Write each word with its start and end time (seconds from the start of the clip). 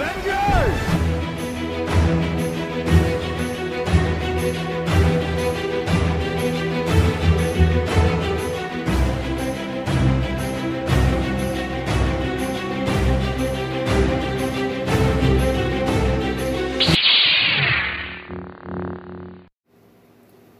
Avengers! 0.00 0.78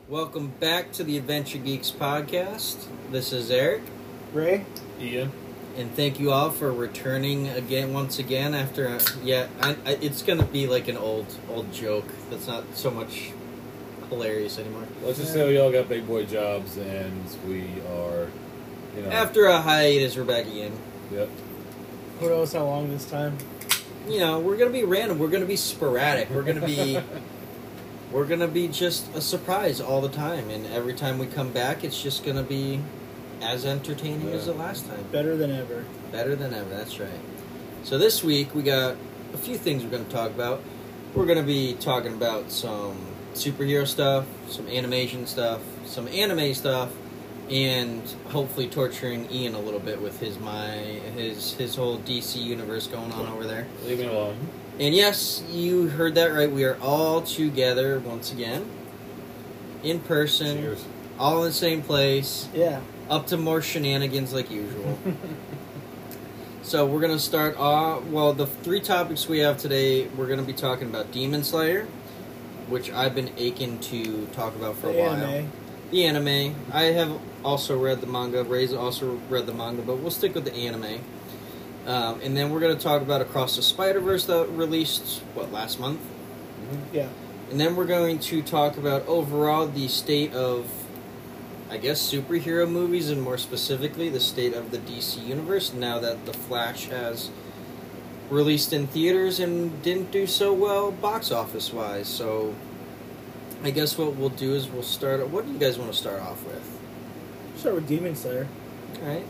Welcome 0.08 0.48
back 0.58 0.90
to 0.94 1.04
the 1.04 1.16
Adventure 1.16 1.58
Geeks 1.58 1.92
podcast. 1.92 2.86
This 3.12 3.32
is 3.32 3.52
Eric, 3.52 3.82
Ray? 4.32 4.66
Ian. 5.00 5.30
And 5.78 5.94
thank 5.94 6.18
you 6.18 6.32
all 6.32 6.50
for 6.50 6.72
returning 6.72 7.48
again, 7.48 7.92
once 7.92 8.18
again. 8.18 8.52
After 8.52 8.88
uh, 8.88 9.00
yeah, 9.22 9.46
I, 9.60 9.76
I, 9.86 9.90
it's 9.92 10.22
gonna 10.22 10.44
be 10.44 10.66
like 10.66 10.88
an 10.88 10.96
old 10.96 11.26
old 11.48 11.72
joke 11.72 12.06
that's 12.30 12.48
not 12.48 12.64
so 12.74 12.90
much 12.90 13.30
hilarious 14.08 14.58
anymore. 14.58 14.84
Let's 15.02 15.18
just 15.18 15.32
say 15.32 15.46
we 15.48 15.58
all 15.58 15.70
got 15.70 15.88
big 15.88 16.06
boy 16.06 16.26
jobs 16.26 16.76
and 16.76 17.24
we 17.46 17.80
are, 17.92 18.28
you 18.96 19.02
know. 19.02 19.10
After 19.10 19.46
a 19.46 19.60
hiatus, 19.60 20.16
we're 20.16 20.24
back 20.24 20.46
again. 20.46 20.76
Yep. 21.12 21.28
Who 22.20 22.28
knows 22.28 22.52
how 22.52 22.64
long 22.64 22.90
this 22.90 23.08
time? 23.08 23.38
You 24.08 24.18
know, 24.18 24.40
we're 24.40 24.56
gonna 24.56 24.70
be 24.70 24.84
random. 24.84 25.20
We're 25.20 25.28
gonna 25.28 25.46
be 25.46 25.56
sporadic. 25.56 26.28
We're 26.30 26.42
gonna 26.42 26.66
be. 26.66 27.00
We're 28.10 28.24
gonna 28.24 28.48
be 28.48 28.68
just 28.68 29.14
a 29.14 29.20
surprise 29.20 29.82
all 29.82 30.00
the 30.00 30.08
time, 30.08 30.48
and 30.48 30.64
every 30.68 30.94
time 30.94 31.18
we 31.18 31.26
come 31.26 31.52
back, 31.52 31.84
it's 31.84 32.02
just 32.02 32.24
gonna 32.24 32.42
be 32.42 32.80
as 33.40 33.64
entertaining 33.64 34.28
as 34.30 34.46
the 34.46 34.52
last 34.52 34.86
time. 34.86 35.04
Better 35.12 35.36
than 35.36 35.50
ever. 35.50 35.84
Better 36.12 36.34
than 36.34 36.52
ever, 36.54 36.68
that's 36.70 36.98
right. 36.98 37.10
So 37.84 37.98
this 37.98 38.22
week 38.24 38.54
we 38.54 38.62
got 38.62 38.96
a 39.32 39.38
few 39.38 39.56
things 39.56 39.84
we're 39.84 39.90
going 39.90 40.04
to 40.06 40.10
talk 40.10 40.30
about. 40.30 40.62
We're 41.14 41.26
going 41.26 41.38
to 41.38 41.44
be 41.44 41.74
talking 41.74 42.12
about 42.14 42.50
some 42.50 42.98
superhero 43.34 43.86
stuff, 43.86 44.26
some 44.48 44.66
animation 44.68 45.26
stuff, 45.26 45.60
some 45.86 46.08
anime 46.08 46.54
stuff, 46.54 46.90
and 47.50 48.02
hopefully 48.30 48.68
torturing 48.68 49.30
Ian 49.32 49.54
a 49.54 49.60
little 49.60 49.80
bit 49.80 50.02
with 50.02 50.20
his 50.20 50.38
my 50.38 50.68
his 51.16 51.54
his 51.54 51.76
whole 51.76 51.98
DC 51.98 52.36
universe 52.42 52.86
going 52.86 53.10
on 53.12 53.26
over 53.28 53.44
there. 53.46 53.66
Leave 53.84 54.00
me 54.00 54.06
alone. 54.06 54.36
And 54.78 54.94
yes, 54.94 55.42
you 55.50 55.88
heard 55.88 56.14
that 56.16 56.26
right. 56.26 56.50
We 56.50 56.64
are 56.64 56.76
all 56.80 57.22
together 57.22 57.98
once 58.00 58.32
again, 58.32 58.66
in 59.82 60.00
person, 60.00 60.58
Cheers. 60.58 60.84
all 61.18 61.38
in 61.42 61.48
the 61.48 61.52
same 61.54 61.82
place 61.82 62.48
Yeah. 62.54 62.80
Up 63.10 63.26
to 63.28 63.36
more 63.36 63.62
shenanigans 63.62 64.32
like 64.32 64.50
usual. 64.50 64.98
so 66.62 66.86
we're 66.86 67.00
gonna 67.00 67.18
start 67.18 67.56
off. 67.56 68.04
Well, 68.04 68.32
the 68.32 68.46
three 68.46 68.80
topics 68.80 69.28
we 69.28 69.38
have 69.40 69.58
today, 69.58 70.06
we're 70.08 70.26
gonna 70.26 70.42
be 70.42 70.52
talking 70.52 70.88
about 70.88 71.10
Demon 71.12 71.42
Slayer, 71.44 71.86
which 72.68 72.90
I've 72.92 73.14
been 73.14 73.30
aching 73.36 73.78
to 73.80 74.26
talk 74.26 74.54
about 74.54 74.76
for 74.76 74.88
The 74.92 74.98
a 74.98 75.02
while. 75.02 75.12
anime. 75.14 75.52
The 75.90 76.04
anime. 76.04 76.54
I 76.72 76.82
have 76.84 77.18
also 77.44 77.78
read 77.78 78.00
the 78.02 78.06
manga. 78.06 78.44
Ray's 78.44 78.74
also 78.74 79.18
read 79.30 79.46
the 79.46 79.54
manga, 79.54 79.80
but 79.82 79.96
we'll 79.96 80.10
stick 80.10 80.34
with 80.34 80.44
the 80.44 80.54
anime. 80.54 81.00
Um, 81.86 82.20
and 82.22 82.36
then 82.36 82.50
we're 82.50 82.60
gonna 82.60 82.74
talk 82.76 83.00
about 83.00 83.22
Across 83.22 83.56
the 83.56 83.62
Spider 83.62 84.00
Verse 84.00 84.26
that 84.26 84.46
released 84.50 85.20
what 85.34 85.50
last 85.50 85.80
month. 85.80 86.00
Yeah. 86.92 87.08
And 87.50 87.58
then 87.58 87.76
we're 87.76 87.86
going 87.86 88.18
to 88.18 88.42
talk 88.42 88.76
about 88.76 89.06
overall 89.08 89.66
the 89.66 89.88
state 89.88 90.34
of, 90.34 90.70
I 91.70 91.76
guess, 91.76 92.00
superhero 92.00 92.68
movies, 92.68 93.10
and 93.10 93.20
more 93.20 93.36
specifically, 93.36 94.08
the 94.08 94.20
state 94.20 94.54
of 94.54 94.70
the 94.70 94.78
DC 94.78 95.24
universe 95.24 95.72
now 95.72 95.98
that 95.98 96.24
The 96.24 96.32
Flash 96.32 96.86
has 96.86 97.30
released 98.30 98.72
in 98.72 98.86
theaters 98.86 99.40
and 99.40 99.82
didn't 99.82 100.10
do 100.10 100.26
so 100.26 100.52
well 100.52 100.90
box 100.90 101.30
office 101.30 101.72
wise. 101.72 102.08
So, 102.08 102.54
I 103.62 103.70
guess 103.70 103.98
what 103.98 104.16
we'll 104.16 104.28
do 104.30 104.54
is 104.54 104.68
we'll 104.68 104.82
start. 104.82 105.26
What 105.28 105.46
do 105.46 105.52
you 105.52 105.58
guys 105.58 105.78
want 105.78 105.92
to 105.92 105.98
start 105.98 106.22
off 106.22 106.44
with? 106.44 106.62
Start 107.56 107.74
with 107.74 107.88
Demon 107.88 108.14
Slayer. 108.16 108.46
All 109.02 109.08
right. 109.08 109.26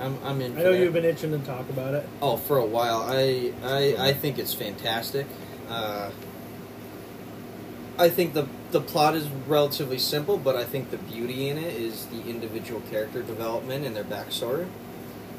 I'm, 0.00 0.18
I'm 0.24 0.40
in. 0.40 0.56
I 0.56 0.62
know 0.62 0.72
that. 0.72 0.78
you've 0.80 0.92
been 0.92 1.04
itching 1.04 1.30
to 1.32 1.38
talk 1.38 1.68
about 1.68 1.94
it. 1.94 2.08
Oh, 2.22 2.36
for 2.36 2.56
a 2.56 2.64
while. 2.64 3.04
I 3.06 3.52
I, 3.62 4.08
I 4.08 4.12
think 4.14 4.38
it's 4.38 4.54
fantastic. 4.54 5.26
Uh, 5.68 6.10
I 7.98 8.08
think 8.08 8.32
the 8.32 8.48
the 8.72 8.80
plot 8.80 9.14
is 9.14 9.28
relatively 9.46 9.98
simple, 9.98 10.36
but 10.36 10.56
I 10.56 10.64
think 10.64 10.90
the 10.90 10.98
beauty 10.98 11.48
in 11.48 11.58
it 11.58 11.74
is 11.74 12.06
the 12.06 12.22
individual 12.28 12.80
character 12.90 13.22
development 13.22 13.84
and 13.84 13.96
their 13.96 14.04
backstory. 14.04 14.68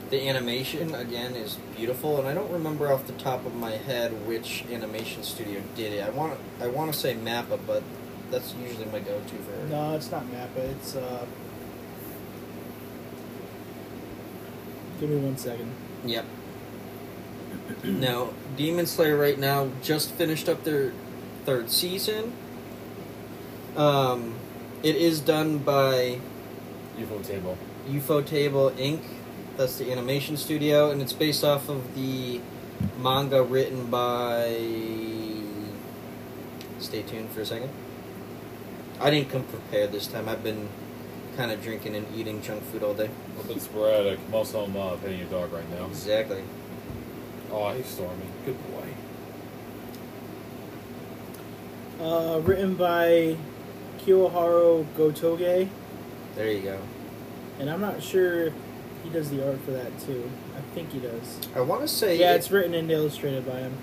The 0.10 0.28
animation 0.28 0.94
again 0.94 1.36
is 1.36 1.56
beautiful, 1.78 2.20
and 2.20 2.28
I 2.28 2.34
don't 2.34 2.52
remember 2.52 2.92
off 2.92 3.08
the 3.08 3.14
top 3.14 3.46
of 3.46 3.56
my 3.56 3.72
head 3.72 4.28
which 4.28 4.66
animation 4.70 5.24
studio 5.24 5.62
did 5.76 5.94
it. 5.94 6.06
I 6.06 6.10
want 6.10 6.38
I 6.60 6.68
want 6.68 6.92
to 6.92 7.00
say 7.00 7.16
Mappa, 7.16 7.60
but 7.66 7.82
that's 8.30 8.54
usually 8.56 8.86
my 8.86 9.00
go-to 9.00 9.36
for. 9.38 9.68
No, 9.70 9.96
it's 9.96 10.12
not 10.12 10.24
Mappa. 10.26 10.58
It's, 10.58 10.96
uh. 10.96 11.26
Give 15.00 15.10
me 15.10 15.18
one 15.18 15.38
second. 15.38 15.72
Yep. 16.06 16.26
now, 17.84 18.30
Demon 18.58 18.86
Slayer 18.86 19.18
right 19.18 19.40
now 19.40 19.70
just 19.82 20.12
finished 20.12 20.50
up 20.50 20.64
their 20.64 20.92
third 21.46 21.72
season. 21.72 22.34
Um, 23.76 24.36
it 24.84 24.96
is 24.96 25.22
done 25.22 25.60
by 25.60 26.20
Ufotable. 26.98 27.58
UFO 27.90 28.26
Table 28.26 28.72
Inc. 28.72 29.02
That's 29.58 29.78
the 29.78 29.92
animation 29.92 30.38
studio, 30.38 30.92
and 30.92 31.02
it's 31.02 31.14
based 31.14 31.44
off 31.44 31.70
of 31.70 31.96
the 31.96 32.42
manga 33.00 33.44
written 33.44 33.90
by. 33.90 34.56
Stay 36.80 37.04
tuned 37.04 37.30
for 37.30 37.42
a 37.42 37.46
second. 37.46 37.70
I 39.00 39.10
didn't 39.10 39.30
come 39.30 39.44
prepared 39.44 39.92
this 39.92 40.08
time. 40.08 40.28
I've 40.28 40.44
been 40.44 40.70
kind 41.38 41.52
of 41.52 41.62
drinking 41.62 41.96
and 41.96 42.06
eating 42.16 42.42
junk 42.42 42.64
food 42.64 42.84
all 42.84 42.94
day. 42.94 43.10
A 43.10 43.38
little 43.38 43.54
bit 43.54 43.64
sporadic. 43.64 44.20
Most 44.30 44.54
of 44.56 44.72
them 44.72 44.82
uh, 44.82 44.96
petting 44.98 45.20
your 45.20 45.28
dog 45.28 45.52
right 45.54 45.70
now. 45.72 45.86
Exactly. 45.86 46.44
Oh, 47.52 47.72
he's 47.74 47.86
storming. 47.86 48.32
Good 48.46 48.58
boy. 48.72 48.88
Uh, 52.04 52.40
written 52.40 52.76
by 52.76 53.38
Koyoharu 54.06 54.86
Gotoge. 54.98 55.70
There 56.36 56.52
you 56.52 56.62
go. 56.62 56.80
And 57.60 57.70
I'm 57.70 57.82
not 57.82 58.02
sure 58.02 58.48
if 58.48 58.54
he 59.04 59.10
does 59.10 59.30
the 59.30 59.46
art 59.48 59.60
for 59.66 59.72
that, 59.72 59.98
too. 60.00 60.30
I 60.58 60.62
think 60.76 60.92
he 60.92 61.00
does. 61.00 61.38
I 61.56 61.62
want 61.62 61.82
to 61.82 61.88
say 61.88 62.18
Yeah, 62.18 62.34
it- 62.34 62.38
it's 62.38 62.52
written 62.52 62.74
and 62.74 62.90
illustrated 62.92 63.46
by 63.46 63.60
him. 63.60 63.74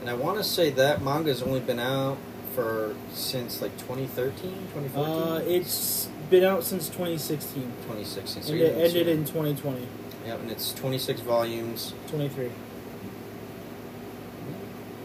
And 0.00 0.10
I 0.10 0.14
want 0.14 0.38
to 0.38 0.44
say 0.44 0.70
that 0.70 1.02
manga's 1.02 1.42
only 1.42 1.60
been 1.60 1.80
out 1.80 2.16
for 2.54 2.94
since 3.12 3.60
like 3.60 3.76
2013, 3.78 4.52
2014, 4.72 5.04
Uh, 5.04 5.42
it's 5.46 6.08
been 6.30 6.44
out 6.44 6.62
since 6.64 6.88
2016. 6.88 7.72
2016. 7.86 8.42
So 8.42 8.52
And 8.52 8.60
it 8.60 8.76
ended 8.76 9.08
in 9.08 9.24
2020. 9.24 9.86
Yep, 10.26 10.40
and 10.42 10.50
it's 10.50 10.72
26 10.72 11.20
volumes. 11.20 11.94
23. 12.10 12.50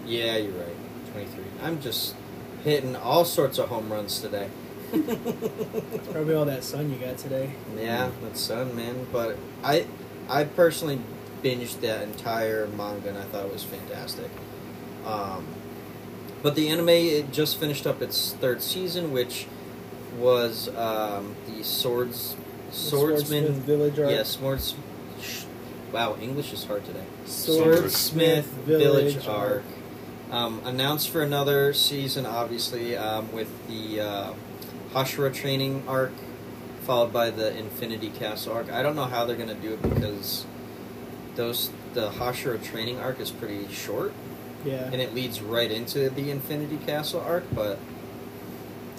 Yeah, 0.06 0.38
you're 0.38 0.52
right. 0.52 0.76
23. 1.14 1.44
I'm 1.64 1.80
just 1.82 2.14
hitting 2.64 2.96
all 2.96 3.26
sorts 3.26 3.58
of 3.58 3.70
home 3.70 3.92
runs 3.92 4.20
today. 4.22 4.50
Probably 4.92 6.36
all 6.36 6.46
that 6.46 6.64
sun 6.64 6.92
you 6.92 6.98
got 6.98 7.18
today. 7.18 7.54
yeah, 7.78 8.10
that 8.22 8.38
sun, 8.38 8.76
man. 8.76 9.08
But 9.12 9.38
I, 9.64 9.86
I 10.30 10.44
personally 10.44 11.00
binged 11.42 11.82
that 11.82 12.04
entire 12.04 12.68
manga 12.68 13.10
and 13.10 13.18
I 13.18 13.24
thought 13.24 13.46
it 13.46 13.52
was 13.54 13.64
fantastic. 13.64 14.30
Um, 15.06 15.46
but 16.42 16.56
the 16.56 16.70
anime 16.70 16.90
it 16.90 17.32
just 17.32 17.60
finished 17.60 17.88
up 17.88 18.02
its 18.02 18.34
third 18.34 18.62
season, 18.62 19.12
which 19.12 19.48
was 20.18 20.70
um, 20.76 21.36
the 21.48 21.64
swords, 21.64 22.36
swordsman, 22.72 23.46
Swordsmith 23.46 23.66
Village 23.66 24.00
arc. 24.00 24.10
Yes, 24.12 24.30
swords. 24.30 24.76
Wow, 25.92 26.18
English 26.20 26.54
is 26.54 26.64
hard 26.66 26.86
today. 26.86 27.04
Swordsmith 27.26 28.46
Village, 28.46 29.14
Village 29.14 29.28
arc. 29.28 29.52
arc. 29.52 29.64
Um, 30.34 30.62
announced 30.66 31.10
for 31.10 31.22
another 31.22 31.74
season, 31.74 32.26
obviously, 32.26 32.98
um, 32.98 33.32
with 33.32 33.52
the 33.68 34.02
uh, 34.02 34.34
Hashira 34.92 35.32
training 35.32 35.84
arc, 35.88 36.12
followed 36.82 37.14
by 37.14 37.30
the 37.30 37.56
Infinity 37.56 38.10
Castle 38.10 38.54
arc. 38.54 38.72
I 38.72 38.82
don't 38.82 38.96
know 38.96 39.06
how 39.06 39.26
they're 39.26 39.36
gonna 39.36 39.54
do 39.54 39.74
it 39.74 39.82
because 39.84 40.48
those 41.36 41.70
the 41.94 42.10
Hashira 42.10 42.64
training 42.64 43.00
arc 43.00 43.20
is 43.20 43.30
pretty 43.30 43.72
short, 43.72 44.12
Yeah. 44.66 44.90
and 44.92 44.96
it 44.96 45.14
leads 45.14 45.40
right 45.40 45.70
into 45.70 46.10
the 46.10 46.32
Infinity 46.32 46.78
Castle 46.84 47.22
arc. 47.22 47.44
But 47.54 47.78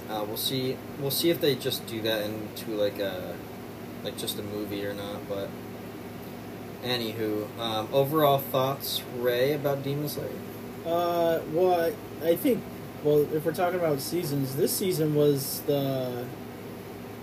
uh, 0.08 0.24
we'll 0.28 0.36
see. 0.36 0.76
We'll 1.00 1.10
see 1.10 1.30
if 1.30 1.40
they 1.40 1.56
just 1.56 1.84
do 1.88 2.00
that 2.02 2.22
into 2.22 2.70
like 2.76 3.00
a 3.00 3.34
like 4.04 4.16
just 4.16 4.38
a 4.38 4.42
movie 4.42 4.86
or 4.86 4.94
not. 4.94 5.28
But 5.28 5.48
anywho, 6.84 7.48
um, 7.58 7.88
overall 7.92 8.38
thoughts, 8.38 9.02
Ray, 9.18 9.52
about 9.52 9.82
Demon 9.82 10.08
Slayer. 10.08 10.30
Uh, 10.84 11.40
well, 11.52 11.92
I, 12.22 12.26
I 12.28 12.36
think, 12.36 12.62
well, 13.02 13.20
if 13.34 13.44
we're 13.44 13.52
talking 13.54 13.78
about 13.78 14.00
seasons, 14.00 14.56
this 14.56 14.72
season 14.76 15.14
was 15.14 15.60
the 15.66 16.24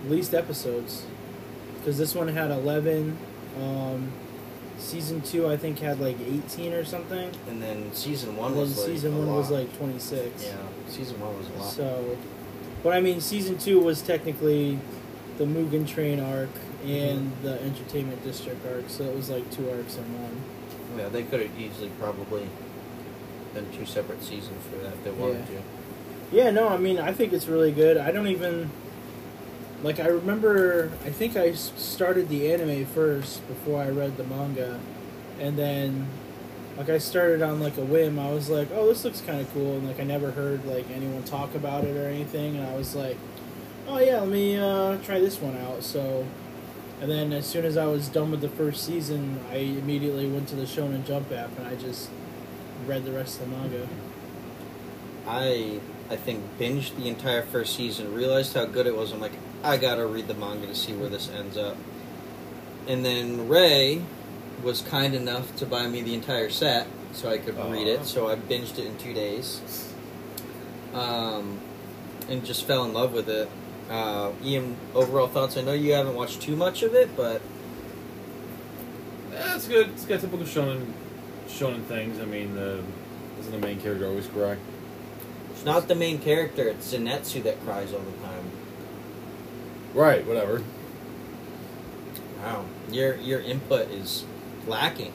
least 0.08 0.34
episodes. 0.34 1.06
Because 1.78 1.98
this 1.98 2.14
one 2.16 2.28
had 2.28 2.52
11. 2.52 3.18
Um, 3.62 4.12
season 4.78 5.22
two 5.22 5.48
I 5.48 5.58
think 5.58 5.78
had 5.80 6.00
like 6.00 6.20
eighteen 6.22 6.74
or 6.74 6.84
something. 6.86 7.32
And 7.48 7.62
then 7.62 7.94
season 7.94 8.36
one 8.36 8.56
was 8.56 8.78
like 8.80 8.88
season 8.88 9.18
one 9.18 9.36
was 9.36 9.52
like 9.52 9.76
twenty 9.78 10.00
six. 10.00 10.44
yeah, 10.46 10.56
season 10.88 11.20
one 11.20 11.38
was 11.38 11.48
a 11.50 11.52
lot. 11.54 11.72
So, 11.72 12.18
but 12.82 12.94
I 12.94 13.02
mean, 13.02 13.20
season 13.22 13.58
two 13.60 13.80
was 13.80 14.02
technically 14.02 14.80
the 15.38 15.44
Mugen 15.44 15.88
Train 15.88 16.20
arc 16.20 16.50
and 16.84 17.32
Mm-hmm. 17.32 17.44
the 17.44 17.62
Entertainment 17.62 18.24
District 18.24 18.66
arc, 18.66 18.86
so 18.90 19.04
it 19.04 19.16
was 19.16 19.30
like 19.30 19.50
two 19.52 19.70
arcs 19.70 19.98
in 19.98 20.04
one. 20.22 20.42
Yeah, 20.98 21.10
they 21.10 21.24
could 21.24 21.42
have 21.42 21.60
easily 21.60 21.92
probably 22.00 22.48
done 23.54 23.68
two 23.78 23.86
separate 23.86 24.24
seasons 24.24 24.64
for 24.70 24.78
that 24.84 24.94
if 24.94 25.04
they 25.04 25.12
wanted 25.12 25.40
Yeah. 25.52 25.60
to. 25.60 26.36
Yeah, 26.36 26.50
no, 26.52 26.70
I 26.70 26.78
mean, 26.78 26.98
I 26.98 27.12
think 27.12 27.34
it's 27.34 27.48
really 27.48 27.72
good. 27.72 27.98
I 27.98 28.12
don't 28.12 28.28
even 28.28 28.70
like. 29.84 30.00
I 30.00 30.08
remember. 30.08 30.92
I 31.06 31.10
think 31.10 31.36
I 31.36 31.52
started 31.54 32.30
the 32.30 32.54
anime 32.54 32.86
first 32.86 33.46
before 33.48 33.82
I 33.82 33.90
read 33.90 34.16
the 34.18 34.24
manga, 34.24 34.80
and 35.40 35.58
then 35.58 36.08
like 36.78 36.90
I 36.90 37.00
started 37.00 37.42
on 37.42 37.60
like 37.60 37.78
a 37.78 37.84
whim. 37.84 38.18
I 38.18 38.32
was 38.32 38.50
like, 38.50 38.70
"Oh, 38.74 38.88
this 38.88 39.04
looks 39.04 39.20
kind 39.22 39.42
of 39.42 39.54
cool," 39.54 39.74
and 39.74 39.88
like 39.88 40.00
I 40.00 40.04
never 40.04 40.32
heard 40.32 40.66
like 40.66 40.86
anyone 40.96 41.24
talk 41.24 41.54
about 41.54 41.84
it 41.84 41.98
or 41.98 42.08
anything, 42.08 42.56
and 42.56 42.66
I 42.66 42.76
was 42.76 42.96
like, 42.96 43.18
"Oh 43.90 44.00
yeah, 44.00 44.20
let 44.22 44.30
me 44.30 44.58
uh, 44.58 44.98
try 45.04 45.20
this 45.20 45.40
one 45.42 45.58
out." 45.58 45.84
So. 45.84 46.26
And 47.02 47.10
then, 47.10 47.34
as 47.34 47.48
soon 47.48 47.66
as 47.66 47.78
I 47.78 47.88
was 47.88 48.08
done 48.10 48.30
with 48.30 48.42
the 48.42 48.50
first 48.50 48.86
season, 48.86 49.40
I 49.52 49.56
immediately 49.56 50.28
went 50.30 50.48
to 50.50 50.56
the 50.56 50.66
Shonen 50.66 51.04
Jump 51.04 51.32
app 51.32 51.50
and 51.58 51.66
I 51.66 51.74
just 51.74 52.10
read 52.88 53.06
the 53.06 53.12
rest 53.12 53.40
of 53.42 53.50
the 53.50 53.56
manga. 53.56 53.88
I 55.28 55.80
I 56.10 56.16
think 56.16 56.44
binged 56.60 56.98
the 56.98 57.08
entire 57.08 57.42
first 57.42 57.76
season, 57.76 58.14
realized 58.14 58.54
how 58.54 58.66
good 58.66 58.86
it 58.86 58.96
was. 58.96 59.12
I'm 59.12 59.22
like, 59.22 59.32
I 59.64 59.78
gotta 59.78 60.06
read 60.06 60.28
the 60.28 60.34
manga 60.34 60.68
to 60.68 60.76
see 60.76 60.94
where 60.94 61.10
this 61.10 61.30
ends 61.30 61.58
up. 61.58 61.78
And 62.88 63.06
then 63.06 63.48
Ray 63.48 64.02
was 64.64 64.82
kind 64.82 65.14
enough 65.16 65.56
to 65.58 65.66
buy 65.66 65.88
me 65.88 66.02
the 66.02 66.14
entire 66.14 66.50
set 66.50 66.88
so 67.14 67.30
I 67.30 67.38
could 67.38 67.58
read 67.72 67.88
it. 67.88 68.06
So 68.06 68.28
I 68.30 68.36
binged 68.36 68.78
it 68.80 68.86
in 68.86 68.98
two 68.98 69.14
days, 69.14 69.94
um, 70.94 71.60
and 72.28 72.44
just 72.44 72.66
fell 72.66 72.84
in 72.86 72.94
love 72.94 73.14
with 73.14 73.30
it. 73.30 73.50
Uh, 73.90 74.32
Ian, 74.44 74.78
overall 74.96 75.28
thoughts? 75.28 75.58
I 75.58 75.62
know 75.62 75.74
you 75.74 75.94
haven't 75.94 76.16
watched 76.16 76.42
too 76.42 76.56
much 76.56 76.82
of 76.82 76.94
it, 76.94 77.16
but 77.16 77.42
Yeah, 79.34 79.56
it's 79.56 79.68
good. 79.68 79.90
It's 79.90 80.06
got 80.06 80.20
typical 80.22 80.46
shonen, 80.46 80.94
shonen 81.52 81.84
things. 81.84 82.20
I 82.20 82.26
mean, 82.26 82.56
the 82.56 82.82
doesn't 83.38 83.52
the 83.52 83.66
main 83.66 83.80
character 83.82 84.08
always 84.08 84.28
cry? 84.28 84.58
it's 85.52 85.66
not 85.66 85.88
the 85.88 85.96
main 85.96 86.20
character. 86.20 86.68
It's 86.70 86.94
Zenitsu 86.94 87.44
that 87.44 87.64
cries 87.64 87.94
all 87.94 88.00
the 88.00 88.26
time. 88.28 88.46
Right. 89.94 90.26
Whatever. 90.26 90.64
Wow, 92.42 92.66
your 92.92 93.16
your 93.18 93.40
input 93.42 93.92
is 93.92 94.26
lacking. 94.68 95.14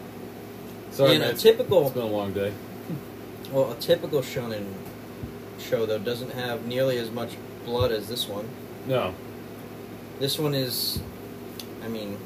Sorry, 0.93 1.15
In 1.15 1.21
man. 1.21 1.31
a 1.31 1.33
It's 1.33 1.43
typical, 1.43 1.91
been 1.91 2.03
a 2.03 2.06
long 2.06 2.33
day. 2.33 2.53
well, 3.53 3.73
a 3.73 3.75
typical 3.77 4.21
shonen 4.23 4.73
show 5.59 5.87
though 5.87 5.99
doesn't 5.99 6.33
have 6.33 6.67
nearly 6.67 6.99
as 6.99 7.11
much 7.11 7.37
blood 7.65 7.91
as 7.91 8.09
this 8.09 8.29
one. 8.29 8.49
No. 8.87 9.15
This 10.21 10.38
one 10.38 10.55
is, 10.55 11.00
I 11.85 11.88
mean, 11.88 12.17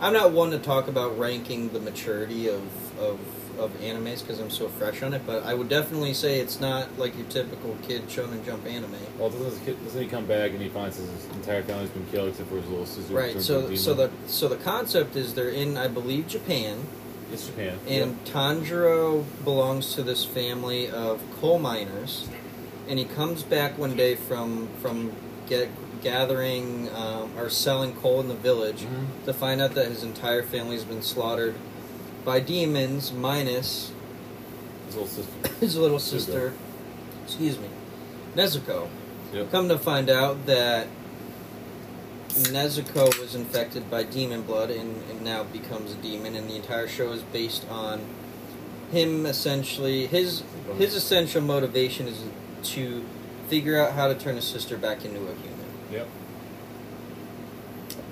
I'm 0.00 0.12
not 0.12 0.30
one 0.32 0.50
to 0.52 0.58
talk 0.58 0.88
about 0.88 1.18
ranking 1.18 1.70
the 1.70 1.80
maturity 1.80 2.48
of 2.48 2.62
of, 3.00 3.18
of 3.58 3.70
animes 3.80 4.20
because 4.20 4.38
I'm 4.38 4.50
so 4.50 4.68
fresh 4.68 5.02
on 5.02 5.14
it, 5.14 5.22
but 5.26 5.44
I 5.44 5.54
would 5.54 5.68
definitely 5.68 6.14
say 6.14 6.38
it's 6.40 6.60
not 6.60 6.98
like 6.98 7.16
your 7.16 7.26
typical 7.28 7.76
kid 7.82 8.06
shonen 8.08 8.44
jump 8.44 8.66
anime. 8.66 8.94
Well, 9.18 9.30
doesn't, 9.30 9.64
kid, 9.64 9.82
doesn't 9.84 10.00
he 10.02 10.08
come 10.08 10.26
back 10.26 10.52
and 10.52 10.60
he 10.60 10.68
finds 10.68 10.96
his 10.96 11.08
entire 11.34 11.62
family's 11.62 11.90
been 11.90 12.06
killed 12.06 12.28
except 12.28 12.48
for 12.48 12.56
his 12.56 12.68
little 12.68 12.86
sister? 12.86 13.14
Right. 13.14 13.40
So 13.40 13.74
so 13.74 13.94
the 13.94 14.10
so 14.26 14.48
the 14.48 14.56
concept 14.56 15.16
is 15.16 15.34
they're 15.34 15.48
in 15.48 15.76
I 15.76 15.88
believe 15.88 16.28
Japan. 16.28 16.78
it's 17.32 17.46
Japan. 17.46 17.78
And 17.88 18.24
Tanjiro 18.24 19.24
belongs 19.44 19.94
to 19.94 20.02
this 20.02 20.24
family 20.24 20.88
of 20.90 21.20
coal 21.40 21.58
miners, 21.58 22.28
and 22.88 22.98
he 22.98 23.04
comes 23.04 23.42
back 23.42 23.78
one 23.78 23.96
day 23.96 24.14
from 24.14 24.68
from 24.80 25.12
get, 25.48 25.68
gathering 26.02 26.88
um, 26.94 27.30
or 27.38 27.48
selling 27.50 27.94
coal 27.96 28.20
in 28.20 28.28
the 28.28 28.34
village 28.34 28.82
Mhm. 28.82 29.24
to 29.26 29.32
find 29.34 29.60
out 29.60 29.74
that 29.74 29.86
his 29.88 30.02
entire 30.02 30.42
family 30.42 30.74
has 30.76 30.84
been 30.84 31.02
slaughtered 31.02 31.54
by 32.24 32.40
demons, 32.40 33.12
minus 33.12 33.92
His 34.86 34.96
little 34.96 35.08
sister. 35.08 35.48
his 35.60 35.76
little 35.76 35.98
sister. 35.98 36.52
Excuse 37.24 37.58
me, 37.58 37.68
Nezuko. 38.34 38.88
Yep. 39.32 39.50
Come 39.50 39.68
to 39.68 39.78
find 39.78 40.10
out 40.10 40.46
that 40.46 40.88
Nezuko 42.28 43.18
was 43.20 43.34
infected 43.34 43.88
by 43.90 44.02
demon 44.02 44.42
blood 44.42 44.70
and, 44.70 45.02
and 45.10 45.22
now 45.22 45.44
becomes 45.44 45.92
a 45.92 45.96
demon, 45.96 46.34
and 46.34 46.48
the 46.48 46.56
entire 46.56 46.88
show 46.88 47.12
is 47.12 47.22
based 47.22 47.68
on 47.68 48.04
him 48.90 49.24
essentially 49.24 50.06
his 50.06 50.42
his 50.76 50.94
essential 50.94 51.40
motivation 51.40 52.08
is 52.08 52.24
to 52.62 53.04
figure 53.48 53.80
out 53.80 53.92
how 53.92 54.08
to 54.08 54.14
turn 54.14 54.36
his 54.36 54.44
sister 54.44 54.76
back 54.76 55.04
into 55.04 55.20
a 55.20 55.34
human. 55.34 55.66
Yep. 55.92 56.08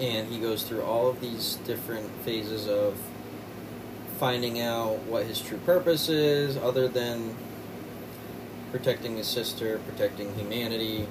And 0.01 0.29
he 0.29 0.39
goes 0.41 0.63
through 0.63 0.83
all 0.83 1.09
of 1.09 1.21
these 1.21 1.57
different 1.67 2.11
phases 2.25 2.69
of 2.69 2.97
finding 4.19 4.61
out 4.61 4.99
what 5.05 5.27
his 5.27 5.41
true 5.41 5.59
purpose 5.59 6.09
is, 6.09 6.57
other 6.57 6.89
than 6.89 7.35
protecting 8.73 9.17
his 9.17 9.27
sister, 9.27 9.81
protecting 9.89 10.35
humanity, 10.35 11.07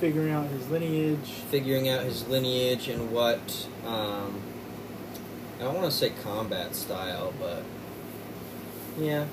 Figuring 0.00 0.32
out 0.32 0.46
his 0.48 0.68
lineage. 0.68 1.30
figuring 1.50 1.88
out 1.88 2.02
his 2.02 2.26
lineage 2.26 2.88
and 2.88 3.12
what 3.12 3.68
um, 3.86 4.40
I 5.60 5.64
don't 5.64 5.74
want 5.74 5.86
to 5.86 5.96
say 5.96 6.10
combat 6.10 6.74
style, 6.74 7.32
but 7.38 7.62
yeah, 8.98 9.26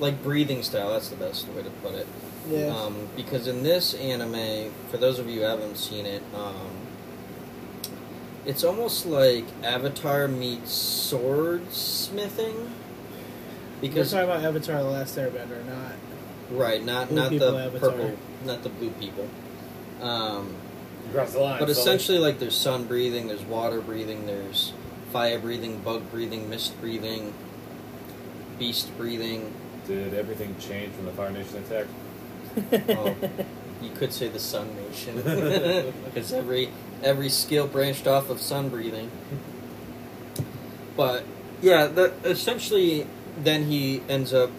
like 0.00 0.20
breathing 0.22 0.64
style. 0.64 0.90
That's 0.90 1.10
the 1.10 1.16
best 1.16 1.46
way 1.48 1.62
to 1.62 1.70
put 1.70 1.94
it. 1.94 2.08
Yeah. 2.50 2.66
Um, 2.74 3.08
because 3.14 3.46
in 3.46 3.62
this 3.62 3.94
anime, 3.94 4.72
for 4.90 4.96
those 4.96 5.18
of 5.20 5.28
you 5.28 5.40
who 5.42 5.46
haven't 5.46 5.76
seen 5.76 6.06
it, 6.06 6.22
um, 6.34 6.70
it's 8.46 8.64
almost 8.64 9.06
like 9.06 9.44
Avatar 9.62 10.28
meets 10.28 10.72
swordsmithing. 11.12 12.68
Because 13.80 14.10
Because 14.10 14.12
we're 14.14 14.20
talking 14.26 14.30
about 14.36 14.44
Avatar: 14.44 14.82
The 14.82 14.88
Last 14.88 15.16
Airbender, 15.16 15.64
not 15.66 15.92
right, 16.50 16.82
not 16.84 17.08
Blue 17.08 17.16
not 17.16 17.30
the 17.30 17.58
Avatar. 17.58 17.90
purple, 17.90 18.16
not 18.44 18.62
the 18.62 18.68
blue 18.70 18.90
people. 18.90 19.28
Um, 20.00 20.54
You 21.06 21.12
crossed 21.12 21.32
the 21.34 21.40
line. 21.40 21.58
But 21.58 21.68
fella. 21.68 21.80
essentially, 21.80 22.18
like 22.18 22.38
there's 22.38 22.56
sun 22.56 22.84
breathing, 22.84 23.28
there's 23.28 23.42
water 23.42 23.80
breathing, 23.80 24.26
there's 24.26 24.72
fire 25.12 25.38
breathing, 25.38 25.80
bug 25.80 26.10
breathing, 26.10 26.48
mist 26.48 26.80
breathing, 26.80 27.34
beast 28.58 28.96
breathing. 28.96 29.52
Did 29.86 30.14
everything 30.14 30.56
change 30.58 30.94
from 30.94 31.04
the 31.04 31.12
Fire 31.12 31.30
Nation 31.30 31.58
attack? 31.58 31.86
Oh. 32.88 33.14
You 33.82 33.90
could 33.90 34.14
say 34.14 34.28
the 34.28 34.38
Sun 34.38 34.74
Nation, 34.76 35.16
because 36.06 36.32
every 36.32 36.70
every 37.04 37.28
skill 37.28 37.66
branched 37.66 38.06
off 38.06 38.30
of 38.30 38.40
sun 38.40 38.68
breathing. 38.68 39.10
But 40.96 41.24
yeah, 41.60 41.86
essentially, 42.24 43.06
then 43.42 43.64
he 43.64 44.02
ends 44.08 44.32
up 44.32 44.50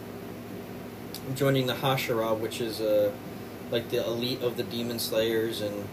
joining 1.34 1.68
the 1.68 1.74
Hashira, 1.74 2.38
which 2.38 2.62
is 2.62 2.82
uh, 2.82 3.12
like 3.72 3.90
the 3.90 4.06
elite 4.06 4.42
of 4.42 4.58
the 4.58 4.64
demon 4.64 5.00
slayers, 5.00 5.62
and 5.62 5.88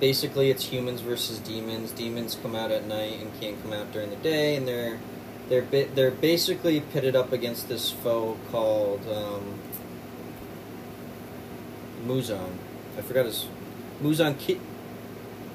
basically 0.00 0.50
it's 0.50 0.64
humans 0.64 1.00
versus 1.00 1.38
demons. 1.38 1.92
Demons 1.92 2.36
come 2.40 2.54
out 2.54 2.70
at 2.70 2.86
night 2.86 3.20
and 3.20 3.40
can't 3.40 3.60
come 3.62 3.72
out 3.72 3.92
during 3.92 4.10
the 4.10 4.16
day, 4.16 4.56
and 4.56 4.68
they're 4.68 4.98
they're 5.48 5.62
bi- 5.62 5.88
they're 5.94 6.10
basically 6.10 6.80
pitted 6.80 7.16
up 7.16 7.32
against 7.32 7.68
this 7.68 7.90
foe 7.90 8.36
called 8.50 9.06
um, 9.08 9.58
Muzan. 12.04 12.52
I 12.98 13.02
forgot 13.02 13.26
his 13.26 13.46
Muzan 14.02 14.38
Ki- 14.38 14.60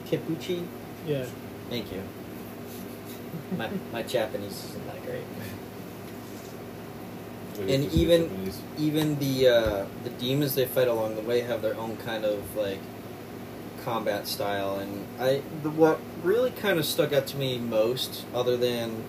Kipuchi. 0.10 0.66
yeah. 1.08 1.26
Thank 1.70 1.92
you. 1.92 2.04
My 3.58 3.70
my 3.94 4.04
Japanese 4.04 4.66
isn't 4.66 4.86
that 4.88 5.06
great. 5.06 5.24
And 7.70 7.92
even- 7.94 8.24
Japanese? 8.30 8.62
Even 8.80 9.20
the 9.20 9.48
uh, 9.48 9.86
the 10.04 10.10
demons 10.12 10.56
they 10.56 10.66
fight 10.66 10.88
along 10.88 11.16
the 11.16 11.22
way 11.22 11.42
have 11.42 11.62
their 11.62 11.76
own 11.76 11.98
kind 11.98 12.26
of 12.26 12.56
like 12.56 12.80
combat 13.84 14.28
style, 14.28 14.76
and 14.80 15.06
I 15.20 15.42
the, 15.64 15.70
what 15.70 16.00
really 16.24 16.52
kind 16.52 16.78
of 16.80 16.86
stuck 16.86 17.14
out 17.14 17.28
to 17.28 17.38
me 17.38 17.58
most, 17.58 18.26
other 18.34 18.58
than 18.58 19.04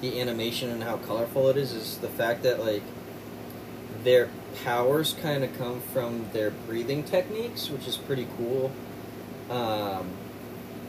the 0.00 0.20
animation 0.20 0.70
and 0.70 0.82
how 0.82 0.96
colorful 0.98 1.48
it 1.48 1.56
is, 1.56 1.72
is 1.72 1.98
the 1.98 2.08
fact 2.08 2.42
that 2.42 2.60
like 2.60 2.82
their 4.04 4.28
powers 4.64 5.14
kind 5.20 5.44
of 5.44 5.56
come 5.58 5.80
from 5.80 6.26
their 6.32 6.50
breathing 6.50 7.02
techniques, 7.02 7.70
which 7.70 7.86
is 7.86 7.96
pretty 7.96 8.26
cool. 8.36 8.72
Um, 9.50 10.10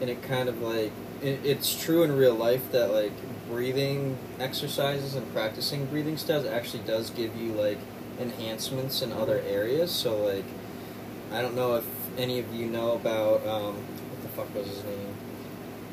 and 0.01 0.09
it 0.09 0.21
kind 0.23 0.49
of 0.49 0.61
like 0.61 0.91
it, 1.21 1.39
it's 1.43 1.79
true 1.81 2.03
in 2.03 2.15
real 2.15 2.35
life 2.35 2.71
that 2.71 2.91
like 2.91 3.11
breathing 3.47 4.17
exercises 4.39 5.15
and 5.15 5.31
practicing 5.33 5.85
breathing 5.85 6.17
styles 6.17 6.45
actually 6.45 6.83
does 6.83 7.09
give 7.09 7.35
you 7.35 7.53
like 7.53 7.77
enhancements 8.19 9.01
in 9.01 9.11
other 9.11 9.41
areas. 9.47 9.91
So 9.91 10.17
like 10.17 10.45
I 11.31 11.41
don't 11.41 11.55
know 11.55 11.75
if 11.75 11.85
any 12.17 12.39
of 12.39 12.53
you 12.53 12.65
know 12.65 12.93
about 12.93 13.45
um, 13.45 13.75
what 13.75 14.21
the 14.21 14.29
fuck 14.29 14.55
was 14.55 14.67
his 14.67 14.83
name, 14.83 15.15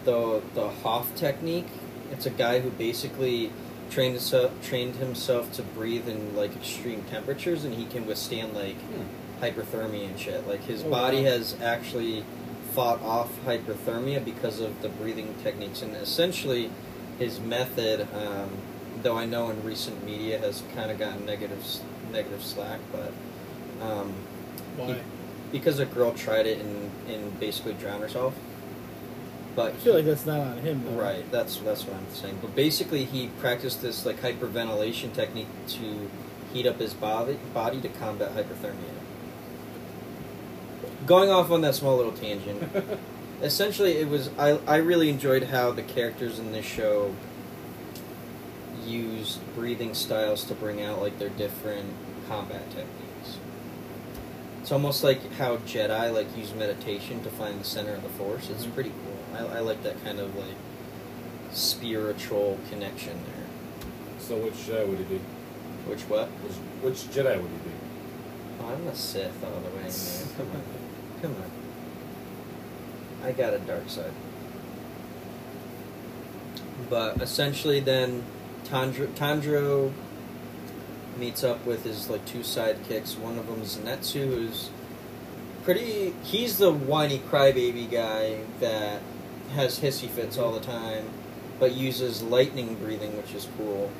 the 0.04 0.42
the 0.54 0.68
Hof 0.68 1.14
technique 1.16 1.68
It's 2.12 2.26
a 2.26 2.30
guy 2.30 2.60
who 2.60 2.70
basically 2.70 3.52
trained 3.90 4.14
himself, 4.14 4.52
trained 4.62 4.96
himself 4.96 5.52
to 5.54 5.62
breathe 5.62 6.08
in 6.08 6.34
like 6.36 6.54
extreme 6.56 7.02
temperatures, 7.10 7.64
and 7.64 7.74
he 7.74 7.86
can 7.86 8.06
withstand 8.06 8.54
like 8.54 8.76
Hmm. 8.80 9.02
hyperthermia 9.44 10.06
and 10.06 10.18
shit. 10.18 10.46
Like 10.48 10.62
his 10.64 10.82
Oh, 10.84 10.90
body 10.90 11.18
wow. 11.18 11.30
has 11.30 11.56
actually 11.62 12.24
fought 12.72 13.00
off 13.02 13.30
hyperthermia 13.46 14.24
because 14.24 14.60
of 14.60 14.82
the 14.82 14.88
breathing 14.88 15.34
techniques, 15.42 15.82
and 15.82 15.94
essentially 15.96 16.70
his 17.18 17.40
method. 17.40 18.08
Um, 18.14 18.50
though 19.02 19.16
I 19.18 19.26
know 19.26 19.50
in 19.50 19.62
recent 19.62 20.04
media 20.06 20.38
has 20.38 20.62
kind 20.74 20.90
of 20.90 20.98
gotten 20.98 21.26
negative 21.26 22.42
slack, 22.42 22.80
but 22.92 23.12
um, 23.86 24.14
Why? 24.76 25.00
because 25.52 25.78
a 25.78 25.84
girl 25.84 26.12
tried 26.12 26.46
it 26.46 26.58
and, 26.60 26.90
and 27.08 27.38
basically 27.38 27.74
drowned 27.74 28.02
herself. 28.02 28.34
But 29.56 29.72
I 29.72 29.76
feel 29.76 29.94
like 29.94 30.04
that's 30.04 30.26
not 30.26 30.40
on 30.40 30.58
him. 30.58 30.82
Though. 30.84 31.00
Right, 31.00 31.30
that's 31.30 31.56
that's 31.58 31.84
what 31.84 31.96
I'm 31.96 32.12
saying. 32.12 32.38
But 32.42 32.54
basically, 32.56 33.04
he 33.04 33.28
practiced 33.40 33.82
this 33.82 34.04
like 34.04 34.20
hyperventilation 34.20 35.12
technique 35.14 35.46
to 35.68 36.10
heat 36.52 36.66
up 36.66 36.78
his 36.80 36.92
body 36.94 37.38
body 37.52 37.80
to 37.80 37.88
combat 37.88 38.34
hyperthermia. 38.34 38.94
Going 41.06 41.30
off 41.30 41.50
on 41.50 41.60
that 41.60 41.74
small 41.74 41.96
little 41.96 42.12
tangent, 42.12 42.68
essentially, 43.42 43.92
it 43.98 44.08
was 44.08 44.30
I 44.38 44.58
I 44.66 44.76
really 44.76 45.08
enjoyed 45.08 45.44
how 45.44 45.70
the 45.70 45.82
characters 45.82 46.38
in 46.38 46.50
this 46.52 46.64
show 46.66 47.14
used 48.84 49.38
breathing 49.54 49.94
styles 49.94 50.44
to 50.44 50.54
bring 50.54 50.82
out 50.82 51.00
like 51.00 51.18
their 51.18 51.28
different 51.30 51.94
combat 52.28 52.62
techniques. 52.70 53.38
It's 54.60 54.72
almost 54.72 55.04
like 55.04 55.32
how 55.34 55.58
Jedi 55.58 56.12
like 56.12 56.36
use 56.36 56.52
meditation 56.54 57.22
to 57.22 57.30
find 57.30 57.60
the 57.60 57.64
center 57.64 57.92
of 57.94 58.02
the 58.02 58.08
Force. 58.10 58.48
It's 58.50 58.64
Mhm. 58.66 58.74
pretty 58.74 58.90
cool. 58.90 59.13
I, 59.34 59.56
I 59.56 59.60
like 59.60 59.82
that 59.82 60.02
kind 60.04 60.20
of 60.20 60.34
like 60.36 60.56
spiritual 61.52 62.58
connection 62.70 63.18
there. 63.24 63.46
So 64.18 64.36
which 64.36 64.54
Jedi 64.54 64.88
would 64.88 64.98
he 64.98 65.04
be? 65.04 65.20
Which 65.86 66.02
what? 66.02 66.28
Which, 66.28 66.56
which 66.82 67.14
Jedi 67.14 67.40
would 67.40 67.50
he 67.50 67.58
be? 67.58 67.74
Oh, 68.60 68.68
I'm 68.68 68.86
a 68.86 68.94
Sith 68.94 69.44
all 69.44 69.60
the 69.60 69.70
way, 69.76 69.82
man. 69.82 69.92
Come 70.36 70.50
on, 70.50 70.62
come 71.22 71.36
on. 71.42 73.28
I 73.28 73.32
got 73.32 73.54
a 73.54 73.58
dark 73.58 73.88
side. 73.88 74.12
But 76.90 77.20
essentially, 77.22 77.80
then 77.80 78.24
Tandro, 78.64 79.06
Tandro 79.14 79.92
meets 81.18 81.44
up 81.44 81.64
with 81.64 81.84
his 81.84 82.10
like 82.10 82.24
two 82.24 82.40
sidekicks. 82.40 83.18
One 83.18 83.38
of 83.38 83.46
them 83.46 83.62
is 83.62 83.76
Netsu, 83.76 84.26
who's 84.26 84.70
pretty. 85.62 86.14
He's 86.22 86.58
the 86.58 86.72
whiny 86.72 87.18
crybaby 87.18 87.90
guy 87.90 88.40
that 88.60 89.00
has 89.54 89.80
hissy 89.80 90.08
fits 90.08 90.38
all 90.38 90.52
the 90.52 90.60
time, 90.60 91.08
but 91.58 91.72
uses 91.72 92.22
lightning 92.22 92.74
breathing, 92.76 93.16
which 93.16 93.32
is 93.34 93.48
cool. 93.56 93.90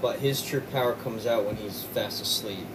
But 0.00 0.18
his 0.20 0.42
true 0.42 0.60
power 0.60 0.94
comes 0.94 1.26
out 1.26 1.44
when 1.44 1.56
he's 1.56 1.82
fast 1.84 2.22
asleep. 2.22 2.66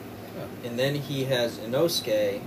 And 0.64 0.78
then 0.78 0.96
he 0.96 1.26
has 1.26 1.58
Inosuke, 1.58 2.42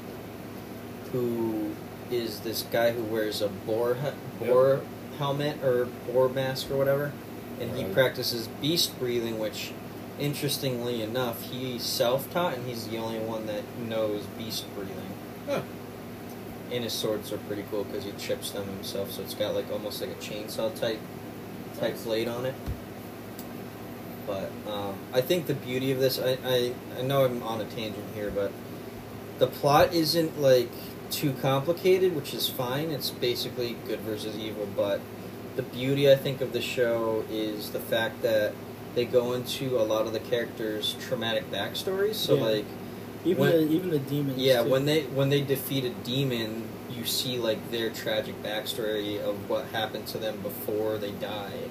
who 1.13 1.73
is 2.11 2.41
this 2.41 2.63
guy 2.71 2.93
who 2.93 3.03
wears 3.03 3.41
a 3.43 3.49
boar 3.49 3.97
he- 3.97 4.47
boar 4.47 4.81
helmet 5.19 5.63
or 5.63 5.87
boar 6.07 6.29
mask 6.29 6.71
or 6.71 6.77
whatever, 6.77 7.13
and 7.61 7.77
he 7.77 7.85
Right. 7.85 7.93
practices 7.93 8.49
beast 8.61 8.99
breathing, 8.99 9.39
which, 9.39 9.73
interestingly 10.19 11.03
enough, 11.03 11.43
he's 11.51 11.83
self-taught 11.83 12.55
and 12.55 12.69
he's 12.69 12.87
the 12.87 12.97
only 12.97 13.19
one 13.19 13.47
that 13.47 13.63
knows 13.89 14.23
beast 14.39 14.65
breathing. 14.75 14.95
Huh. 15.49 15.61
And 16.73 16.85
his 16.85 16.93
swords 16.93 17.33
are 17.33 17.39
pretty 17.39 17.65
cool 17.71 17.85
because 17.85 18.05
he 18.05 18.13
chips 18.13 18.51
them 18.53 18.65
himself, 18.67 19.11
so 19.11 19.23
it's 19.23 19.35
got 19.35 19.55
like 19.55 19.71
almost 19.73 20.01
like 20.01 20.11
a 20.11 20.15
chainsaw 20.15 20.73
type 20.79 21.01
type 21.79 21.93
Nice. 21.95 22.05
blade 22.05 22.29
on 22.29 22.47
it. 22.47 22.55
But 24.27 24.51
um, 24.69 24.95
I 25.13 25.21
think 25.21 25.47
the 25.47 25.55
beauty 25.55 25.91
of 25.91 25.99
this, 25.99 26.19
I, 26.21 26.39
I 26.45 26.73
I 26.99 27.03
know 27.03 27.25
I'm 27.25 27.43
on 27.43 27.61
a 27.61 27.65
tangent 27.65 28.05
here, 28.15 28.31
but 28.31 28.53
the 29.39 29.47
plot 29.49 29.93
isn't 29.93 30.41
like 30.41 30.71
too 31.11 31.33
complicated, 31.43 32.15
which 32.15 32.33
is 32.35 32.49
fine. 32.49 32.91
It's 32.91 33.11
basically 33.11 33.77
good 33.89 34.01
versus 34.01 34.37
evil, 34.37 34.69
but 34.77 35.01
the 35.57 35.63
beauty 35.63 36.11
I 36.11 36.15
think 36.15 36.41
of 36.41 36.53
the 36.53 36.61
show 36.63 37.25
is 37.29 37.71
the 37.71 37.81
fact 37.81 38.23
that 38.23 38.53
they 38.95 39.05
go 39.05 39.33
into 39.33 39.77
a 39.79 39.83
lot 39.83 40.07
of 40.07 40.13
the 40.13 40.21
characters' 40.21 40.95
traumatic 41.01 41.51
backstories. 41.51 42.15
So 42.15 42.37
Yeah. 42.37 42.43
like 42.43 42.65
Even 43.25 43.41
When- 43.43 43.53
the 43.53 43.75
even 43.75 43.91
the 43.91 43.99
demons. 43.99 44.39
yeah, 44.39 44.63
too. 44.63 44.71
when 44.71 44.85
they 44.87 45.03
when 45.03 45.29
they 45.29 45.41
defeat 45.43 45.85
a 45.85 45.91
demon, 45.91 46.65
you 46.91 47.05
see 47.05 47.39
like 47.39 47.71
their 47.71 47.91
tragic 47.91 48.43
backstory 48.43 49.21
of 49.21 49.49
what 49.49 49.67
happened 49.67 50.07
to 50.09 50.19
them 50.19 50.39
before 50.43 50.97
they 50.99 51.11
died, 51.13 51.71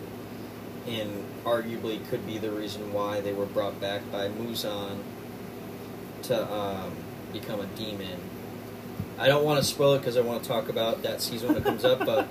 and 0.87 1.23
arguably 1.45 2.07
could 2.09 2.25
be 2.27 2.37
the 2.37 2.51
reason 2.51 2.93
why 2.93 3.19
they 3.21 3.33
were 3.33 3.45
brought 3.45 3.79
back 3.81 4.01
by 4.11 4.27
Muzan 4.29 4.97
to 6.23 6.53
um, 6.53 6.91
become 7.33 7.59
a 7.59 7.65
demon. 7.77 8.19
I 9.17 9.27
don't 9.27 9.43
want 9.43 9.59
to 9.59 9.65
spoil 9.65 9.95
it 9.95 9.99
because 9.99 10.17
I 10.17 10.21
want 10.21 10.43
to 10.43 10.47
talk 10.49 10.69
about 10.69 11.01
that 11.03 11.21
season 11.21 11.49
when 11.49 11.57
it 11.57 11.63
comes 11.65 11.83
up, 11.83 12.05
but 12.05 12.27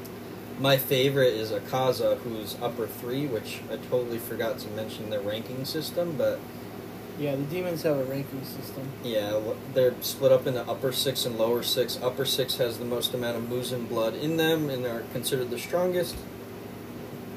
my 0.60 0.76
favorite 0.78 1.34
is 1.34 1.50
Akaza, 1.50 2.16
who's 2.18 2.56
upper 2.62 2.86
three, 2.86 3.26
which 3.26 3.60
I 3.70 3.76
totally 3.90 4.18
forgot 4.18 4.58
to 4.60 4.68
mention 4.68 5.10
the 5.10 5.20
ranking 5.20 5.64
system, 5.64 6.14
but 6.16 6.38
yeah, 7.18 7.36
the 7.36 7.42
demons 7.44 7.82
have 7.82 7.96
a 7.98 8.04
ranking 8.04 8.44
system. 8.44 8.88
yeah, 9.04 9.38
they're 9.74 9.94
split 10.02 10.32
up 10.32 10.46
into 10.46 10.62
upper 10.68 10.92
six 10.92 11.24
and 11.26 11.38
lower 11.38 11.62
six. 11.62 11.98
Upper 12.02 12.24
six 12.24 12.56
has 12.56 12.78
the 12.78 12.84
most 12.84 13.14
amount 13.14 13.36
of 13.36 13.44
Muzan 13.44 13.88
blood 13.88 14.14
in 14.14 14.36
them 14.36 14.68
and 14.70 14.84
are 14.86 15.02
considered 15.12 15.50
the 15.50 15.58
strongest. 15.58 16.16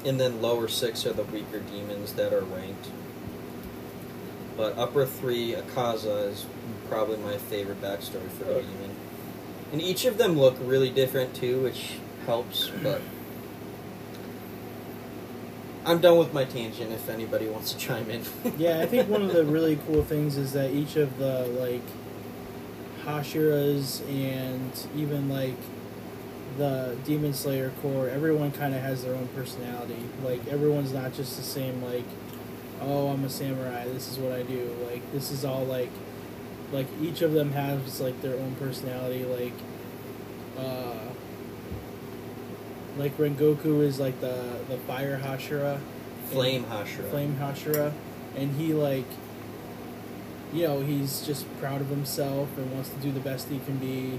And 0.04 0.20
then 0.20 0.40
lower 0.40 0.68
six 0.68 1.04
are 1.04 1.12
the 1.12 1.24
weaker 1.24 1.58
demons 1.60 2.12
that 2.14 2.32
are 2.32 2.42
ranked. 2.44 2.88
But 4.56 4.78
upper 4.78 5.04
three, 5.04 5.52
Akaza, 5.52 6.30
is 6.30 6.46
probably 6.88 7.16
my 7.18 7.36
favorite 7.36 7.82
backstory 7.82 8.30
for 8.30 8.44
a 8.44 8.54
Oh. 8.54 8.60
demon. 8.62 8.96
And 9.72 9.82
each 9.82 10.04
of 10.04 10.16
them 10.16 10.38
look 10.38 10.54
really 10.62 10.90
different 10.90 11.34
too, 11.34 11.60
which 11.62 11.94
helps, 12.24 12.70
but. 12.82 13.00
I'm 15.86 16.00
done 16.00 16.18
with 16.18 16.34
my 16.34 16.44
tangent 16.44 16.90
if 16.90 17.08
anybody 17.08 17.46
wants 17.46 17.72
to 17.72 17.78
chime 17.78 18.10
in. 18.10 18.24
Yeah, 18.58 18.80
I 18.80 18.86
think 18.86 19.08
one 19.08 19.22
of 19.22 19.32
the 19.32 19.44
really 19.44 19.78
cool 19.86 20.02
things 20.02 20.36
is 20.36 20.52
that 20.52 20.72
each 20.72 20.96
of 20.96 21.16
the 21.18 21.46
like 21.46 21.82
Hashiras 23.04 24.00
and 24.10 24.72
even 24.96 25.28
like 25.28 25.54
the 26.58 26.96
Demon 27.04 27.32
Slayer 27.32 27.70
corps, 27.80 28.08
everyone 28.08 28.50
kind 28.50 28.74
of 28.74 28.82
has 28.82 29.04
their 29.04 29.14
own 29.14 29.28
personality. 29.28 30.08
Like 30.24 30.44
everyone's 30.48 30.92
not 30.92 31.14
just 31.14 31.36
the 31.36 31.44
same. 31.44 31.80
Like, 31.84 32.04
oh, 32.80 33.08
I'm 33.08 33.24
a 33.24 33.30
samurai. 33.30 33.84
This 33.84 34.10
is 34.10 34.18
what 34.18 34.32
I 34.32 34.42
do. 34.42 34.74
Like 34.90 35.12
this 35.12 35.30
is 35.30 35.44
all 35.44 35.64
like, 35.64 35.92
like 36.72 36.88
each 37.00 37.22
of 37.22 37.32
them 37.32 37.52
has 37.52 38.00
like 38.00 38.20
their 38.22 38.34
own 38.34 38.56
personality. 38.56 39.24
Like, 39.24 39.54
uh, 40.58 41.12
like 42.96 43.16
Rengoku 43.18 43.82
is 43.82 43.98
like 44.00 44.20
the 44.20 44.58
the 44.68 44.78
fire 44.78 45.20
Hashira. 45.22 45.80
Flame 46.30 46.64
Hashira. 46.64 47.10
Flame 47.10 47.36
Hashira, 47.40 47.92
and 48.36 48.56
he 48.56 48.72
like, 48.72 49.06
you 50.52 50.66
know, 50.66 50.80
he's 50.80 51.24
just 51.24 51.46
proud 51.60 51.80
of 51.80 51.88
himself 51.88 52.48
and 52.56 52.72
wants 52.72 52.88
to 52.88 52.96
do 52.96 53.12
the 53.12 53.20
best 53.20 53.48
he 53.48 53.60
can 53.60 53.76
be. 53.78 54.18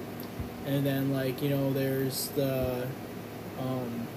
And 0.66 0.86
then 0.86 1.12
like 1.12 1.42
you 1.42 1.50
know, 1.50 1.74
there's 1.74 2.30
the, 2.30 2.88
um, 3.60 4.08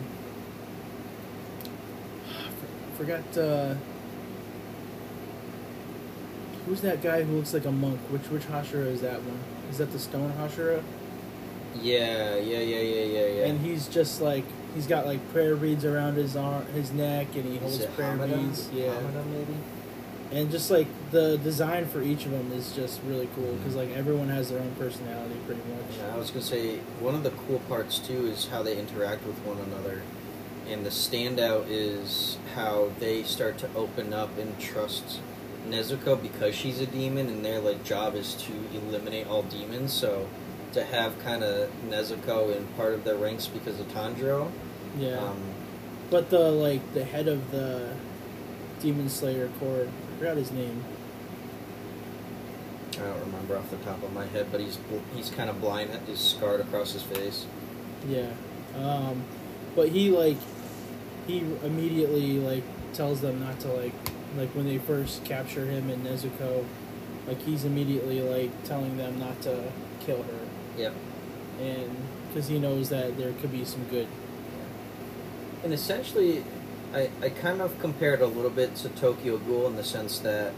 I 2.28 2.96
forgot 2.96 3.38
uh, 3.38 3.74
who's 6.66 6.80
that 6.82 7.02
guy 7.02 7.22
who 7.22 7.36
looks 7.36 7.54
like 7.54 7.64
a 7.64 7.72
monk? 7.72 7.98
Which 8.10 8.28
which 8.30 8.44
Hashira 8.44 8.86
is 8.86 9.00
that 9.00 9.22
one? 9.22 9.40
Is 9.70 9.78
that 9.78 9.90
the 9.92 9.98
Stone 9.98 10.32
Hashira? 10.38 10.82
Yeah, 11.74 12.36
yeah, 12.36 12.58
yeah, 12.58 12.80
yeah, 12.80 13.04
yeah, 13.04 13.26
yeah. 13.26 13.46
And 13.46 13.60
he's 13.60 13.88
just 13.88 14.20
like 14.20 14.44
he's 14.74 14.86
got 14.86 15.06
like 15.06 15.20
prayer 15.32 15.56
beads 15.56 15.84
around 15.84 16.14
his 16.14 16.36
arm, 16.36 16.66
his 16.66 16.92
neck, 16.92 17.28
and 17.34 17.44
he 17.44 17.58
holds 17.58 17.84
prayer 17.86 18.16
Hamada? 18.16 18.36
beads. 18.36 18.68
Yeah. 18.72 18.88
Hamada, 18.94 19.26
maybe? 19.26 19.54
and 20.32 20.50
just 20.50 20.70
like 20.70 20.86
the 21.10 21.38
design 21.38 21.86
for 21.86 22.02
each 22.02 22.24
of 22.24 22.30
them 22.30 22.52
is 22.52 22.72
just 22.72 23.00
really 23.06 23.28
cool 23.34 23.52
because 23.54 23.74
like 23.74 23.90
everyone 23.90 24.28
has 24.28 24.50
their 24.50 24.60
own 24.60 24.70
personality 24.78 25.34
pretty 25.46 25.60
much 25.62 25.98
Yeah, 25.98 26.14
I 26.14 26.18
was 26.18 26.30
gonna 26.30 26.42
say 26.42 26.76
one 27.00 27.14
of 27.14 27.22
the 27.22 27.30
cool 27.30 27.58
parts 27.68 27.98
too 27.98 28.26
is 28.26 28.46
how 28.46 28.62
they 28.62 28.78
interact 28.78 29.26
with 29.26 29.36
one 29.38 29.58
another, 29.58 30.02
and 30.68 30.86
the 30.86 30.90
standout 30.90 31.66
is 31.68 32.38
how 32.54 32.92
they 33.00 33.22
start 33.24 33.58
to 33.58 33.68
open 33.74 34.12
up 34.12 34.36
and 34.38 34.58
trust 34.60 35.20
Nezuko 35.68 36.20
because 36.20 36.54
she's 36.54 36.80
a 36.80 36.86
demon, 36.86 37.26
and 37.26 37.44
their 37.44 37.60
like 37.60 37.82
job 37.84 38.14
is 38.14 38.34
to 38.34 38.52
eliminate 38.72 39.26
all 39.26 39.42
demons. 39.42 39.92
So 39.92 40.28
to 40.72 40.84
have 40.84 41.18
kind 41.20 41.42
of 41.42 41.70
Nezuko 41.88 42.54
in 42.56 42.66
part 42.68 42.94
of 42.94 43.04
their 43.04 43.16
ranks 43.16 43.46
because 43.46 43.78
of 43.80 43.88
Tanjiro, 43.88 44.50
yeah. 44.98 45.18
Um, 45.18 45.40
but 46.10 46.30
the 46.30 46.50
like 46.50 46.94
the 46.94 47.04
head 47.04 47.28
of 47.28 47.50
the 47.50 47.94
demon 48.80 49.08
slayer 49.08 49.48
corps 49.60 49.86
i 49.86 50.18
forgot 50.18 50.36
his 50.36 50.50
name. 50.50 50.84
I 52.92 53.04
don't 53.04 53.20
remember 53.20 53.56
off 53.56 53.70
the 53.70 53.76
top 53.78 54.02
of 54.02 54.12
my 54.12 54.26
head, 54.26 54.48
but 54.50 54.60
he's 54.60 54.78
he's 55.14 55.30
kind 55.30 55.48
of 55.48 55.60
blind, 55.60 55.90
he's 56.06 56.20
scarred 56.20 56.60
across 56.60 56.92
his 56.92 57.02
face. 57.02 57.46
yeah. 58.08 58.30
Um 58.76 59.22
but 59.74 59.88
he 59.90 60.10
like 60.10 60.36
he 61.26 61.38
immediately 61.64 62.38
like 62.38 62.64
tells 62.92 63.20
them 63.20 63.40
not 63.40 63.60
to 63.60 63.68
like 63.68 63.92
like 64.36 64.48
when 64.50 64.66
they 64.66 64.78
first 64.78 65.24
capture 65.24 65.64
him 65.64 65.90
in 65.90 66.02
Nezuko, 66.02 66.64
like 67.26 67.40
he's 67.42 67.64
immediately 67.64 68.20
like 68.20 68.50
telling 68.64 68.96
them 68.96 69.18
not 69.18 69.40
to 69.42 69.72
kill 70.00 70.22
her, 70.22 70.40
Yep. 70.76 70.94
and 71.60 71.96
because 72.28 72.48
he 72.48 72.58
knows 72.58 72.88
that 72.90 73.18
there 73.18 73.32
could 73.32 73.52
be 73.52 73.64
some 73.64 73.84
good. 73.84 74.06
And 75.64 75.72
essentially, 75.74 76.44
I, 76.94 77.10
I 77.22 77.28
kind 77.28 77.60
of 77.60 77.78
compare 77.80 78.14
it 78.14 78.20
a 78.20 78.26
little 78.26 78.50
bit 78.50 78.76
to 78.76 78.88
Tokyo 78.88 79.36
Ghoul 79.38 79.66
in 79.66 79.76
the 79.76 79.84
sense 79.84 80.20
that, 80.20 80.52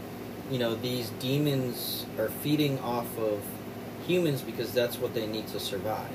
you 0.51 0.59
know, 0.59 0.75
these 0.75 1.09
demons 1.19 2.05
are 2.17 2.29
feeding 2.29 2.79
off 2.79 3.17
of 3.17 3.41
humans 4.07 4.41
because 4.41 4.71
that's 4.71 4.97
what 4.97 5.13
they 5.13 5.25
need 5.25 5.47
to 5.47 5.59
survive. 5.59 6.11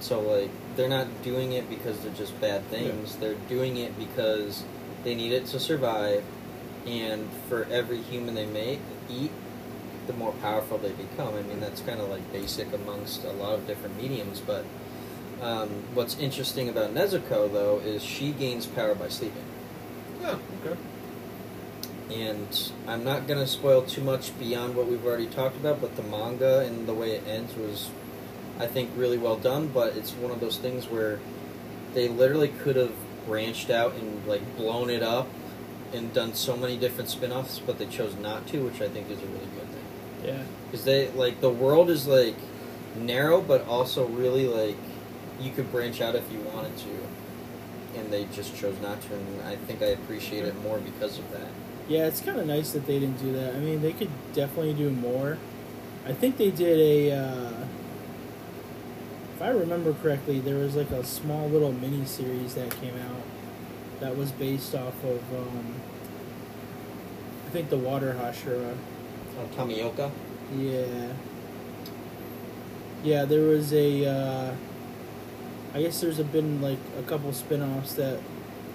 So, 0.00 0.20
like, 0.20 0.50
they're 0.76 0.88
not 0.88 1.06
doing 1.22 1.52
it 1.52 1.68
because 1.68 1.98
they're 2.00 2.12
just 2.12 2.38
bad 2.40 2.64
things. 2.66 3.16
They're 3.16 3.34
doing 3.48 3.76
it 3.76 3.98
because 3.98 4.64
they 5.04 5.14
need 5.14 5.32
it 5.32 5.46
to 5.46 5.60
survive, 5.60 6.24
and 6.86 7.28
for 7.48 7.64
every 7.70 7.98
human 8.02 8.34
they 8.34 8.46
make, 8.46 8.80
eat, 9.10 9.30
the 10.08 10.14
more 10.14 10.32
powerful 10.42 10.78
they 10.78 10.90
become. 10.90 11.34
I 11.34 11.42
mean, 11.42 11.60
that's 11.60 11.80
kind 11.82 12.00
of 12.00 12.08
like 12.08 12.32
basic 12.32 12.72
amongst 12.72 13.22
a 13.22 13.30
lot 13.30 13.54
of 13.54 13.68
different 13.68 13.96
mediums, 13.96 14.40
but 14.40 14.64
um, 15.40 15.68
what's 15.94 16.18
interesting 16.18 16.68
about 16.68 16.92
Nezuko, 16.92 17.52
though, 17.52 17.78
is 17.78 18.02
she 18.02 18.32
gains 18.32 18.66
power 18.66 18.96
by 18.96 19.08
sleeping. 19.08 19.44
Yeah. 20.20 20.38
Okay. 20.66 20.76
And 22.10 22.72
I'm 22.88 23.04
not 23.04 23.28
going 23.28 23.38
to 23.38 23.46
spoil 23.46 23.82
too 23.82 24.02
much 24.02 24.36
beyond 24.38 24.74
what 24.74 24.86
we've 24.86 25.04
already 25.04 25.26
talked 25.26 25.56
about, 25.56 25.80
but 25.80 25.94
the 25.94 26.02
manga 26.02 26.60
and 26.60 26.88
the 26.88 26.94
way 26.94 27.12
it 27.12 27.26
ends 27.28 27.54
was, 27.54 27.90
I 28.58 28.66
think, 28.66 28.90
really 28.96 29.18
well 29.18 29.36
done. 29.36 29.68
But 29.68 29.96
it's 29.96 30.12
one 30.12 30.32
of 30.32 30.40
those 30.40 30.56
things 30.58 30.88
where 30.88 31.20
they 31.94 32.08
literally 32.08 32.48
could 32.48 32.76
have 32.76 32.94
branched 33.26 33.70
out 33.70 33.94
and 33.94 34.26
like 34.26 34.56
blown 34.56 34.90
it 34.90 35.02
up 35.02 35.28
and 35.92 36.12
done 36.12 36.34
so 36.34 36.56
many 36.56 36.76
different 36.76 37.10
spin-offs, 37.10 37.60
but 37.60 37.78
they 37.78 37.86
chose 37.86 38.16
not 38.16 38.46
to, 38.48 38.64
which 38.64 38.80
I 38.80 38.88
think 38.88 39.10
is 39.10 39.18
a 39.18 39.26
really 39.26 39.46
good. 39.54 39.67
Yeah, 40.24 40.42
Because 40.66 40.84
they 40.84 41.10
like 41.12 41.40
the 41.40 41.50
world 41.50 41.90
is 41.90 42.06
like 42.06 42.36
narrow, 42.96 43.40
but 43.40 43.66
also 43.66 44.06
really 44.06 44.46
like 44.46 44.76
you 45.40 45.52
could 45.52 45.70
branch 45.70 46.00
out 46.00 46.14
if 46.16 46.30
you 46.32 46.40
wanted 46.40 46.76
to, 46.78 47.98
and 47.98 48.10
they 48.12 48.24
just 48.32 48.56
chose 48.56 48.76
not 48.80 49.00
to. 49.02 49.14
And 49.14 49.42
I 49.42 49.56
think 49.56 49.82
I 49.82 49.86
appreciate 49.86 50.44
it 50.44 50.60
more 50.62 50.78
because 50.78 51.18
of 51.18 51.30
that. 51.32 51.48
yeah, 51.88 52.06
it's 52.06 52.20
kind 52.20 52.38
of 52.38 52.46
nice 52.46 52.72
that 52.72 52.86
they 52.86 52.98
didn't 52.98 53.18
do 53.22 53.32
that. 53.32 53.54
I 53.54 53.58
mean, 53.60 53.80
they 53.80 53.92
could 53.92 54.10
definitely 54.34 54.74
do 54.74 54.90
more. 54.90 55.38
I 56.06 56.12
think 56.12 56.36
they 56.36 56.50
did 56.50 56.78
a. 56.78 57.12
Uh, 57.16 57.64
if 59.36 59.42
I 59.42 59.50
remember 59.50 59.92
correctly, 59.94 60.40
there 60.40 60.56
was 60.56 60.74
like 60.74 60.90
a 60.90 61.04
small 61.04 61.48
little 61.48 61.70
mini 61.72 62.04
series 62.04 62.54
that 62.56 62.70
came 62.80 62.94
out 62.96 63.22
that 64.00 64.16
was 64.16 64.32
based 64.32 64.74
off 64.74 65.02
of. 65.04 65.22
Um, 65.32 65.74
I 67.46 67.50
think 67.50 67.70
the 67.70 67.78
Water 67.78 68.16
Hashira. 68.20 68.76
Oh, 69.38 69.46
Tomioka. 69.56 70.10
Yeah. 70.56 71.12
Yeah, 73.04 73.24
there 73.24 73.42
was 73.42 73.72
a. 73.72 74.06
Uh, 74.06 74.54
I 75.74 75.82
guess 75.82 76.00
there's 76.00 76.18
a 76.18 76.24
been 76.24 76.60
like 76.60 76.78
a 76.98 77.02
couple 77.02 77.32
spin-offs 77.32 77.94
that. 77.94 78.20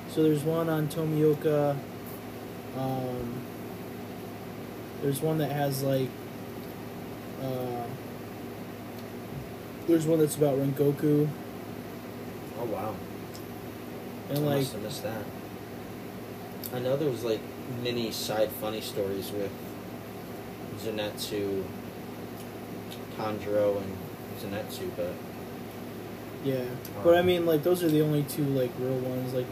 So 0.10 0.24
there's 0.24 0.43
one 0.43 0.70
on 0.70 0.88
Tomioka. 0.88 1.75
Um, 2.77 3.41
there's 5.01 5.22
one 5.22 5.38
that 5.39 5.51
has 5.51 5.84
like. 5.84 6.10
Uh, 7.41 7.86
there's 9.88 10.05
one 10.05 10.20
that's 10.20 10.38
about 10.38 10.58
Rengoku 10.58 11.27
Oh 12.58 12.65
wow! 12.65 12.95
and 14.30 14.38
I 14.38 14.41
like 14.41 14.58
must 14.60 14.71
have 14.73 14.82
missed 14.84 15.04
that. 15.04 15.26
I 16.73 16.80
know 16.80 16.95
there 16.95 17.10
was 17.10 17.26
like 17.26 17.41
mini 17.84 18.12
side 18.12 18.49
funny 18.49 18.80
stories 18.80 19.32
with 19.32 19.52
Zenitsu, 20.84 21.63
Tanjiro, 23.17 23.78
and 23.78 23.96
Zenitsu, 24.41 24.89
but 24.96 25.13
yeah, 26.43 26.65
but 27.04 27.15
I 27.15 27.19
Um, 27.19 27.26
mean 27.26 27.46
like 27.46 27.63
those 27.63 27.84
are 27.84 27.89
the 27.89 28.02
only 28.02 28.24
two 28.24 28.43
like 28.46 28.72
real 28.80 28.98
ones 29.00 29.34
like 29.34 29.46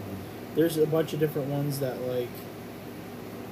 there's 0.56 0.78
a 0.78 0.86
bunch 0.86 1.14
of 1.14 1.20
different 1.20 1.48
ones 1.50 1.80
that 1.80 2.02
like 2.08 2.28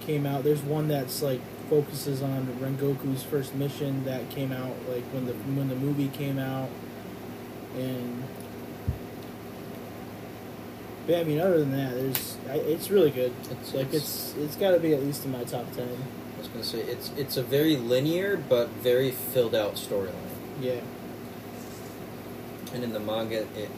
came 0.02 0.26
out. 0.26 0.44
There's 0.44 0.62
one 0.62 0.88
that's 0.88 1.22
like 1.22 1.40
focuses 1.70 2.22
on 2.22 2.48
Rengoku's 2.62 3.24
first 3.24 3.54
mission 3.56 4.04
that 4.06 4.30
came 4.30 4.52
out 4.52 4.74
like 4.90 5.04
when 5.14 5.26
the 5.26 5.34
when 5.34 5.70
the 5.70 5.76
movie 5.76 6.10
came 6.10 6.38
out, 6.40 6.70
and 7.78 8.24
yeah, 11.08 11.20
I 11.20 11.24
mean 11.24 11.40
other 11.40 11.60
than 11.60 11.72
that, 11.72 11.94
there's 11.96 12.38
I, 12.50 12.56
it's 12.56 12.90
really 12.90 13.12
good. 13.12 13.32
It's- 13.52 13.74
like 13.74 13.88
it's- 13.94 14.34
it's 14.36 14.46
it's 14.46 14.56
got 14.58 14.72
to 14.72 14.80
be 14.80 14.94
at 14.94 15.02
least 15.04 15.24
in 15.26 15.32
my 15.32 15.44
top 15.44 15.72
ten. 15.76 15.88
I 16.40 16.42
was 16.42 16.48
gonna 16.48 16.64
say 16.64 16.80
it's 16.80 17.12
it's 17.18 17.36
a 17.36 17.44
very 17.44 17.76
linear 17.76 18.38
but 18.38 18.70
very 18.70 19.12
filled 19.12 19.54
out 19.54 19.76
storyline, 19.76 20.14
Yeah, 20.62 20.80
and 22.74 22.82
in 22.82 22.94
the 22.94 23.00
manga 23.02 23.42
it 23.58 23.70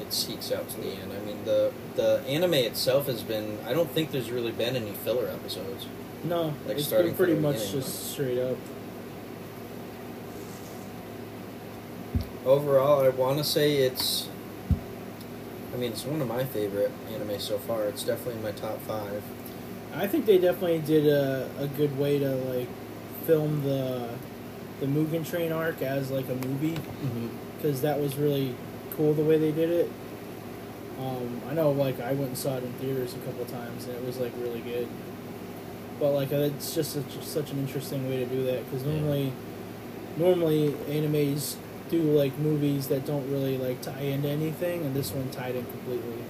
it 0.00 0.12
seeks 0.12 0.52
out 0.52 0.68
to 0.68 0.80
the 0.80 0.92
end. 0.92 1.12
I 1.12 1.18
mean 1.26 1.44
the 1.44 1.72
the 1.96 2.22
anime 2.28 2.54
itself 2.54 3.06
has 3.08 3.22
been 3.22 3.58
I 3.66 3.72
don't 3.72 3.90
think 3.90 4.12
there's 4.12 4.30
really 4.30 4.52
been 4.52 4.76
any 4.76 4.92
filler 4.92 5.26
episodes. 5.26 5.86
no, 6.22 6.54
Like 6.64 6.76
it's 6.78 6.86
starting 6.86 7.08
been 7.10 7.16
pretty 7.16 7.34
much 7.34 7.56
beginning, 7.56 7.80
just 7.80 8.12
straight 8.12 8.38
up. 8.38 8.56
Overall, 12.46 13.02
I 13.02 13.08
want 13.08 13.38
to 13.38 13.44
say 13.44 13.78
it's. 13.78 14.28
I 15.74 15.76
mean, 15.76 15.92
it's 15.92 16.04
one 16.04 16.22
of 16.22 16.28
my 16.28 16.44
favorite 16.44 16.90
anime 17.12 17.38
so 17.40 17.58
far. 17.58 17.84
It's 17.84 18.02
definitely 18.02 18.34
in 18.36 18.42
my 18.42 18.52
top 18.52 18.80
five. 18.82 19.22
I 19.94 20.06
think 20.06 20.26
they 20.26 20.38
definitely 20.38 20.78
did 20.80 21.06
a, 21.06 21.48
a 21.58 21.66
good 21.66 21.98
way 21.98 22.18
to 22.18 22.28
like 22.36 22.68
film 23.26 23.62
the 23.62 24.08
the 24.80 24.86
Mugen 24.86 25.28
Train 25.28 25.52
arc 25.52 25.82
as 25.82 26.10
like 26.10 26.28
a 26.28 26.34
movie 26.46 26.74
Mm-hmm. 26.76 27.28
because 27.56 27.82
that 27.82 28.00
was 28.00 28.16
really 28.16 28.54
cool 28.96 29.12
the 29.14 29.22
way 29.24 29.38
they 29.38 29.52
did 29.52 29.68
it. 29.70 29.90
Um, 30.98 31.40
I 31.50 31.54
know 31.54 31.70
like 31.72 32.00
I 32.00 32.12
went 32.12 32.28
and 32.28 32.38
saw 32.38 32.56
it 32.56 32.64
in 32.64 32.72
theaters 32.74 33.14
a 33.14 33.18
couple 33.18 33.44
times 33.46 33.86
and 33.86 33.94
it 33.96 34.04
was 34.04 34.18
like 34.18 34.32
really 34.38 34.60
good. 34.60 34.88
But 35.98 36.12
like 36.12 36.30
it's 36.32 36.74
just 36.74 36.92
such, 36.92 37.22
such 37.24 37.50
an 37.52 37.58
interesting 37.58 38.08
way 38.08 38.18
to 38.18 38.26
do 38.26 38.44
that 38.44 38.64
because 38.70 38.86
Yeah. 38.86 38.92
normally 38.94 39.32
normally 40.16 40.72
animes 40.88 41.56
do 41.90 41.98
like 42.02 42.36
movies 42.38 42.86
that 42.88 43.04
don't 43.06 43.28
really 43.30 43.58
like 43.58 43.80
tie 43.82 44.00
into 44.00 44.28
anything 44.28 44.84
and 44.84 44.94
this 44.94 45.12
one 45.12 45.28
tied 45.30 45.56
in 45.56 45.64
completely. 45.66 46.22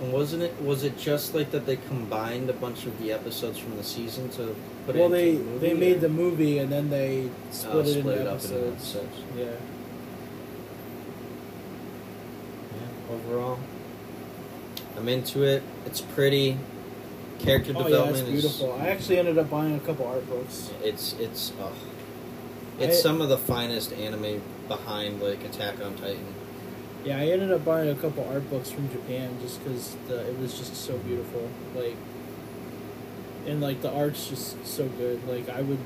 And 0.00 0.12
wasn't 0.12 0.42
it? 0.44 0.60
Was 0.62 0.82
it 0.84 0.96
just 0.98 1.34
like 1.34 1.50
that? 1.50 1.66
They 1.66 1.76
combined 1.76 2.48
a 2.48 2.54
bunch 2.54 2.86
of 2.86 2.98
the 2.98 3.12
episodes 3.12 3.58
from 3.58 3.76
the 3.76 3.84
season 3.84 4.30
to 4.30 4.54
put 4.86 4.96
well, 4.96 5.06
it. 5.06 5.10
they 5.10 5.30
into 5.30 5.42
the 5.42 5.50
movie, 5.50 5.58
they 5.68 5.74
made 5.74 5.96
or- 5.96 6.00
the 6.00 6.08
movie 6.08 6.58
and 6.58 6.72
then 6.72 6.88
they 6.90 7.28
split 7.50 7.74
Oh, 7.74 7.78
it 7.80 7.86
into 7.88 8.00
split 8.00 8.18
it 8.18 8.26
up 8.26 8.32
episodes. 8.34 8.54
into 8.94 9.04
episodes. 9.06 9.24
Yeah. 9.36 9.44
Yeah. 12.74 13.14
Overall, 13.14 13.58
I'm 14.96 15.08
into 15.08 15.42
it. 15.42 15.62
It's 15.86 16.00
pretty. 16.00 16.56
Character 17.38 17.72
Oh 17.74 17.78
yeah, 17.80 17.84
development 17.88 18.18
it's 18.28 18.30
beautiful. 18.30 18.74
is. 18.74 18.80
I 18.82 18.88
actually 18.88 19.18
ended 19.18 19.38
up 19.38 19.48
buying 19.48 19.74
a 19.74 19.80
couple 19.80 20.06
art 20.06 20.28
books. 20.28 20.70
It's 20.84 21.14
it's. 21.18 21.52
Oh, 21.60 21.72
it's 22.78 22.98
I- 22.98 23.00
some 23.00 23.20
of 23.22 23.28
the 23.30 23.38
finest 23.38 23.92
anime 23.94 24.42
behind 24.68 25.22
like 25.22 25.42
Attack 25.44 25.82
on 25.84 25.94
Titan. 25.96 26.24
Yeah, 27.04 27.18
I 27.18 27.28
ended 27.28 27.50
up 27.50 27.64
buying 27.64 27.88
a 27.88 27.94
couple 27.94 28.28
art 28.28 28.48
books 28.50 28.70
from 28.70 28.90
Japan 28.90 29.38
just 29.40 29.62
because 29.62 29.96
it 30.08 30.38
was 30.38 30.58
just 30.58 30.74
so 30.74 30.98
beautiful. 30.98 31.48
Like, 31.74 31.96
and 33.46 33.60
like 33.60 33.80
the 33.80 33.90
art's 33.90 34.28
just 34.28 34.66
so 34.66 34.86
good. 34.86 35.26
Like 35.26 35.48
I 35.48 35.62
would, 35.62 35.78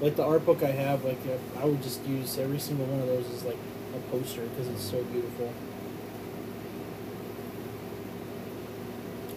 like 0.00 0.16
the 0.16 0.24
art 0.24 0.46
book 0.46 0.62
I 0.62 0.70
have, 0.70 1.04
like 1.04 1.18
I 1.58 1.66
would 1.66 1.82
just 1.82 2.02
use 2.06 2.38
every 2.38 2.58
single 2.58 2.86
one 2.86 3.00
of 3.00 3.06
those 3.06 3.30
as 3.30 3.44
like 3.44 3.58
a 3.94 4.10
poster 4.10 4.42
because 4.42 4.68
it's 4.68 4.82
so 4.82 5.02
beautiful. 5.04 5.52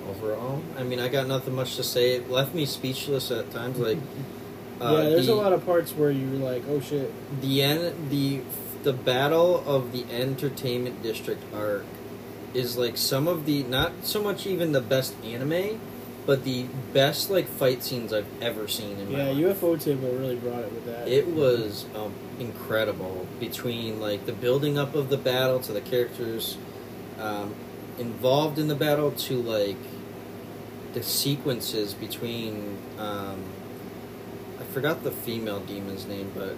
Overall, 0.10 0.64
I 0.78 0.84
mean, 0.84 1.00
I 1.00 1.10
got 1.10 1.28
nothing 1.28 1.54
much 1.54 1.76
to 1.76 1.84
say. 1.84 2.16
It 2.16 2.32
left 2.32 2.56
me 2.56 2.66
speechless 2.66 3.30
at 3.30 3.52
times. 3.52 3.78
Like, 3.78 3.98
uh, 4.82 4.94
yeah, 4.94 5.10
there's 5.10 5.28
the, 5.28 5.34
a 5.34 5.36
lot 5.36 5.52
of 5.52 5.66
parts 5.66 5.92
where 5.92 6.12
you're 6.12 6.40
like, 6.40 6.64
oh 6.70 6.80
shit. 6.80 7.12
the 7.42 7.62
end. 7.62 8.10
The 8.10 8.42
the 8.84 8.94
battle 8.94 9.64
of 9.68 9.92
the 9.92 10.06
entertainment 10.12 11.02
district 11.04 11.44
arc 11.54 11.86
is 12.54 12.78
like 12.78 12.98
some 12.98 13.28
of 13.28 13.46
the 13.46 13.64
not 13.64 13.92
so 14.04 14.24
much 14.24 14.48
even 14.48 14.72
the 14.72 14.82
best 14.82 15.14
anime, 15.24 15.80
but 16.26 16.44
the 16.44 16.66
best 16.94 17.30
like 17.30 17.48
fight 17.48 17.84
scenes 17.84 18.12
I've 18.14 18.28
ever 18.42 18.68
seen 18.68 18.98
in 19.00 19.12
my 19.12 19.30
Yeah, 19.32 19.48
life. 19.48 19.62
Ufotable 19.62 20.20
really 20.20 20.36
brought 20.36 20.60
it 20.60 20.72
with 20.72 20.86
that. 20.86 21.08
It 21.08 21.28
was 21.28 21.86
um, 21.96 22.14
incredible 22.40 23.28
between 23.40 24.00
like 24.00 24.26
the 24.26 24.34
building 24.34 24.78
up 24.78 24.96
of 24.96 25.10
the 25.10 25.18
battle 25.18 25.60
to 25.62 25.72
the 25.72 25.82
characters 25.82 26.58
um, 27.20 27.54
involved 27.98 28.58
in 28.60 28.68
the 28.68 28.76
battle 28.76 29.12
to 29.12 29.42
like 29.42 29.78
the 30.94 31.04
sequences 31.04 31.94
between 31.94 32.78
um, 32.98 33.44
I 34.60 34.64
forgot 34.64 35.04
the 35.04 35.12
female 35.12 35.60
demon's 35.60 36.06
name, 36.08 36.32
but 36.36 36.56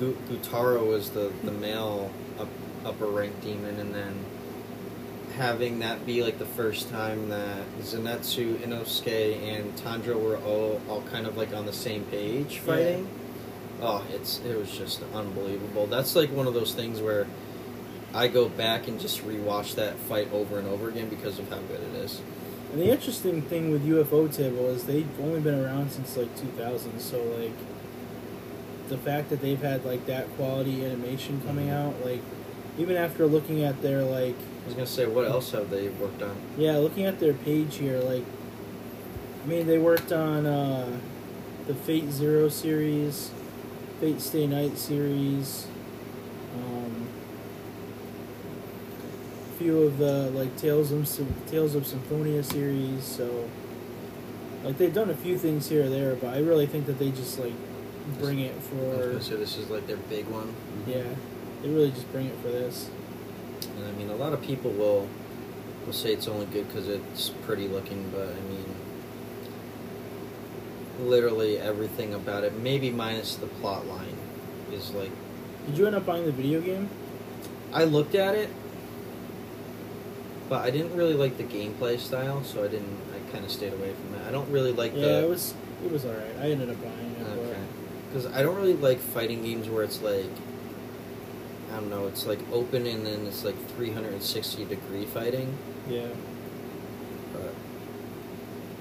Gyutaro 0.00 0.86
was 0.86 1.10
the 1.10 1.32
the 1.44 1.52
male 1.52 2.10
up, 2.38 2.48
upper 2.84 3.06
rank 3.06 3.40
demon, 3.42 3.78
and 3.78 3.94
then 3.94 4.24
having 5.36 5.80
that 5.80 6.06
be 6.06 6.22
like 6.22 6.38
the 6.38 6.46
first 6.46 6.90
time 6.90 7.28
that 7.28 7.64
Zenitsu, 7.80 8.56
Inosuke, 8.58 9.42
and 9.42 9.76
Tanjiro 9.76 10.20
were 10.20 10.36
all, 10.38 10.80
all 10.88 11.02
kind 11.02 11.26
of 11.26 11.36
like 11.36 11.52
on 11.52 11.66
the 11.66 11.72
same 11.72 12.04
page 12.04 12.58
fighting. 12.58 13.08
Oh, 13.80 14.04
it's 14.12 14.40
it 14.40 14.56
was 14.56 14.70
just 14.76 15.02
unbelievable. 15.12 15.86
That's 15.86 16.14
like 16.14 16.30
one 16.30 16.46
of 16.46 16.54
those 16.54 16.74
things 16.74 17.00
where 17.00 17.26
I 18.14 18.28
go 18.28 18.48
back 18.48 18.86
and 18.86 19.00
just 19.00 19.26
rewatch 19.26 19.74
that 19.74 19.96
fight 19.96 20.32
over 20.32 20.58
and 20.58 20.68
over 20.68 20.88
again 20.88 21.08
because 21.08 21.38
of 21.38 21.50
how 21.50 21.58
good 21.58 21.80
it 21.80 21.94
is. 21.96 22.20
And 22.72 22.80
the 22.80 22.90
interesting 22.90 23.42
thing 23.42 23.70
with 23.70 23.84
Ufotable 23.84 24.68
is 24.74 24.84
they've 24.84 25.08
only 25.20 25.40
been 25.40 25.58
around 25.58 25.90
since 25.90 26.16
like 26.16 26.34
2000, 26.40 27.00
so 27.00 27.22
like 27.22 27.52
the 28.88 28.98
fact 28.98 29.30
that 29.30 29.40
they've 29.40 29.60
had 29.62 29.84
like 29.84 30.06
that 30.06 30.28
quality 30.36 30.84
animation 30.84 31.40
coming 31.46 31.68
Mhm. 31.68 31.72
out, 31.72 31.94
like 32.04 32.20
even 32.78 32.96
after 32.96 33.26
looking 33.26 33.62
at 33.62 33.80
their 33.82 34.02
like 34.02 34.34
I 34.34 34.66
was 34.66 34.74
gonna 34.74 34.86
say, 34.86 35.06
what 35.06 35.26
else 35.26 35.50
have 35.52 35.70
they 35.70 35.88
worked 35.88 36.22
on? 36.22 36.34
yeah, 36.58 36.76
looking 36.78 37.04
at 37.04 37.20
their 37.20 37.32
page 37.34 37.76
here, 37.76 38.00
like 38.00 38.24
I 39.44 39.46
mean 39.48 39.66
they 39.66 39.78
worked 39.78 40.12
on 40.12 40.46
uh, 40.46 40.86
the 41.66 41.74
Fate 41.74 42.10
Zero 42.10 42.48
series, 42.48 43.30
Fate 44.00 44.20
Stay 44.20 44.46
Night 44.46 44.76
series, 44.78 45.66
um, 46.56 47.06
a 49.50 49.58
few 49.58 49.82
of 49.82 49.98
the 49.98 50.30
like 50.34 50.56
Tales 50.56 50.92
of 50.92 51.08
Tales 51.46 51.74
of 51.74 51.86
Symphonia 51.86 52.42
series. 52.42 53.02
So 53.04 53.48
like 54.62 54.78
they've 54.78 54.94
done 54.94 55.10
a 55.10 55.14
few 55.16 55.36
things 55.38 55.68
here 55.68 55.84
or 55.84 55.88
there, 55.88 56.14
but 56.16 56.34
I 56.34 56.38
really 56.38 56.66
think 56.66 56.86
that 56.86 56.98
they 56.98 57.10
just 57.10 57.38
like 57.38 57.52
bring 58.18 58.40
it 58.40 58.54
for 58.62 58.74
gonna 58.76 59.18
this 59.18 59.56
is 59.56 59.70
like 59.70 59.86
their 59.86 59.96
big 59.96 60.26
one. 60.26 60.48
Mm-hmm. 60.48 60.90
yeah, 60.90 61.04
they 61.62 61.68
really 61.68 61.90
just 61.90 62.10
bring 62.12 62.26
it 62.26 62.36
for 62.42 62.48
this. 62.48 62.90
And 63.76 63.86
I 63.86 63.92
mean, 63.92 64.10
a 64.10 64.16
lot 64.16 64.32
of 64.32 64.42
people 64.42 64.70
will 64.70 65.08
will 65.86 65.92
say 65.92 66.12
it's 66.12 66.28
only 66.28 66.46
good 66.46 66.66
because 66.68 66.88
it's 66.88 67.30
pretty 67.30 67.68
looking, 67.68 68.10
but 68.10 68.28
I 68.28 68.40
mean, 68.48 68.74
literally 71.00 71.58
everything 71.58 72.14
about 72.14 72.44
it, 72.44 72.54
maybe 72.54 72.90
minus 72.90 73.36
the 73.36 73.46
plot 73.46 73.86
line, 73.86 74.16
is 74.72 74.90
like 74.92 75.10
Did 75.66 75.78
you 75.78 75.86
end 75.86 75.96
up 75.96 76.06
buying 76.06 76.26
the 76.26 76.32
video 76.32 76.60
game? 76.60 76.88
I 77.72 77.84
looked 77.84 78.14
at 78.14 78.34
it, 78.34 78.50
but 80.48 80.64
I 80.64 80.70
didn't 80.70 80.94
really 80.94 81.14
like 81.14 81.36
the 81.38 81.44
gameplay 81.44 81.98
style, 81.98 82.44
so 82.44 82.64
I 82.64 82.68
didn't. 82.68 82.98
I 83.12 83.32
kind 83.32 83.44
of 83.44 83.50
stayed 83.50 83.72
away 83.72 83.92
from 83.94 84.14
it. 84.14 84.28
I 84.28 84.30
don't 84.30 84.48
really 84.50 84.72
like 84.72 84.94
yeah, 84.94 85.06
the 85.06 85.24
it 85.24 85.28
was 85.28 85.54
it 85.84 85.90
was 85.90 86.04
alright. 86.04 86.36
I 86.40 86.50
ended 86.50 86.70
up 86.70 86.80
buying 86.82 87.03
because 88.14 88.32
I 88.32 88.42
don't 88.44 88.54
really 88.54 88.74
like 88.74 89.00
fighting 89.00 89.42
games 89.42 89.68
where 89.68 89.82
it's 89.82 90.00
like. 90.00 90.30
I 91.72 91.78
don't 91.78 91.90
know. 91.90 92.06
It's 92.06 92.24
like 92.24 92.38
open 92.52 92.86
and 92.86 93.04
then 93.04 93.26
it's 93.26 93.44
like 93.44 93.56
360 93.70 94.64
degree 94.66 95.06
fighting. 95.06 95.58
Yeah, 95.90 96.06
But 97.32 97.52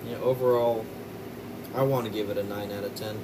yeah, 0.08 0.17
overall, 0.17 0.86
I 1.74 1.82
want 1.82 2.06
to 2.06 2.12
give 2.12 2.30
it 2.30 2.38
a 2.38 2.43
nine 2.43 2.72
out 2.72 2.84
of 2.84 2.93
ten. 2.93 3.17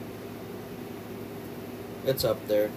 It's 2.04 2.24
up 2.24 2.48
there, 2.48 2.72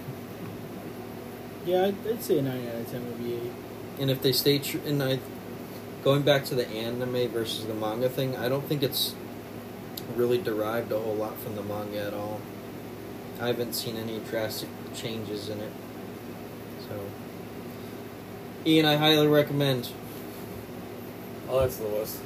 yeah, 1.65 1.85
I'd, 1.85 2.07
I'd 2.07 2.21
say 2.21 2.37
a 2.37 2.41
nine 2.43 2.67
out 2.67 2.75
of 2.75 2.91
ten 2.91 3.05
would 3.07 3.17
be 3.17 3.33
eight. 3.33 3.51
and 3.99 4.11
if 4.11 4.21
they 4.21 4.31
stay 4.31 4.59
true, 4.59 4.81
and 4.85 5.01
I, 5.01 5.19
going 6.03 6.21
back 6.21 6.45
to 6.45 6.55
the 6.55 6.67
anime 6.67 7.29
versus 7.29 7.65
the 7.65 7.73
manga 7.73 8.07
thing, 8.09 8.35
I 8.37 8.49
don't 8.49 8.67
think 8.67 8.83
it's 8.83 9.15
really 10.15 10.37
derived 10.37 10.91
a 10.91 10.99
whole 10.99 11.15
lot 11.15 11.39
from 11.39 11.55
the 11.55 11.63
manga 11.63 12.01
at 12.05 12.13
all. 12.13 12.39
I 13.41 13.47
haven't 13.47 13.73
seen 13.73 13.97
any 13.97 14.19
drastic 14.19 14.69
changes 14.95 15.49
in 15.49 15.59
it. 15.59 15.71
So, 16.87 16.99
Ian, 18.65 18.85
I 18.85 18.95
highly 18.95 19.27
recommend. 19.27 19.89
Oh, 21.49 21.59
that's 21.59 21.77
the 21.77 21.87
list. 21.87 22.19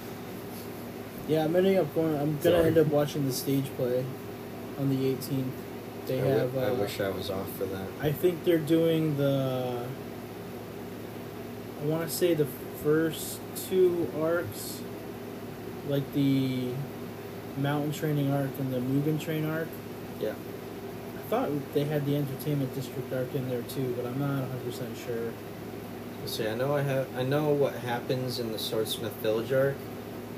Yeah, 1.28 1.44
I'm 1.46 1.56
ending 1.56 1.78
up 1.78 1.94
going. 1.96 2.16
I'm 2.16 2.38
gonna 2.38 2.42
Sorry. 2.58 2.68
end 2.68 2.78
up 2.78 2.88
watching 2.88 3.26
the 3.26 3.34
stage 3.34 3.66
play 3.76 4.06
on 4.80 4.90
the 4.90 4.96
18th. 5.14 5.46
They 6.06 6.20
I 6.20 6.24
wi- 6.24 6.40
have. 6.40 6.58
Uh, 6.58 6.62
I 6.62 6.72
wish 6.72 7.00
I 7.02 7.10
was 7.10 7.30
off 7.30 7.50
for 7.58 7.66
that. 7.66 7.88
I 8.02 8.12
think 8.12 8.44
they're 8.44 8.58
doing 8.58 9.18
the. 9.18 9.86
I 11.82 11.86
want 11.86 12.10
to 12.10 12.16
say 12.16 12.34
the 12.34 12.48
first 12.84 13.40
two 13.70 14.10
arcs, 14.22 14.82
like 15.90 16.14
the 16.14 16.70
mountain 17.58 17.92
training 17.92 18.32
arc 18.32 18.52
and 18.60 18.72
the 18.74 18.80
Mugen 18.80 19.20
train 19.20 19.46
arc. 19.46 19.68
Yeah. 20.22 20.34
I 21.28 21.30
thought 21.30 21.74
they 21.74 21.84
had 21.84 22.06
the 22.06 22.16
entertainment 22.16 22.74
district 22.74 23.12
arc 23.12 23.36
in 23.36 23.50
there 23.50 23.62
too, 23.64 23.94
but 23.98 24.06
I'm 24.06 24.18
not 24.18 24.44
100 24.44 24.64
percent 24.64 24.98
sure. 24.98 25.34
See, 26.26 26.48
I 26.48 26.56
know 26.56 26.74
I 26.74 26.84
have. 26.84 27.06
I 27.18 27.24
know 27.24 27.50
what 27.50 27.74
happens 27.74 28.40
in 28.40 28.54
the 28.54 28.58
Swordsmith 28.58 29.12
Village 29.16 29.52
arc. 29.52 29.76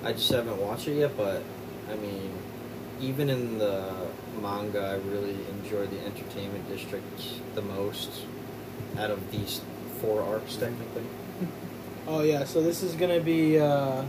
I 0.04 0.14
just 0.14 0.32
haven't 0.32 0.58
watched 0.58 0.88
it 0.88 0.96
yet, 0.96 1.16
but 1.16 1.44
I 1.92 1.96
mean, 1.96 2.32
even 3.00 3.30
in 3.30 3.60
the 3.60 3.94
manga, 4.42 4.82
I 4.82 4.96
really 5.08 5.38
enjoy 5.62 5.86
the 5.86 6.04
Entertainment 6.06 6.68
District 6.68 7.06
the 7.54 7.62
most 7.62 8.10
out 8.98 9.12
of 9.12 9.32
these 9.32 9.62
four 10.02 10.24
arcs, 10.24 10.56
technically. 10.56 11.04
Oh 12.08 12.24
yeah, 12.24 12.44
so 12.44 12.64
this 12.64 12.82
is 12.82 12.96
gonna 12.96 13.20
be 13.20 13.60
uh, 13.60 14.04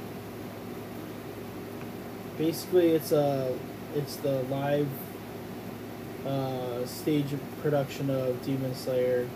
basically 2.39 2.93
it's 2.93 3.13
a 3.13 3.55
it's 3.95 4.17
the 4.17 4.43
live 4.45 4.89
uh, 6.27 6.85
stage 6.87 7.35
production 7.63 8.11
of 8.11 8.45
Demon 8.45 8.75
Slayer, 8.75 9.29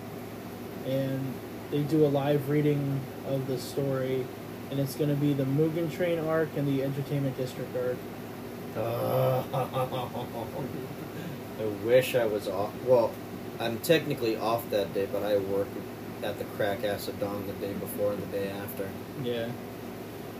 and 0.86 1.34
they 1.70 1.82
do 1.82 2.04
a 2.04 2.08
live 2.08 2.48
reading 2.48 3.00
of 3.26 3.46
the 3.46 3.58
story, 3.58 4.26
and 4.70 4.80
it's 4.80 4.94
gonna 4.94 5.14
be 5.14 5.32
the 5.32 5.44
Mugen 5.44 5.92
Train 5.92 6.18
arc 6.18 6.48
and 6.56 6.68
the 6.68 6.82
Entertainment 6.82 7.36
District 7.36 7.74
arc. 7.76 7.96
I 11.60 11.64
wish 11.84 12.14
I 12.14 12.26
was 12.26 12.48
off. 12.48 12.72
Well, 12.84 13.12
I'm 13.60 13.78
technically 13.78 14.36
off 14.36 14.68
that 14.70 14.92
day, 14.92 15.06
but 15.10 15.22
I 15.22 15.36
work 15.36 15.68
at 16.22 16.38
the 16.38 16.44
crack 16.44 16.84
ass 16.84 17.06
of 17.06 17.20
dawn 17.20 17.46
the 17.46 17.52
day 17.54 17.72
before 17.74 18.12
and 18.12 18.22
the 18.22 18.26
day 18.26 18.50
after. 18.50 18.88
Yeah, 19.22 19.50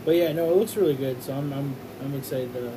but 0.03 0.15
yeah, 0.15 0.33
no, 0.33 0.51
it 0.51 0.57
looks 0.57 0.75
really 0.75 0.95
good. 0.95 1.23
So 1.23 1.33
I'm 1.33 1.53
I'm 1.53 1.75
I'm 2.03 2.13
excited 2.13 2.53
to 2.53 2.73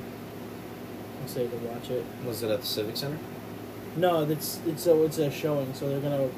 excited 1.24 1.50
to 1.50 1.56
watch 1.58 1.90
it. 1.90 2.04
Was 2.24 2.42
it 2.42 2.50
at 2.50 2.60
the 2.60 2.66
Civic 2.66 2.96
Center? 2.96 3.18
No, 3.96 4.22
it's 4.28 4.60
it's 4.66 4.86
a 4.86 5.02
it's 5.04 5.18
a 5.18 5.30
showing, 5.30 5.72
so 5.74 5.88
they're 5.88 6.00
gonna 6.00 6.28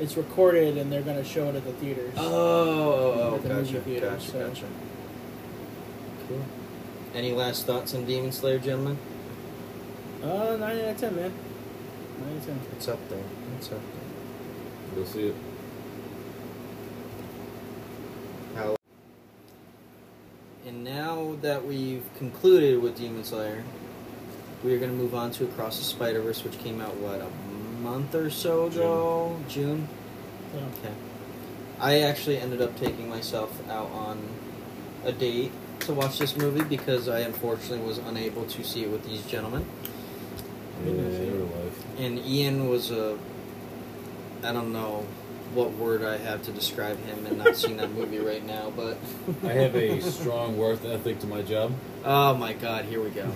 it's 0.00 0.16
recorded 0.16 0.76
and 0.78 0.90
they're 0.90 1.02
gonna 1.02 1.24
show 1.24 1.48
it 1.48 1.54
at 1.56 1.64
the 1.64 1.72
theaters. 1.74 2.12
Oh, 2.16 2.22
oh, 2.24 3.12
oh 3.32 3.34
At 3.36 3.42
the 3.42 3.48
movie 3.50 3.72
gotcha, 3.72 3.80
theater, 3.84 4.10
gotcha, 4.10 4.30
so- 4.30 4.48
gotcha. 4.48 4.66
Cool. 6.28 6.44
Any 7.14 7.32
last 7.32 7.66
thoughts 7.66 7.94
on 7.94 8.04
Demon 8.06 8.32
Slayer, 8.32 8.58
gentlemen? 8.58 8.96
Uh, 10.22 10.56
nine 10.58 10.78
out 10.78 10.88
of 10.88 10.96
ten, 10.98 11.14
man. 11.14 11.32
Nine 12.20 12.30
out 12.30 12.36
of 12.38 12.46
ten. 12.46 12.60
It's 12.76 12.88
up 12.88 13.08
there. 13.08 13.22
It's 13.58 13.66
up 13.66 13.72
there. 13.72 14.96
You'll 14.96 15.06
see 15.06 15.26
it. 15.28 15.34
How? 18.54 18.76
And 20.66 20.84
now 20.84 21.36
that 21.42 21.64
we've 21.66 22.04
concluded 22.18 22.80
with 22.80 22.96
Demon 22.96 23.24
Slayer, 23.24 23.64
we 24.62 24.74
are 24.74 24.78
going 24.78 24.90
to 24.90 24.96
move 24.96 25.14
on 25.14 25.30
to 25.32 25.44
Across 25.44 25.78
the 25.78 25.84
Spider 25.84 26.20
Verse, 26.20 26.44
which 26.44 26.58
came 26.58 26.80
out 26.80 26.96
what 26.96 27.20
a 27.20 27.28
month 27.82 28.14
or 28.14 28.30
so 28.30 28.66
ago, 28.66 29.38
June. 29.48 29.88
Yeah. 30.54 30.60
Okay. 30.60 30.94
I 31.80 32.00
actually 32.00 32.38
ended 32.38 32.62
up 32.62 32.78
taking 32.78 33.08
myself 33.08 33.68
out 33.68 33.90
on 33.90 34.22
a 35.04 35.12
date 35.12 35.50
to 35.80 35.92
watch 35.92 36.18
this 36.18 36.36
movie 36.36 36.62
because 36.62 37.08
I 37.08 37.20
unfortunately 37.20 37.84
was 37.84 37.98
unable 37.98 38.44
to 38.44 38.62
see 38.62 38.84
it 38.84 38.90
with 38.90 39.04
these 39.04 39.22
gentlemen. 39.26 39.66
In 40.86 40.96
real 40.96 41.46
life. 41.46 41.84
And 41.98 42.18
Ian 42.20 42.68
was 42.68 42.90
a. 42.90 43.18
I 44.44 44.52
don't 44.52 44.72
know 44.72 45.06
what 45.54 45.72
word 45.72 46.02
I 46.02 46.16
have 46.16 46.42
to 46.44 46.52
describe 46.52 46.98
him 47.04 47.26
and 47.26 47.38
not 47.38 47.56
seeing 47.56 47.76
that 47.78 47.90
movie 47.92 48.18
right 48.18 48.44
now, 48.44 48.72
but. 48.74 48.98
I 49.44 49.52
have 49.52 49.74
a 49.74 50.00
strong 50.00 50.56
work 50.56 50.84
ethic 50.84 51.20
to 51.20 51.26
my 51.26 51.42
job. 51.42 51.72
Oh 52.04 52.34
my 52.34 52.52
god, 52.52 52.86
here 52.86 53.02
we 53.02 53.10
go. 53.10 53.30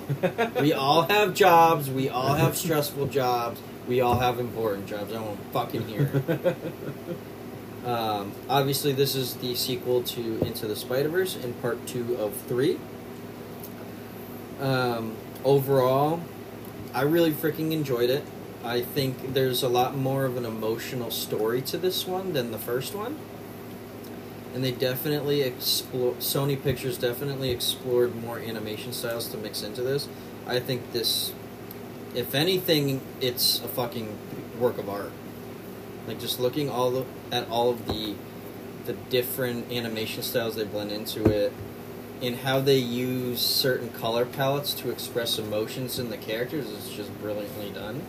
we 0.60 0.72
all 0.72 1.02
have 1.02 1.34
jobs, 1.34 1.90
we 1.90 2.08
all 2.08 2.34
have 2.34 2.56
stressful 2.56 3.06
jobs, 3.06 3.60
we 3.86 4.00
all 4.00 4.18
have 4.18 4.40
important 4.40 4.86
jobs. 4.86 5.12
I 5.12 5.20
won't 5.20 5.40
fucking 5.52 5.86
hear 5.86 6.10
it. 6.28 6.56
Um, 7.86 8.32
obviously, 8.48 8.92
this 8.92 9.14
is 9.14 9.34
the 9.34 9.54
sequel 9.54 10.02
to 10.02 10.44
Into 10.44 10.66
the 10.66 10.74
Spider 10.74 11.08
Verse 11.08 11.36
in 11.36 11.54
part 11.54 11.86
two 11.86 12.16
of 12.16 12.34
three. 12.34 12.80
Um, 14.60 15.14
overall, 15.44 16.20
I 16.92 17.02
really 17.02 17.30
freaking 17.30 17.70
enjoyed 17.70 18.10
it. 18.10 18.24
I 18.66 18.82
think 18.82 19.32
there's 19.32 19.62
a 19.62 19.68
lot 19.68 19.96
more 19.96 20.24
of 20.24 20.36
an 20.36 20.44
emotional 20.44 21.10
story 21.10 21.62
to 21.62 21.78
this 21.78 22.06
one 22.06 22.32
than 22.32 22.50
the 22.50 22.58
first 22.58 22.94
one. 22.94 23.16
And 24.54 24.64
they 24.64 24.72
definitely 24.72 25.42
explore. 25.42 26.14
Sony 26.14 26.60
Pictures 26.60 26.98
definitely 26.98 27.50
explored 27.50 28.16
more 28.16 28.38
animation 28.38 28.92
styles 28.92 29.28
to 29.28 29.36
mix 29.36 29.62
into 29.62 29.82
this. 29.82 30.08
I 30.46 30.60
think 30.60 30.92
this, 30.92 31.32
if 32.14 32.34
anything, 32.34 33.02
it's 33.20 33.60
a 33.60 33.68
fucking 33.68 34.18
work 34.58 34.78
of 34.78 34.88
art. 34.88 35.12
Like 36.08 36.18
just 36.18 36.40
looking 36.40 36.68
all 36.70 36.90
the, 36.90 37.04
at 37.30 37.48
all 37.48 37.70
of 37.70 37.86
the 37.86 38.14
the 38.86 38.92
different 39.10 39.70
animation 39.72 40.22
styles 40.22 40.54
they 40.54 40.64
blend 40.64 40.92
into 40.92 41.28
it, 41.28 41.52
and 42.22 42.36
how 42.36 42.60
they 42.60 42.78
use 42.78 43.40
certain 43.40 43.90
color 43.90 44.24
palettes 44.24 44.72
to 44.72 44.90
express 44.90 45.38
emotions 45.38 45.98
in 45.98 46.08
the 46.08 46.16
characters 46.16 46.70
is 46.70 46.90
just 46.90 47.12
brilliantly 47.20 47.70
done. 47.70 48.00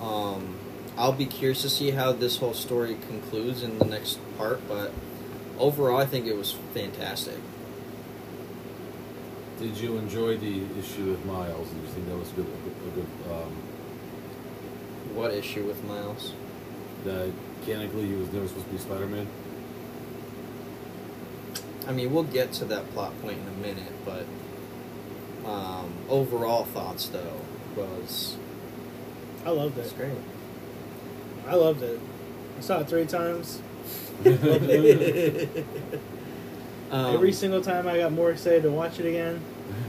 Um, 0.00 0.56
I'll 0.96 1.12
be 1.12 1.26
curious 1.26 1.62
to 1.62 1.70
see 1.70 1.90
how 1.90 2.12
this 2.12 2.38
whole 2.38 2.54
story 2.54 2.96
concludes 3.08 3.62
in 3.62 3.78
the 3.78 3.84
next 3.84 4.18
part, 4.38 4.60
but 4.68 4.92
overall, 5.58 5.98
I 5.98 6.06
think 6.06 6.26
it 6.26 6.36
was 6.36 6.52
fantastic. 6.72 7.38
Did 9.58 9.76
you 9.76 9.96
enjoy 9.96 10.36
the 10.36 10.62
issue 10.78 11.10
with 11.10 11.24
Miles? 11.24 11.68
Did 11.68 11.82
you 11.82 11.88
think 11.88 12.08
that 12.08 12.16
was? 12.16 12.30
A 12.32 12.34
good, 12.34 12.46
a 12.46 12.90
good 12.90 13.06
um, 13.32 13.52
What 15.14 15.32
issue 15.32 15.64
with 15.64 15.82
Miles? 15.84 16.32
that 17.04 17.30
mechanically 17.60 18.06
he 18.06 18.14
was 18.14 18.32
never 18.32 18.48
supposed 18.48 18.66
to 18.66 18.72
be 18.72 18.78
Spider-Man? 18.78 19.26
I 21.86 21.92
mean, 21.92 22.12
we'll 22.12 22.22
get 22.24 22.52
to 22.54 22.64
that 22.66 22.90
plot 22.92 23.12
point 23.20 23.38
in 23.38 23.46
a 23.46 23.66
minute, 23.66 23.92
but 24.04 24.24
um, 25.46 25.92
overall 26.08 26.64
thoughts 26.64 27.08
though 27.08 27.40
was 27.76 28.36
I 29.44 29.50
loved 29.50 29.76
was 29.76 29.92
it. 29.92 29.96
great. 29.96 30.12
I 31.46 31.54
loved 31.54 31.82
it. 31.82 32.00
I 32.58 32.60
saw 32.60 32.80
it 32.80 32.88
three 32.88 33.06
times. 33.06 33.60
Um, 36.90 37.14
Every 37.14 37.32
single 37.32 37.60
time 37.60 37.88
I 37.88 37.98
got 37.98 38.12
more 38.12 38.30
excited 38.30 38.62
to 38.62 38.70
watch 38.70 39.00
it 39.00 39.06
again. 39.06 39.40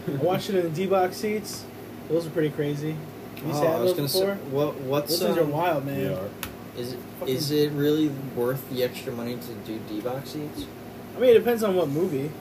I 0.07 0.11
watched 0.23 0.49
it 0.49 0.55
in 0.55 0.63
the 0.63 0.69
D 0.69 0.87
box 0.87 1.17
seats. 1.17 1.63
Those 2.09 2.25
are 2.25 2.29
pretty 2.31 2.49
crazy. 2.49 2.95
Have 3.35 3.45
you 3.45 3.51
oh, 3.51 3.61
sat 3.61 3.67
I 3.75 3.79
was 3.79 3.95
those 3.95 4.11
gonna 4.13 4.25
before? 4.31 4.43
say, 4.43 4.49
what 4.51 4.75
what's 4.81 5.09
Those 5.11 5.21
things 5.27 5.37
are 5.37 5.43
um, 5.43 5.51
wild, 5.51 5.85
man. 5.85 5.99
They 5.99 6.07
are. 6.13 6.29
Is 6.77 6.93
it 6.93 6.99
Fucking- 7.19 7.35
is 7.35 7.51
it 7.51 7.71
really 7.73 8.07
worth 8.35 8.67
the 8.71 8.83
extra 8.83 9.11
money 9.13 9.35
to 9.35 9.53
do 9.67 9.79
D 9.87 10.01
box 10.01 10.31
seats? 10.31 10.65
I 11.15 11.19
mean, 11.19 11.29
it 11.31 11.33
depends 11.39 11.61
on 11.63 11.75
what 11.75 11.89
movie. 11.89 12.31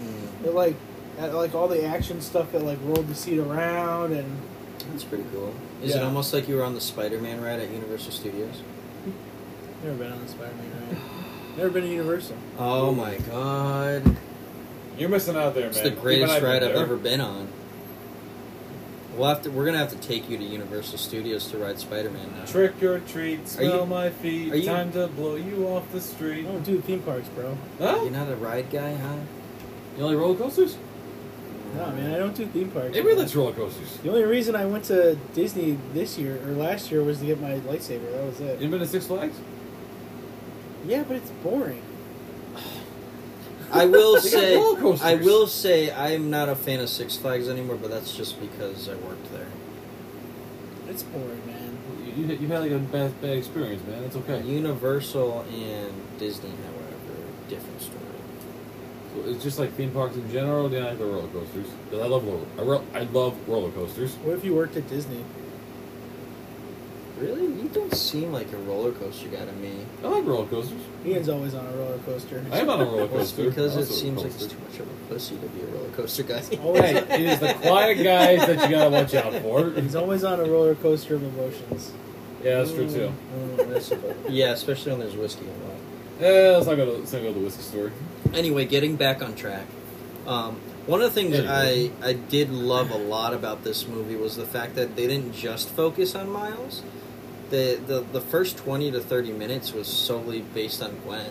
Mm, 0.00 0.28
But 0.44 0.54
like, 0.54 0.76
at, 1.18 1.34
like 1.34 1.54
all 1.54 1.66
the 1.66 1.84
action 1.84 2.20
stuff 2.20 2.52
that 2.52 2.62
like 2.62 2.78
rolled 2.84 3.08
the 3.08 3.14
seat 3.14 3.38
around 3.38 4.12
and 4.12 4.40
that's 4.90 5.04
pretty 5.04 5.24
cool. 5.32 5.54
Is 5.82 5.94
it 5.94 6.02
almost 6.02 6.32
like 6.32 6.48
you 6.48 6.56
were 6.56 6.64
on 6.64 6.74
the 6.74 6.80
Spider-Man 6.80 7.40
ride 7.40 7.60
at 7.60 7.70
Universal 7.70 8.12
Studios? 8.12 8.62
never 9.84 9.96
been 9.96 10.12
on 10.12 10.22
the 10.22 10.28
Spider-Man 10.28 10.70
ride. 10.88 10.98
Never 11.58 11.70
been 11.70 11.82
to 11.84 11.88
Universal. 11.90 12.36
Oh 12.58 12.92
my 12.92 13.16
god! 13.18 14.16
You're 14.98 15.08
missing 15.08 15.36
out 15.36 15.54
there, 15.54 15.66
It's 15.68 15.76
man. 15.76 15.86
It's 15.86 15.94
the 15.94 16.00
Even 16.00 16.02
greatest 16.02 16.32
I've 16.34 16.42
ride 16.42 16.62
I've 16.62 16.76
ever 16.76 16.96
been 16.96 17.20
on. 17.20 17.48
We'll 19.14 19.28
have 19.28 19.42
to. 19.42 19.50
We're 19.50 19.64
gonna 19.64 19.78
have 19.78 19.90
to 19.90 19.96
take 19.98 20.28
you 20.28 20.36
to 20.36 20.44
Universal 20.44 20.98
Studios 20.98 21.46
to 21.50 21.58
ride 21.58 21.78
Spider-Man 21.78 22.34
now. 22.38 22.44
Trick 22.44 22.82
or 22.82 22.98
treat, 23.00 23.48
smell 23.48 23.80
you- 23.80 23.86
my 23.86 24.10
feet. 24.10 24.52
are 24.52 24.56
you- 24.56 24.66
Time 24.66 24.92
to 24.92 25.06
blow 25.06 25.36
you 25.36 25.66
off 25.68 25.90
the 25.92 25.98
I 25.98 26.00
street. 26.00 26.44
Oh, 26.46 26.52
don't 26.52 26.64
do 26.64 26.80
theme 26.82 27.00
parks, 27.00 27.28
bro. 27.28 27.56
Huh? 27.78 28.00
You're 28.02 28.10
not 28.10 28.30
a 28.30 28.36
ride 28.36 28.70
guy, 28.70 28.94
huh? 28.94 29.14
You 29.96 30.04
only 30.04 30.16
roller 30.16 30.36
coasters? 30.36 30.76
No, 31.76 31.90
man, 31.92 32.14
I 32.14 32.18
don't 32.18 32.34
do 32.34 32.46
theme 32.46 32.70
parks. 32.70 32.96
Everybody 32.96 33.16
likes 33.16 33.34
roller 33.34 33.52
coasters. 33.52 33.98
The 33.98 34.08
only 34.08 34.24
reason 34.24 34.56
I 34.56 34.64
went 34.64 34.84
to 34.84 35.16
Disney 35.34 35.78
this 35.92 36.16
year 36.16 36.40
or 36.46 36.52
last 36.52 36.90
year 36.90 37.02
was 37.02 37.18
to 37.20 37.26
get 37.26 37.40
my 37.40 37.58
lightsaber. 37.60 38.10
That 38.12 38.24
was 38.24 38.40
it. 38.40 38.60
You 38.60 38.68
been 38.68 38.80
to 38.80 38.86
Six 38.86 39.06
Flags? 39.06 39.36
Yeah, 40.86 41.04
but 41.06 41.16
it's 41.18 41.30
boring. 41.42 41.82
I 43.72 43.84
will 43.86 44.14
They 44.22 44.30
got 44.30 44.40
say, 44.40 44.56
roller 44.56 44.80
coasters. 44.80 45.06
I 45.06 45.14
will 45.16 45.46
say, 45.46 45.92
I'm 45.92 46.30
not 46.30 46.48
a 46.48 46.54
fan 46.54 46.80
of 46.80 46.88
Six 46.88 47.16
Flags 47.16 47.48
anymore, 47.48 47.76
but 47.76 47.90
that's 47.90 48.16
just 48.16 48.40
because 48.40 48.88
I 48.88 48.94
worked 48.94 49.30
there. 49.32 49.48
It's 50.88 51.02
boring, 51.02 51.44
man. 51.46 51.76
You, 52.06 52.24
you, 52.24 52.34
you 52.36 52.48
had 52.48 52.60
like 52.60 52.70
a 52.70 52.78
bad, 52.78 53.20
bad 53.20 53.36
experience, 53.36 53.86
man. 53.86 54.04
It's 54.04 54.16
okay. 54.16 54.40
Universal 54.42 55.44
and 55.52 55.92
Disney, 56.18 56.50
however, 56.50 57.26
different 57.48 57.82
story. 57.82 57.95
So 59.24 59.30
it's 59.30 59.42
just 59.42 59.58
like 59.58 59.72
theme 59.74 59.90
parks 59.92 60.16
in 60.16 60.30
general. 60.30 60.68
Then 60.68 60.82
I 60.84 60.90
like 60.90 60.98
the 60.98 61.06
roller 61.06 61.28
coasters. 61.28 61.66
'Cause 61.90 62.00
I 62.00 62.06
love 62.06 62.24
roller. 62.26 62.46
I, 62.58 62.62
ro- 62.62 62.84
I 62.94 63.00
love 63.04 63.34
roller 63.48 63.70
coasters. 63.72 64.14
What 64.22 64.36
if 64.36 64.44
you 64.44 64.54
worked 64.54 64.76
at 64.76 64.88
Disney? 64.88 65.24
Really, 67.18 67.46
you 67.46 67.70
don't 67.72 67.94
seem 67.94 68.30
like 68.30 68.52
a 68.52 68.58
roller 68.58 68.92
coaster 68.92 69.28
guy 69.28 69.42
to 69.46 69.52
me. 69.52 69.86
I 70.04 70.08
like 70.08 70.26
roller 70.26 70.46
coasters. 70.48 70.78
Ian's 71.06 71.30
always 71.30 71.54
on 71.54 71.64
a 71.66 71.70
roller 71.70 71.96
coaster. 72.04 72.44
I 72.52 72.58
am 72.58 72.68
on 72.68 72.80
a 72.82 72.84
roller 72.84 73.06
Well, 73.06 73.20
it's 73.22 73.30
coaster. 73.32 73.44
because 73.48 73.74
it 73.74 73.78
Also 73.78 73.92
a 73.94 73.96
seems 73.96 74.18
like 74.22 74.26
it's 74.34 74.42
coaster. 74.42 74.54
too 74.56 74.62
much 74.70 74.80
of 74.80 74.86
a 74.88 75.14
pussy 75.14 75.36
to 75.36 75.46
be 75.46 75.62
a 75.62 75.66
roller 75.66 75.88
coaster 75.96 76.22
guy. 76.24 76.42
Always- 76.62 76.82
Hey, 76.82 76.96
it 76.98 77.20
is 77.32 77.40
the 77.40 77.54
quiet 77.54 78.04
guys 78.04 78.46
that 78.46 78.68
you 78.68 78.76
gotta 78.76 78.90
watch 78.90 79.14
out 79.14 79.32
for. 79.42 79.70
He's 79.80 79.96
always 79.96 80.24
on 80.24 80.40
a 80.40 80.44
roller 80.44 80.74
coaster 80.74 81.14
of 81.14 81.22
emotions. 81.22 81.90
Yeah, 82.44 82.58
that's 82.58 82.72
true 82.72 82.86
too. 82.86 83.10
Mm, 83.10 83.56
mm, 83.56 83.56
mm 83.64 83.72
that's 83.72 83.90
about- 83.92 84.16
yeah, 84.30 84.50
especially 84.52 84.90
when 84.92 85.00
there's 85.00 85.16
whiskey 85.16 85.46
involved. 85.46 85.80
Yeah, 86.20 86.28
let's 86.56 86.66
not 86.66 86.76
go 86.76 86.84
to 86.84 86.92
let's 86.98 87.12
not 87.14 87.22
go 87.22 87.28
to 87.32 87.38
the 87.38 87.44
whiskey 87.46 87.62
store. 87.62 87.92
Anyway, 88.34 88.64
getting 88.64 88.96
back 88.96 89.22
on 89.22 89.34
track. 89.34 89.66
Um, 90.26 90.56
one 90.86 91.02
of 91.02 91.12
the 91.12 91.20
things 91.20 91.38
I, 91.40 91.90
I 92.02 92.12
did 92.12 92.50
love 92.50 92.90
a 92.90 92.96
lot 92.96 93.34
about 93.34 93.64
this 93.64 93.86
movie 93.88 94.16
was 94.16 94.36
the 94.36 94.46
fact 94.46 94.74
that 94.76 94.94
they 94.96 95.06
didn't 95.06 95.32
just 95.32 95.68
focus 95.68 96.14
on 96.14 96.30
Miles. 96.30 96.82
The, 97.50 97.80
the 97.86 98.00
the 98.00 98.20
first 98.20 98.56
twenty 98.56 98.90
to 98.90 99.00
thirty 99.00 99.32
minutes 99.32 99.72
was 99.72 99.86
solely 99.86 100.40
based 100.42 100.82
on 100.82 100.96
Gwen, 101.04 101.30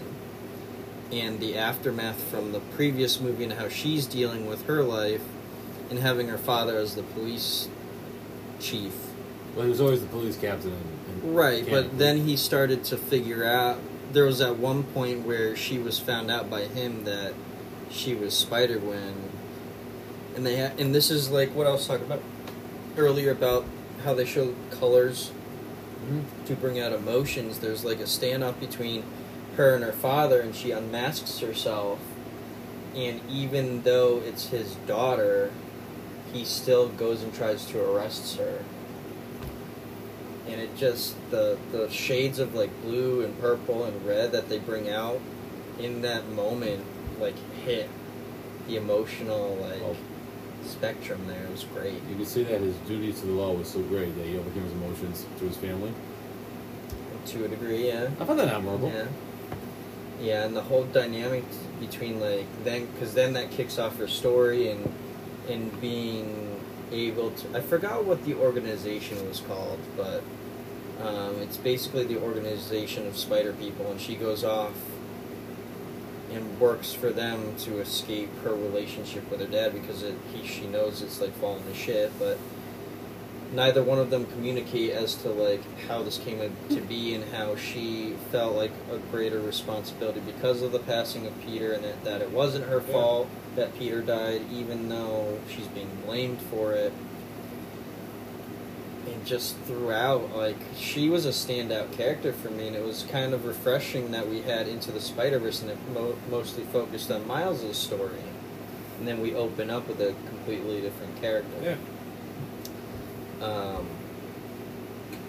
and 1.11 1.39
the 1.39 1.57
aftermath 1.57 2.21
from 2.23 2.53
the 2.53 2.59
previous 2.59 3.19
movie 3.19 3.43
and 3.43 3.53
how 3.53 3.67
she's 3.67 4.05
dealing 4.05 4.45
with 4.47 4.65
her 4.67 4.81
life, 4.83 5.23
and 5.89 5.99
having 5.99 6.29
her 6.29 6.37
father 6.37 6.77
as 6.77 6.95
the 6.95 7.03
police 7.03 7.67
chief. 8.59 8.93
Well, 9.55 9.65
he 9.65 9.69
was 9.69 9.81
always 9.81 10.01
the 10.01 10.07
police 10.07 10.37
captain. 10.37 10.71
And, 10.71 11.23
and 11.23 11.35
Right, 11.35 11.65
but 11.69 11.97
then 11.97 12.25
he 12.25 12.37
started 12.37 12.83
to 12.85 12.97
figure 12.97 13.43
out. 13.43 13.79
There 14.15 14.23
was 14.23 14.39
at 14.39 14.55
one 14.57 14.83
point 14.83 15.25
where 15.25 15.57
she 15.57 15.77
was 15.77 15.99
found 15.99 16.31
out 16.31 16.49
by 16.49 16.61
him 16.61 17.03
that 17.03 17.33
she 17.91 18.15
was 18.15 18.33
Spider 18.33 18.77
Gwen, 18.77 19.29
and 20.37 20.45
they 20.45 20.55
ha- 20.57 20.71
and 20.79 20.95
this 20.95 21.11
is 21.11 21.29
like 21.29 21.53
what 21.53 21.67
I 21.67 21.71
was 21.71 21.85
talking 21.85 22.05
about 22.05 22.21
earlier 22.95 23.31
about 23.31 23.65
how 24.05 24.13
they 24.13 24.23
show 24.23 24.53
colors 24.71 25.31
Mhm. 26.07 26.23
to 26.45 26.55
bring 26.55 26.79
out 26.79 26.93
emotions. 26.93 27.59
There's 27.59 27.83
like 27.83 27.99
a 27.99 28.03
standoff 28.03 28.57
between 28.57 29.03
her 29.57 29.75
and 29.75 29.83
her 29.83 29.91
father, 29.91 30.39
and 30.39 30.55
she 30.55 30.71
unmasks 30.71 31.39
herself, 31.39 31.99
and 32.95 33.19
even 33.29 33.81
though 33.81 34.21
it's 34.25 34.47
his 34.47 34.75
daughter, 34.87 35.51
he 36.31 36.45
still 36.45 36.87
goes 36.87 37.21
and 37.21 37.33
tries 37.33 37.65
to 37.65 37.83
arrest 37.83 38.37
her 38.37 38.59
and 40.47 40.61
it 40.61 40.75
just 40.77 41.15
the 41.31 41.57
the 41.71 41.89
shades 41.89 42.39
of 42.39 42.53
like 42.55 42.69
blue 42.81 43.23
and 43.23 43.39
purple 43.39 43.83
and 43.85 44.05
red 44.05 44.31
that 44.31 44.47
they 44.49 44.59
bring 44.59 44.89
out 44.89 45.19
in 45.79 46.01
that 46.01 46.27
moment 46.29 46.83
like 47.19 47.35
hit 47.65 47.89
the 48.67 48.75
emotional 48.77 49.55
like 49.61 49.81
Oh. 49.81 49.95
spectrum 50.65 51.25
there 51.27 51.43
it 51.43 51.51
was 51.51 51.63
great 51.65 52.01
you 52.09 52.15
could 52.17 52.27
see 52.27 52.43
that 52.43 52.59
his 52.61 52.75
duty 52.87 53.13
to 53.13 53.25
the 53.25 53.31
law 53.31 53.53
was 53.53 53.67
so 53.69 53.79
great 53.81 54.15
that 54.17 54.25
he 54.25 54.37
overcame 54.37 54.63
his 54.63 54.73
emotions 54.73 55.25
to 55.39 55.45
his 55.45 55.57
family. 55.57 55.93
to 57.27 57.45
a 57.45 57.47
degree 57.47 57.87
yeah 57.87 58.09
I 58.19 58.25
found 58.25 58.39
that 58.39 58.47
admirable. 58.49 58.89
yeah 58.91 59.05
yeah 60.21 60.45
and 60.45 60.55
the 60.55 60.61
whole 60.61 60.83
dynamic 60.85 61.43
between 61.79 62.19
like 62.19 62.45
then 62.63 62.85
because 62.87 63.13
then 63.13 63.33
that 63.33 63.51
kicks 63.51 63.77
off 63.77 63.97
her 63.97 64.07
story 64.07 64.69
and 64.69 64.91
and 65.49 65.79
being 65.81 66.54
able 66.91 67.31
to 67.31 67.57
i 67.57 67.61
forgot 67.61 68.05
what 68.05 68.23
the 68.25 68.33
organization 68.35 69.27
was 69.27 69.39
called 69.41 69.79
but 69.97 70.21
um, 71.01 71.35
it's 71.41 71.57
basically 71.57 72.05
the 72.05 72.19
organization 72.21 73.05
of 73.07 73.17
spider 73.17 73.51
people 73.53 73.89
and 73.91 73.99
she 73.99 74.15
goes 74.15 74.43
off 74.43 74.73
and 76.31 76.59
works 76.59 76.93
for 76.93 77.11
them 77.11 77.55
to 77.57 77.79
escape 77.79 78.29
her 78.43 78.53
relationship 78.53 79.29
with 79.29 79.39
her 79.39 79.47
dad 79.47 79.73
because 79.73 80.03
it, 80.03 80.15
he 80.33 80.45
she 80.47 80.65
knows 80.67 81.01
it's 81.01 81.21
like 81.21 81.33
falling 81.37 81.63
to 81.63 81.73
shit 81.73 82.11
but 82.19 82.37
neither 83.53 83.83
one 83.83 83.99
of 83.99 84.09
them 84.09 84.25
communicate 84.25 84.89
as 84.91 85.15
to 85.15 85.29
like 85.29 85.61
how 85.87 86.01
this 86.01 86.17
came 86.17 86.39
to 86.69 86.81
be 86.81 87.13
and 87.13 87.23
how 87.33 87.55
she 87.55 88.13
felt 88.31 88.55
like 88.55 88.71
a 88.91 88.97
greater 89.11 89.39
responsibility 89.39 90.19
because 90.21 90.61
of 90.61 90.71
the 90.71 90.79
passing 90.79 91.25
of 91.27 91.41
Peter 91.45 91.71
and 91.73 91.83
that, 91.83 92.03
that 92.03 92.21
it 92.21 92.31
wasn't 92.31 92.65
her 92.65 92.81
Yeah. 92.87 92.91
fault 92.93 93.29
that 93.55 93.77
Peter 93.77 94.01
died 94.01 94.41
even 94.51 94.89
though 94.89 95.39
she's 95.49 95.67
being 95.67 95.89
blamed 96.05 96.41
for 96.41 96.73
it. 96.73 96.93
And 99.07 99.25
just 99.25 99.55
throughout 99.59 100.35
like 100.35 100.57
she 100.75 101.09
was 101.09 101.25
a 101.25 101.29
standout 101.29 101.91
character 101.93 102.33
for 102.33 102.49
me 102.49 102.67
and 102.67 102.75
it 102.75 102.83
was 102.83 103.03
kind 103.11 103.33
of 103.33 103.45
refreshing 103.45 104.11
that 104.11 104.27
we 104.27 104.41
had 104.41 104.67
into 104.67 104.91
the 104.91 104.99
Spider-Verse 104.99 105.61
and 105.61 105.71
it 105.71 105.77
mo- 105.93 106.17
mostly 106.29 106.63
focused 106.65 107.11
on 107.11 107.25
Miles' 107.27 107.77
story. 107.77 108.17
And 108.97 109.07
then 109.07 109.21
we 109.21 109.35
open 109.35 109.69
up 109.69 109.87
with 109.87 110.01
a 110.01 110.15
completely 110.29 110.81
different 110.81 111.19
character. 111.21 111.77
Yeah. 113.41 113.45
um, 113.45 113.87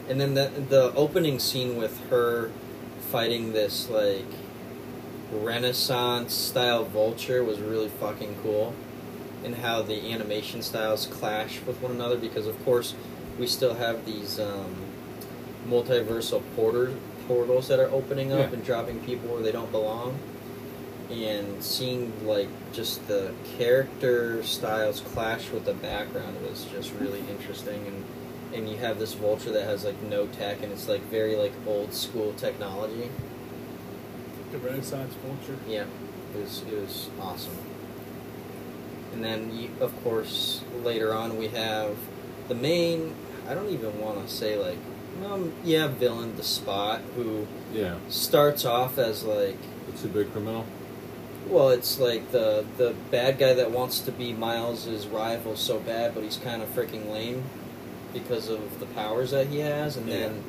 and 0.09 0.21
then 0.21 0.35
the 0.35 0.51
the 0.69 0.93
opening 0.95 1.39
scene 1.39 1.77
with 1.77 1.99
her 2.09 2.51
fighting 3.11 3.53
this 3.53 3.91
like 3.91 4.25
Renaissance 5.33 6.33
style 6.35 6.85
vulture 6.85 7.43
was 7.43 7.59
really 7.59 7.89
fucking 7.89 8.37
cool, 8.43 8.75
and 9.45 9.57
how 9.57 9.83
the 9.83 10.13
animation 10.13 10.63
styles 10.63 11.07
clash 11.07 11.61
with 11.67 11.81
one 11.83 11.93
another 11.93 12.17
because 12.17 12.47
of 12.47 12.63
course 12.65 12.95
we 13.39 13.47
still 13.47 13.75
have 13.75 14.05
these 14.07 14.39
um, 14.41 14.75
multiversal 15.69 16.43
porter 16.55 16.95
portals 17.29 17.69
that 17.69 17.79
are 17.81 17.91
opening 17.91 18.33
up 18.33 18.39
Yeah. 18.51 18.55
and 18.55 18.65
dropping 18.65 19.01
people 19.01 19.29
where 19.29 19.43
they 19.43 19.53
don't 19.53 19.71
belong. 19.73 20.19
and 21.11 21.63
seeing 21.63 22.13
like 22.27 22.49
just 22.73 23.07
the 23.07 23.33
character 23.59 24.43
styles 24.43 25.01
clash 25.01 25.51
with 25.51 25.65
the 25.65 25.75
background 25.75 26.37
was 26.49 26.65
just 26.73 26.93
really 26.95 27.21
interesting 27.31 27.87
and 27.87 28.05
and 28.53 28.69
you 28.69 28.77
have 28.79 28.99
this 28.99 29.13
vulture 29.15 29.53
that 29.53 29.63
has 29.65 29.85
like 29.85 30.01
no 30.03 30.27
tech 30.27 30.63
and 30.65 30.73
it's 30.73 30.89
like 30.89 31.01
very 31.03 31.37
like 31.37 31.53
old 31.67 31.95
school 31.95 32.33
technology 32.33 33.09
The 34.53 34.59
Renaissance 34.59 35.15
vulture. 35.25 35.59
yeah 35.69 35.85
it 36.35 36.41
was 36.41 36.63
it 36.63 36.81
was 36.81 37.09
awesome 37.21 37.57
and 39.13 39.23
then 39.25 39.57
you, 39.57 39.71
of 39.81 39.93
course 40.05 40.63
later 40.83 41.15
on 41.15 41.37
we 41.39 41.49
have 41.49 41.97
the 42.49 42.55
main 42.55 43.15
i 43.49 43.55
don't 43.55 43.71
even 43.71 43.99
want 44.01 44.27
to 44.27 44.33
say 44.33 44.57
like 44.57 44.79
um 45.31 45.53
yeah 45.65 45.87
villain 45.89 46.37
the 46.37 46.43
spot 46.43 47.01
who 47.17 47.47
Yeah. 47.73 47.97
starts 48.09 48.65
off 48.65 48.99
as 48.99 49.25
like 49.25 49.57
The 49.91 49.99
two 50.03 50.09
big 50.09 50.33
criminal. 50.33 50.65
Well, 51.49 51.69
it's 51.71 51.99
like 52.01 52.33
the 52.33 52.65
the 52.77 52.95
bad 53.13 53.39
guy 53.39 53.55
that 53.55 53.71
wants 53.71 54.01
to 54.01 54.11
be 54.13 54.33
Miles's 54.33 55.07
rival 55.07 55.55
so 55.57 55.79
bad, 55.79 56.13
but 56.15 56.25
he's 56.25 56.39
kind 56.39 56.61
of 56.61 56.69
freaking 56.75 57.09
lame 57.13 57.45
because 58.13 58.49
of 58.49 58.81
the 58.81 58.87
powers 58.87 59.31
that 59.31 59.47
he 59.47 59.61
has, 59.61 59.97
and 59.97 60.09
Yeah. 60.09 60.17
then 60.19 60.43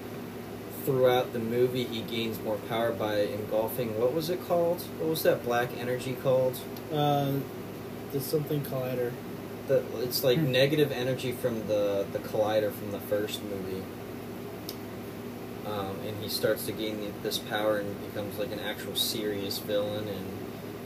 throughout 0.88 1.34
the 1.34 1.40
movie 1.40 1.84
he 1.84 2.02
gains 2.02 2.40
more 2.40 2.56
power 2.70 2.94
by 2.94 3.16
engulfing. 3.20 4.00
What 4.00 4.14
was 4.14 4.30
it 4.30 4.40
called? 4.48 4.82
What 5.00 5.10
was 5.10 5.24
that 5.24 5.44
black 5.44 5.70
energy 5.78 6.14
called? 6.24 6.58
Uh, 6.94 7.34
the 8.14 8.22
something 8.22 8.62
collider. 8.62 9.12
The 9.68 9.84
it's 10.02 10.24
like 10.24 10.38
Hmm. 10.38 10.50
negative 10.54 10.94
energy 10.94 11.34
from 11.34 11.68
the 11.68 12.06
the 12.14 12.20
collider 12.20 12.72
from 12.72 12.94
the 12.94 13.02
first 13.02 13.42
movie. 13.44 13.84
Um, 15.66 15.98
and 16.08 16.16
he 16.24 16.30
starts 16.30 16.66
to 16.68 16.72
gain 16.72 17.02
the, 17.02 17.12
this 17.22 17.38
power 17.38 17.76
and 17.80 17.94
becomes 18.08 18.40
like 18.40 18.54
an 18.54 18.62
actual 18.62 18.96
serious 18.96 19.58
villain. 19.58 20.08
And 20.08 20.26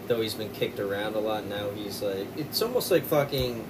though 0.07 0.19
he's 0.21 0.33
been 0.33 0.49
kicked 0.49 0.79
around 0.79 1.13
a 1.15 1.19
lot, 1.19 1.45
now 1.45 1.69
he's 1.75 2.01
like 2.01 2.25
it's 2.35 2.59
almost 2.63 2.89
like 2.89 3.03
fucking 3.03 3.63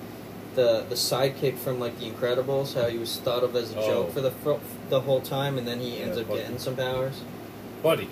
the 0.56 0.84
the 0.90 0.96
sidekick 0.96 1.58
from 1.58 1.80
like 1.80 1.98
The 2.00 2.10
Incredibles. 2.10 2.74
How 2.74 2.88
he 2.88 2.98
was 2.98 3.18
thought 3.18 3.44
of 3.44 3.56
as 3.56 3.74
a 3.74 3.80
Oh. 3.80 3.86
joke 3.86 4.12
for 4.14 4.22
the 4.22 4.32
fro- 4.32 4.60
the 4.90 5.02
whole 5.02 5.22
time, 5.22 5.58
and 5.58 5.68
then 5.68 5.80
he 5.80 6.00
ends 6.02 6.18
up 6.18 6.28
Bucky. 6.28 6.42
getting 6.42 6.60
some 6.60 6.76
powers. 6.76 7.22
Buddy. 7.84 8.08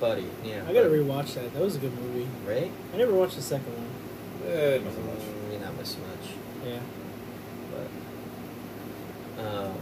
Buddy, 0.00 0.26
yeah, 0.44 0.62
I 0.68 0.72
gotta 0.72 0.88
but- 0.88 0.98
rewatch 0.98 1.34
that. 1.34 1.52
That 1.54 1.62
was 1.62 1.76
a 1.76 1.78
good 1.78 1.96
movie. 1.96 2.26
right. 2.46 2.70
I 2.92 2.96
never 2.96 3.12
watched 3.14 3.36
the 3.36 3.42
second 3.42 3.66
one. 3.72 4.50
Eh, 4.50 4.78
nothing 4.78 5.06
much. 5.06 5.18
Mm, 5.20 5.52
you're 5.52 5.60
not 5.60 5.76
missing 5.78 6.00
much. 6.02 6.30
Yeah. 6.66 6.80
But 9.36 9.44
um, 9.46 9.74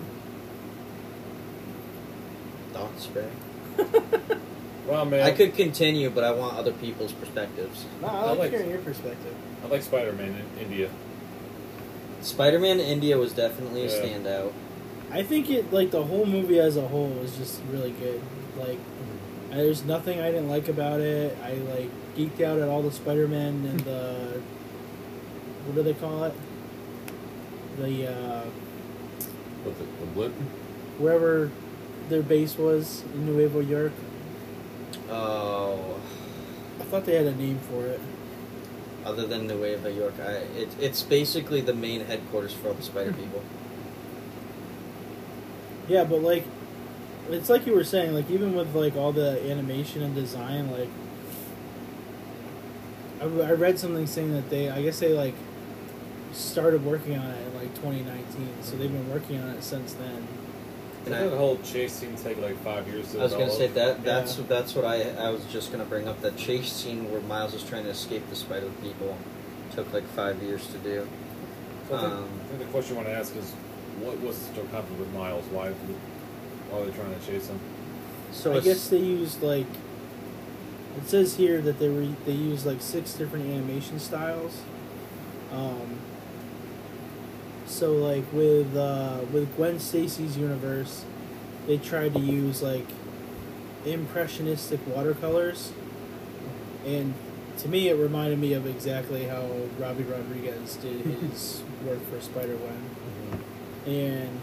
thoughts, 2.73 3.09
Ray? 3.15 3.29
Well, 4.87 5.05
man. 5.05 5.21
I 5.23 5.31
could 5.31 5.55
continue, 5.55 6.11
but 6.11 6.25
I 6.25 6.33
want 6.33 6.57
other 6.57 6.73
people's 6.73 7.13
perspectives. 7.13 7.85
No, 8.03 8.09
I 8.09 8.11
I 8.11 8.21
like, 8.31 8.39
like- 8.39 8.51
hearing 8.51 8.71
your 8.71 8.81
perspective. 8.81 9.35
I 9.63 9.69
like 9.69 9.83
Spider 9.83 10.13
Man 10.13 10.35
in 10.59 10.59
India. 10.65 10.91
Spider-Man 12.23 12.81
India 12.81 13.17
was 13.19 13.33
definitely 13.33 13.85
a 13.85 13.89
standout. 13.89 14.53
I 15.11 15.23
think 15.23 15.51
it 15.51 15.73
like 15.73 15.91
the 15.91 16.05
whole 16.05 16.27
movie 16.27 16.61
as 16.61 16.77
a 16.77 16.87
whole 16.87 17.09
was 17.09 17.37
just 17.37 17.61
really 17.71 17.93
good. 17.93 18.21
Like, 18.57 18.79
I, 19.51 19.57
there's 19.57 19.85
nothing 19.85 20.21
I 20.21 20.31
didn't 20.31 20.49
like 20.49 20.69
about 20.69 21.01
it. 21.01 21.37
I 21.43 21.55
like 21.55 21.91
geeked 22.17 22.41
out 22.43 22.59
at 22.59 22.69
all 22.69 22.83
the 22.83 22.93
Spider-Man 22.93 23.65
and 23.67 23.81
the 23.91 24.41
what 25.67 25.75
do 25.75 25.83
they 25.83 25.95
call 25.95 26.25
it? 26.25 26.35
The 27.79 28.09
uh, 28.13 28.45
With 29.65 29.79
the, 29.79 29.85
the 29.85 30.11
blip. 30.13 30.33
wherever 30.99 31.51
their 32.09 32.23
base 32.23 32.57
was 32.59 33.03
in 33.15 33.27
Nuevo 33.27 33.61
York. 33.61 33.93
Oh, 35.09 36.01
I 36.81 36.85
thought 36.85 37.05
they 37.05 37.17
had 37.17 37.27
a 37.27 37.35
name 37.35 37.59
for 37.71 37.87
it. 37.87 38.01
Other 39.05 39.27
than 39.27 39.47
Nueva 39.47 39.91
York, 39.91 40.15
I 40.21 40.33
it, 40.57 40.69
it's 40.81 41.03
basically 41.03 41.61
the 41.61 41.75
main 41.75 42.05
headquarters 42.05 42.53
for 42.53 42.69
all 42.69 42.75
the 42.75 42.83
Spider 42.83 43.13
hmm. 43.13 43.23
people. 43.23 43.43
Yeah, 45.89 46.05
but 46.05 46.23
like, 46.23 46.45
it's 47.31 47.49
like 47.49 47.67
you 47.67 47.75
were 47.75 47.85
saying. 47.85 48.15
Like 48.15 48.31
even 48.31 48.55
with 48.55 48.75
like 48.75 48.97
all 48.97 49.13
the 49.13 49.51
animation 49.51 50.03
and 50.03 50.15
design, 50.15 50.71
like 50.71 50.89
I, 53.21 53.25
I 53.25 53.53
read 53.53 53.79
something 53.79 54.07
saying 54.07 54.33
that 54.33 54.51
they, 54.51 54.71
I 54.71 54.83
guess 54.83 55.01
they 55.01 55.13
like 55.13 55.35
started 56.33 56.85
working 56.85 57.19
on 57.19 57.31
it 57.31 57.47
in 57.47 57.55
like 57.55 57.75
2019. 57.77 58.63
So 58.63 58.77
they've 58.77 58.91
been 58.91 59.11
working 59.11 59.41
on 59.41 59.51
it 59.51 59.63
since 59.63 59.95
then. 59.95 60.27
And 61.07 61.15
Didn't 61.15 61.29
I- 61.29 61.31
the 61.31 61.37
whole 61.39 61.59
chase 61.65 61.93
scene 61.95 62.15
take 62.17 62.41
like 62.41 62.63
five 62.63 62.87
years 62.89 63.13
to 63.13 63.21
I 63.21 63.23
was 63.23 63.33
gonna 63.33 63.51
say 63.51 63.69
that 63.69 64.05
that's 64.05 64.37
Yeah. 64.39 64.45
that's 64.49 64.75
what 64.75 64.85
I 64.85 65.11
I 65.19 65.31
was 65.31 65.43
just 65.51 65.73
gonna 65.73 65.85
bring 65.85 66.07
up 66.07 66.21
that 66.23 66.37
chase 66.37 66.71
scene 66.73 67.11
where 67.11 67.21
Miles 67.23 67.55
is 67.55 67.63
trying 67.63 67.85
to 67.85 67.91
escape 67.91 68.29
the 68.29 68.37
Spider 68.37 68.69
people 68.83 69.17
took 69.75 69.93
like 69.95 70.07
five 70.15 70.43
years 70.43 70.67
to 70.69 70.79
do. 70.79 71.07
So 71.89 71.97
I, 71.97 72.01
think, 72.01 72.13
um, 72.13 72.25
I 72.45 72.49
think 72.49 72.59
the 72.61 72.65
question 72.67 72.97
you 72.97 73.03
want 73.03 73.09
to 73.09 73.15
ask 73.15 73.35
is, 73.37 73.53
what 74.01 74.19
was 74.21 74.37
so 74.37 74.63
conflict 74.71 74.99
with 75.01 75.13
Miles? 75.15 75.45
Why, 75.51 75.71
why 75.71 76.81
are 76.81 76.85
they 76.85 76.93
trying 76.93 77.19
to 77.19 77.27
chase 77.27 77.49
him? 77.49 77.59
So 78.33 78.55
I 78.55 78.61
guess 78.61 78.89
they 78.89 78.99
used 78.99 79.43
like. 79.43 79.67
It 80.99 81.09
says 81.09 81.37
here 81.37 81.61
that 81.63 81.79
they 81.79 81.89
were 81.89 82.07
they 82.27 82.33
used 82.33 82.67
like 82.67 82.81
six 82.83 83.15
different 83.15 83.47
animation 83.47 83.99
styles. 83.99 84.61
Um, 85.53 85.99
so 87.71 87.93
like 87.93 88.25
with 88.33 88.77
uh, 88.77 89.21
with 89.33 89.55
Gwen 89.57 89.79
Stacy's 89.79 90.37
universe, 90.37 91.05
they 91.67 91.79
tried 91.79 92.15
to 92.15 92.21
use 92.21 92.63
like 92.63 92.87
impressionistic 93.85 94.81
watercolors, 94.87 95.73
and 96.85 97.15
to 97.59 97.69
me 97.69 97.89
it 97.89 97.95
reminded 97.95 98.39
me 98.39 98.53
of 98.53 98.67
exactly 98.67 99.25
how 99.25 99.47
Robbie 99.79 100.05
Rodriguez 100.05 100.77
did 100.77 101.01
his 101.07 101.63
work 101.85 102.01
for 102.11 102.21
Spider 102.21 102.57
Gwen 102.57 102.91
and 103.87 104.41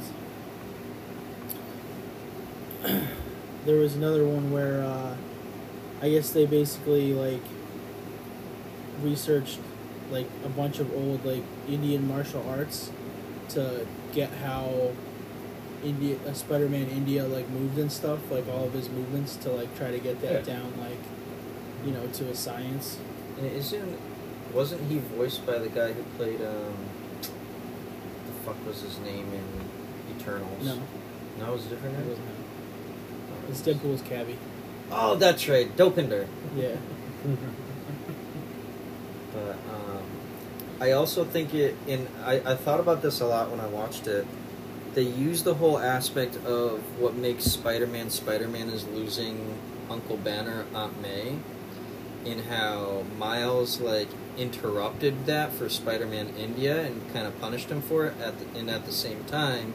there 3.65 3.77
was 3.77 3.95
another 3.95 4.25
one 4.25 4.51
where 4.51 4.81
uh, 4.81 5.15
I 6.01 6.09
guess 6.09 6.31
they 6.31 6.45
basically 6.45 7.13
like 7.13 7.43
researched 9.01 9.59
like 10.09 10.27
a 10.45 10.49
bunch 10.49 10.79
of 10.79 10.91
old 10.93 11.23
like 11.25 11.43
Indian 11.67 12.07
martial 12.07 12.47
arts 12.49 12.91
to 13.49 13.85
get 14.13 14.29
how 14.43 14.91
India 15.83 16.17
uh, 16.27 16.33
Spider-Man 16.33 16.87
India 16.89 17.23
like 17.25 17.47
moved 17.49 17.77
and 17.77 17.91
stuff 17.91 18.19
like 18.31 18.47
all 18.49 18.65
of 18.65 18.73
his 18.73 18.89
movements 18.89 19.35
to 19.37 19.49
like 19.51 19.75
try 19.77 19.91
to 19.91 19.99
get 19.99 20.21
that 20.21 20.33
Yeah. 20.47 20.55
down 20.55 20.73
like 20.79 20.97
you 21.85 21.91
know 21.91 22.05
to 22.07 22.29
a 22.29 22.35
science 22.35 22.97
And 23.37 23.45
Isn't 23.51 23.97
wasn't 24.53 24.81
he 24.89 24.97
voiced 25.15 25.45
by 25.45 25.59
the 25.59 25.69
guy 25.69 25.93
who 25.93 26.01
played 26.17 26.41
um 26.41 26.73
the 27.21 28.33
fuck 28.45 28.57
was 28.65 28.81
his 28.81 28.97
name 28.99 29.27
in 29.33 30.15
Eternals? 30.19 30.63
no 30.65 30.79
No, 31.39 31.51
it 31.51 31.53
was 31.53 31.65
a 31.67 31.69
different 31.69 31.99
it 31.99 32.05
wasn't 32.07 32.27
him. 32.27 32.35
it's 33.49 33.61
Deadpool's 33.61 34.01
cabbie 34.01 34.37
Oh, 34.91 35.15
that's 35.15 35.47
right, 35.49 35.69
Dopinder. 35.77 36.25
yeah 36.55 36.75
But 39.33 39.51
um, 39.51 39.86
I 40.79 40.91
also 40.91 41.25
think 41.25 41.53
it. 41.53 41.75
In 41.87 42.07
I, 42.23 42.35
I 42.45 42.55
thought 42.55 42.79
about 42.79 43.01
this 43.01 43.19
a 43.19 43.25
lot 43.25 43.49
when 43.49 43.59
I 43.59 43.67
watched 43.67 44.07
it. 44.07 44.27
They 44.93 45.03
use 45.03 45.43
the 45.43 45.55
whole 45.55 45.77
aspect 45.77 46.35
of 46.37 46.79
what 46.99 47.15
makes 47.15 47.43
Spider-Man 47.43 48.09
Spider-Man 48.09 48.69
is 48.69 48.85
losing 48.87 49.57
Uncle 49.89 50.17
Ben 50.17 50.47
or 50.47 50.65
Aunt 50.73 51.01
May, 51.01 51.37
in 52.25 52.43
how 52.43 53.03
Miles 53.17 53.79
like 53.79 54.09
interrupted 54.37 55.25
that 55.25 55.51
for 55.51 55.69
Spider-Man 55.69 56.35
India 56.37 56.81
and 56.81 57.01
kind 57.13 57.25
of 57.25 57.39
punished 57.39 57.69
him 57.69 57.81
for 57.81 58.05
it. 58.07 58.19
At 58.21 58.39
the, 58.39 58.59
and 58.59 58.69
at 58.69 58.85
the 58.85 58.91
same 58.91 59.23
time, 59.25 59.73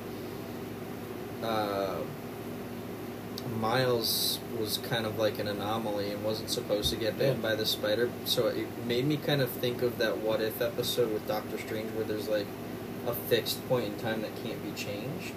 uh, 1.42 1.98
Miles 3.60 4.38
was 4.58 4.78
kind 4.78 5.06
of 5.06 5.18
like 5.18 5.38
an 5.38 5.48
anomaly 5.48 6.10
and 6.10 6.22
wasn't 6.24 6.50
supposed 6.50 6.90
to 6.90 6.96
get 6.96 7.18
bitten 7.18 7.36
Yeah. 7.42 7.48
by 7.50 7.54
the 7.54 7.66
spider. 7.66 8.10
So 8.24 8.46
it 8.48 8.66
made 8.86 9.06
me 9.06 9.16
kind 9.16 9.40
of 9.40 9.50
think 9.50 9.82
of 9.82 9.98
that 9.98 10.18
what 10.18 10.40
if 10.40 10.60
episode 10.60 11.12
with 11.12 11.26
Doctor 11.26 11.58
Strange 11.58 11.90
where 11.92 12.04
there's 12.04 12.28
like 12.28 12.46
a 13.06 13.14
fixed 13.14 13.66
point 13.68 13.86
in 13.86 13.98
time 13.98 14.22
that 14.22 14.30
can't 14.44 14.62
be 14.62 14.70
changed. 14.72 15.32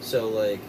So 0.00 0.28
like 0.28 0.60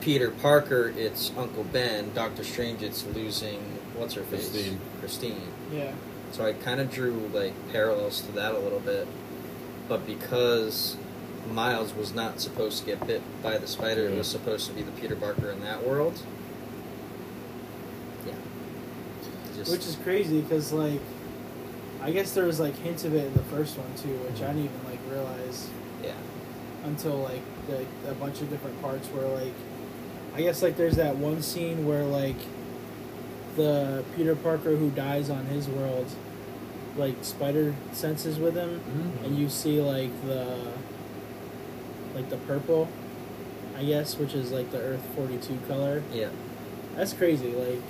Peter 0.00 0.30
Parker, 0.30 0.92
it's 0.96 1.32
Uncle 1.36 1.64
Ben. 1.64 2.12
Doctor 2.14 2.44
Strange, 2.44 2.82
it's 2.82 3.04
losing 3.06 3.60
what's 3.96 4.14
her 4.14 4.22
face, 4.22 4.50
Christine. 4.50 4.80
Christine. 5.00 5.42
yeah 5.72 5.92
So 6.32 6.44
I 6.44 6.52
kind 6.52 6.80
of 6.80 6.90
drew 6.90 7.30
like 7.32 7.52
parallels 7.72 8.20
to 8.22 8.32
that 8.32 8.54
a 8.54 8.58
little 8.58 8.80
bit, 8.80 9.06
but 9.88 10.06
because 10.06 10.96
Miles 11.52 11.92
was 11.94 12.14
not 12.14 12.40
supposed 12.40 12.80
to 12.80 12.86
get 12.86 13.06
bit 13.06 13.22
by 13.42 13.58
the 13.58 13.66
spider, 13.66 14.08
it 14.08 14.16
was 14.16 14.26
supposed 14.26 14.66
to 14.68 14.72
be 14.72 14.82
the 14.82 14.92
Peter 14.92 15.16
Parker 15.16 15.50
in 15.50 15.60
that 15.60 15.86
world. 15.86 16.18
Yeah. 18.26 18.32
Just, 19.56 19.70
Which 19.70 19.86
is 19.86 19.96
crazy 20.02 20.40
because 20.40 20.72
like, 20.72 21.00
I 22.02 22.10
guess 22.10 22.32
there 22.32 22.44
was 22.44 22.60
like 22.60 22.76
hints 22.76 23.04
of 23.04 23.14
it 23.14 23.26
in 23.26 23.32
the 23.34 23.42
first 23.44 23.76
one 23.78 23.94
too, 23.96 24.16
which 24.24 24.42
I 24.42 24.48
didn't 24.48 24.64
even 24.64 24.84
like 24.84 24.98
realize 25.10 25.68
yeah. 26.02 26.12
until 26.84 27.16
like 27.18 27.42
the, 27.66 27.84
a 28.10 28.14
bunch 28.14 28.40
of 28.40 28.50
different 28.50 28.80
parts 28.82 29.06
where 29.08 29.26
like, 29.28 29.54
I 30.34 30.42
guess 30.42 30.62
like 30.62 30.76
there's 30.76 30.96
that 30.96 31.16
one 31.16 31.42
scene 31.42 31.86
where 31.86 32.04
like 32.04 32.36
the 33.56 34.04
Peter 34.16 34.34
Parker 34.34 34.76
who 34.76 34.90
dies 34.90 35.30
on 35.30 35.46
his 35.46 35.68
world, 35.68 36.06
like 36.96 37.14
spider 37.22 37.74
senses 37.92 38.38
with 38.38 38.54
him, 38.54 38.80
Mhm. 38.80 39.24
and 39.26 39.38
you 39.38 39.48
see 39.48 39.80
like 39.80 40.10
the 40.26 40.58
like 42.14 42.30
the 42.30 42.36
purple, 42.38 42.88
I 43.76 43.84
guess, 43.84 44.16
which 44.16 44.34
is 44.34 44.52
like 44.52 44.70
the 44.70 44.78
Earth 44.80 45.04
forty 45.16 45.38
two 45.38 45.58
color. 45.68 46.02
Yeah. 46.12 46.28
That's 46.96 47.12
crazy. 47.12 47.52
Like, 47.52 47.82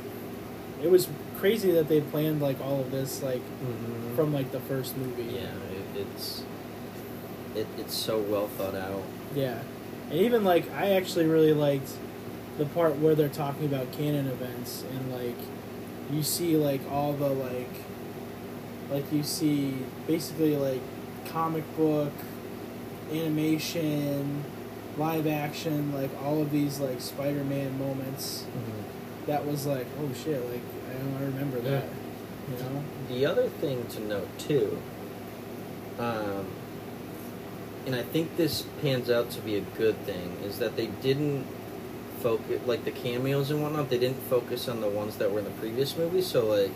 it 0.83 0.91
was 0.91 1.09
crazy 1.39 1.70
that 1.72 1.89
they 1.89 2.01
planned 2.01 2.41
like 2.41 2.61
all 2.61 2.81
of 2.81 2.91
this 2.91 3.22
like 3.22 3.43
Mm-hmm. 3.43 4.16
from 4.16 4.33
like 4.33 4.51
the 4.53 4.61
first 4.61 4.97
movie. 4.97 5.25
Yeah, 5.25 5.41
it, 5.72 6.01
it's 6.01 6.43
it, 7.55 7.66
it's 7.79 7.95
so 7.95 8.18
well 8.18 8.49
thought 8.49 8.75
out. 8.75 9.03
Yeah, 9.35 9.61
and 10.11 10.18
even 10.20 10.45
like 10.45 10.70
I 10.72 10.91
actually 10.93 11.27
really 11.27 11.53
liked 11.55 11.91
the 12.59 12.64
part 12.66 12.97
where 12.99 13.14
they're 13.14 13.29
talking 13.29 13.66
about 13.66 13.91
canon 13.93 14.29
events 14.29 14.85
and 14.91 15.12
like 15.12 15.37
you 16.12 16.22
see 16.22 16.57
like 16.57 16.81
all 16.91 17.12
the 17.12 17.29
like 17.29 17.70
like 18.91 19.11
you 19.12 19.22
see 19.22 19.75
basically 20.07 20.57
like 20.57 20.81
comic 21.27 21.64
book 21.77 22.12
animation 23.21 24.45
live 24.97 25.27
action 25.27 25.93
like 25.93 26.11
all 26.23 26.41
of 26.41 26.51
these 26.53 26.79
like 26.79 27.01
spider-man 27.01 27.77
moments 27.79 28.45
that 29.27 29.45
was 29.45 29.67
like 29.67 29.87
oh 30.01 30.12
shit 30.12 30.41
like 30.51 30.61
i 30.91 30.93
don't 30.99 31.21
remember 31.33 31.59
Yeah. 31.59 31.71
that 31.81 31.85
you 32.51 32.57
know 32.65 32.85
The 33.09 33.27
other 33.27 33.49
thing 33.49 33.87
to 33.89 34.01
note 34.01 34.29
too, 34.39 34.79
um, 35.99 36.47
and 37.87 37.95
I 37.95 38.03
think 38.03 38.37
this 38.37 38.65
pans 38.83 39.09
out 39.11 39.31
to 39.31 39.41
be 39.41 39.57
a 39.57 39.61
good 39.61 39.97
thing, 40.07 40.37
is 40.45 40.59
that 40.59 40.77
they 40.77 40.87
didn't 41.03 41.47
focus 42.21 42.61
like 42.67 42.85
the 42.85 42.91
cameos 42.91 43.51
and 43.51 43.62
whatnot. 43.62 43.89
They 43.91 43.99
didn't 43.99 44.23
focus 44.29 44.69
on 44.69 44.81
the 44.81 44.89
ones 44.89 45.17
that 45.17 45.31
were 45.31 45.39
in 45.41 45.45
the 45.45 45.51
previous 45.53 45.97
movie. 45.97 46.23
So 46.23 46.47
like, 46.47 46.71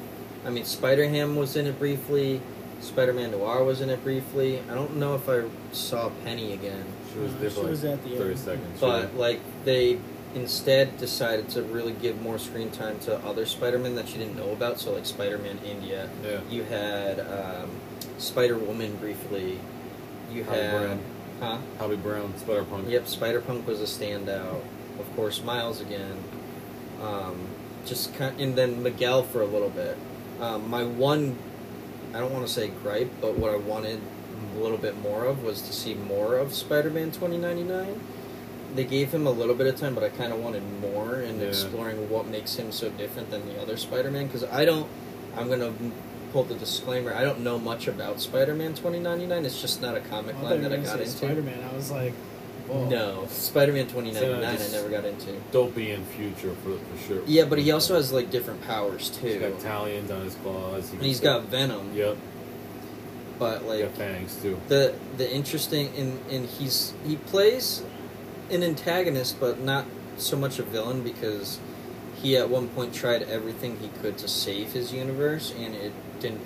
I 0.47 0.51
mean, 0.51 0.65
Spider 0.65 1.07
Ham 1.09 1.37
was 1.37 1.57
in 1.57 1.67
it 1.67 1.79
briefly. 1.79 2.41
Spider 2.81 3.13
Man 3.13 3.31
Noir 3.33 3.65
was 3.65 3.81
in 3.81 3.91
it 3.91 4.03
briefly. 4.05 4.61
I 4.71 4.75
don't 4.75 4.97
know 4.97 5.15
if 5.15 5.29
I 5.29 5.43
saw 5.73 6.11
Penny 6.25 6.53
again. 6.53 6.85
She 7.13 7.19
was 7.19 7.33
Uh, 7.33 7.37
there 7.41 7.51
she 7.51 7.55
for 7.57 7.61
like 7.63 7.71
was 7.71 7.85
at 7.85 8.05
the 8.05 8.11
30 8.17 8.31
end. 8.31 8.39
seconds. 8.39 8.81
But 8.81 9.17
like 9.17 9.41
they 9.65 9.99
instead 10.35 10.97
decided 10.99 11.49
to 11.51 11.63
really 11.63 11.93
give 11.93 12.21
more 12.23 12.39
screen 12.39 12.71
time 12.71 12.99
to 13.01 13.17
other 13.27 13.47
Spider-Man 13.47 13.95
that 13.97 14.13
you 14.13 14.19
didn't 14.19 14.37
know 14.37 14.51
about. 14.53 14.79
So 14.79 14.93
like 14.93 15.07
Spider-Man 15.07 15.59
India, 15.65 16.09
yeah. 16.23 16.41
you 16.51 16.63
had 16.65 17.21
um, 17.21 17.71
Spider 18.19 18.57
Woman 18.59 18.97
briefly. 18.97 19.59
You 20.33 20.45
Hobie 20.45 20.47
had 20.55 20.71
Brown. 20.71 21.01
huh? 21.41 21.59
Hobie 21.79 22.03
Brown, 22.03 22.37
Spider 22.37 22.65
Punk. 22.65 22.89
Yep, 22.89 23.07
Spider 23.09 23.41
Punk 23.41 23.67
was 23.67 23.81
a 23.81 23.85
standout. 23.85 24.63
Of 25.01 25.17
course, 25.17 25.43
Miles 25.43 25.81
again. 25.81 26.23
Um, 27.03 27.47
just 27.87 28.15
kind, 28.17 28.39
and 28.41 28.55
then 28.57 28.83
Miguel 28.83 29.23
for 29.23 29.41
a 29.41 29.47
little 29.47 29.71
bit. 29.71 29.97
Um, 30.41 30.69
my 30.69 30.85
one, 30.85 31.39
I 32.15 32.21
don't 32.21 32.33
want 32.33 32.47
to 32.47 32.53
say 32.53 32.69
gripe, 32.69 33.11
but 33.21 33.39
what 33.39 33.53
I 33.53 33.57
wanted 33.57 34.01
a 34.57 34.61
little 34.61 34.79
bit 34.79 34.99
more 35.01 35.25
of 35.27 35.43
was 35.43 35.63
to 35.63 35.73
see 35.73 35.95
more 35.95 36.37
of 36.37 36.55
Spider-Man 36.55 37.11
2099. 37.13 38.01
They 38.75 38.85
gave 38.85 39.13
him 39.13 39.27
a 39.27 39.31
little 39.31 39.55
bit 39.55 39.67
of 39.67 39.77
time, 39.81 39.95
but 39.95 40.05
I 40.05 40.09
kind 40.11 40.33
of 40.33 40.41
wanted 40.41 40.63
more 40.81 41.21
in 41.21 41.41
Yeah. 41.41 41.47
exploring 41.49 42.09
what 42.11 42.27
makes 42.27 42.55
him 42.57 42.71
so 42.73 42.89
different 42.91 43.31
than 43.31 43.47
the 43.47 43.61
other 43.61 43.77
Spider-Man. 43.77 44.27
Because 44.27 44.45
I 44.45 44.65
don't, 44.65 44.87
I'm 45.37 45.49
gonna 45.49 45.73
pull 46.33 46.45
the 46.45 46.55
disclaimer. 46.55 47.13
I 47.15 47.23
don't 47.25 47.41
know 47.41 47.59
much 47.59 47.89
about 47.89 48.21
Spider-Man 48.21 48.75
2099. 48.75 49.45
It's 49.47 49.61
just 49.61 49.81
not 49.81 49.97
a 49.97 50.01
comic 50.01 50.37
I 50.37 50.43
line 50.43 50.63
that 50.63 50.73
I 50.73 50.77
got 50.77 51.01
into. 51.01 51.11
Spider-Man. 51.11 51.61
I 51.71 51.75
was 51.75 51.91
like, 51.91 52.13
whoa. 52.69 52.89
No, 52.89 53.27
Spider-Man 53.29 53.87
2099 53.89 54.59
So 54.59 54.65
I 54.65 54.81
never 54.81 54.89
got 54.89 55.05
into. 55.05 55.33
Dopian 55.53 56.05
future 56.05 56.55
for, 56.63 56.77
for 56.79 57.07
sure. 57.07 57.23
Yeah, 57.27 57.45
but 57.45 57.59
he 57.59 57.71
also 57.73 57.95
has 57.97 58.13
like 58.13 58.31
different 58.31 58.63
powers 58.67 59.09
He's 59.21 59.35
too. 59.35 59.41
got 59.41 59.61
talons 59.61 60.11
on 60.11 60.23
his 60.25 60.35
claws. 60.37 60.93
And 60.93 61.03
he's 61.03 61.21
got 61.21 61.45
Venom, 61.45 61.95
Yep. 61.95 62.17
but 63.39 63.63
He 63.63 63.69
like 63.69 63.81
got 63.83 63.93
fangs 63.97 64.37
too. 64.43 64.61
the 64.69 64.95
the 65.17 65.31
interesting 65.33 65.91
and 65.97 66.21
and 66.31 66.47
he's 66.47 66.93
he 67.07 67.17
plays 67.17 67.83
an 68.51 68.63
antagonist, 68.63 69.39
but 69.41 69.61
not 69.61 69.85
so 70.17 70.37
much 70.37 70.59
a 70.59 70.63
villain 70.63 71.03
because 71.03 71.59
he 72.23 72.37
at 72.37 72.49
one 72.51 72.69
point 72.69 72.93
tried 72.95 73.23
everything 73.25 73.79
he 73.79 73.89
could 74.03 74.19
to 74.19 74.27
save 74.29 74.73
his 74.73 74.93
universe, 74.93 75.55
and 75.57 75.75
it 75.75 75.93
didn't 76.21 76.41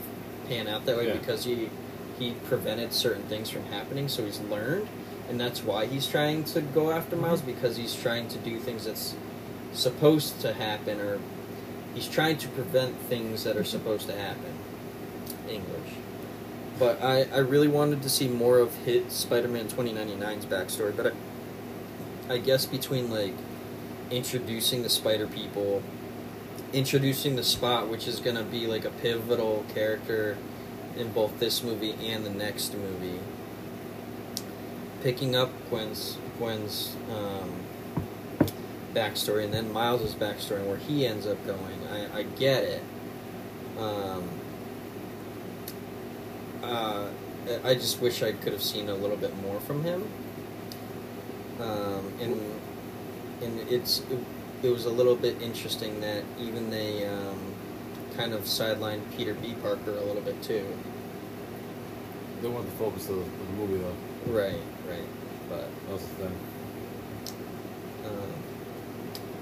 pan 0.48 0.68
out 0.68 0.84
that 0.86 0.96
way 0.96 1.06
Yeah. 1.06 1.14
because 1.14 1.44
he 1.44 1.70
he 2.18 2.32
prevented 2.46 2.92
certain 2.92 3.22
things 3.24 3.48
from 3.48 3.64
happening. 3.66 4.06
So 4.08 4.24
he's 4.24 4.38
learned, 4.40 4.86
and 5.32 5.40
that's 5.40 5.64
why 5.64 5.86
he's 5.86 6.06
trying 6.06 6.44
to 6.44 6.60
go 6.60 6.90
after 6.90 7.16
Miles 7.16 7.40
mhm. 7.40 7.46
because 7.46 7.78
he's 7.78 7.94
trying 7.94 8.28
to 8.28 8.38
do 8.38 8.58
things 8.58 8.84
that's 8.84 9.14
supposed 9.72 10.42
to 10.42 10.52
happen, 10.52 11.00
or 11.00 11.18
he's 11.94 12.06
trying 12.06 12.36
to 12.36 12.48
prevent 12.48 12.94
things 13.08 13.42
that 13.44 13.56
are 13.56 13.62
mhm. 13.62 13.66
supposed 13.66 14.06
to 14.08 14.14
happen. 14.14 14.52
English. 15.48 15.94
But 16.78 17.02
I, 17.02 17.22
I 17.32 17.38
really 17.38 17.68
wanted 17.68 18.02
to 18.02 18.10
see 18.10 18.28
more 18.28 18.58
of 18.58 18.74
hit 18.84 19.10
Spider-Man 19.10 19.68
2099's 19.68 20.44
backstory, 20.44 20.94
but 20.94 21.14
I, 22.28 22.34
I 22.34 22.38
guess 22.38 22.66
between 22.66 23.10
like 23.10 23.34
introducing 24.10 24.82
the 24.82 24.90
Spider 24.90 25.26
People, 25.26 25.82
introducing 26.74 27.36
the 27.36 27.42
Spot, 27.42 27.88
which 27.88 28.06
is 28.06 28.20
gonna 28.20 28.44
be 28.44 28.66
like 28.66 28.84
a 28.84 28.90
pivotal 28.90 29.64
character 29.72 30.36
in 30.94 31.10
both 31.10 31.38
this 31.40 31.62
movie 31.62 31.94
and 32.06 32.26
the 32.26 32.30
next 32.30 32.74
movie, 32.74 33.18
picking 35.02 35.34
up 35.34 35.50
Gwen's 35.68 36.16
Gwen's 36.38 36.96
um, 37.10 37.52
backstory 38.94 39.44
and 39.44 39.52
then 39.52 39.72
Miles's 39.72 40.14
backstory 40.14 40.60
and 40.60 40.68
where 40.68 40.76
he 40.76 41.06
ends 41.06 41.26
up 41.26 41.44
going. 41.46 41.86
I, 41.90 42.18
I 42.18 42.22
get 42.22 42.64
it. 42.64 42.82
Um, 43.78 44.28
uh, 46.62 47.08
I 47.64 47.74
just 47.74 48.00
wish 48.00 48.22
I 48.22 48.32
could 48.32 48.52
have 48.52 48.62
seen 48.62 48.88
a 48.88 48.94
little 48.94 49.16
bit 49.16 49.36
more 49.42 49.60
from 49.60 49.82
him. 49.82 50.08
Um, 51.60 52.12
and 52.20 52.40
and 53.42 53.60
it's 53.68 54.00
it, 54.10 54.18
it 54.62 54.70
was 54.70 54.86
a 54.86 54.90
little 54.90 55.16
bit 55.16 55.40
interesting 55.42 56.00
that 56.00 56.22
even 56.38 56.70
they 56.70 57.06
um, 57.06 57.54
kind 58.16 58.32
of 58.32 58.42
sidelined 58.42 59.02
Peter 59.16 59.34
B. 59.34 59.54
Parker 59.62 59.90
a 59.90 60.04
little 60.04 60.22
bit 60.22 60.40
too. 60.42 60.66
They 62.40 62.48
wanted 62.48 62.68
the 62.68 62.76
focus 62.76 63.06
the, 63.06 63.14
of 63.14 63.24
the 63.24 63.52
movie 63.54 63.78
though. 63.78 64.11
Right, 64.26 64.54
right. 64.88 65.08
But 65.48 65.68
That 65.86 65.92
was 65.92 66.02
the 66.02 66.08
thing. 66.24 66.38
um, 68.06 68.32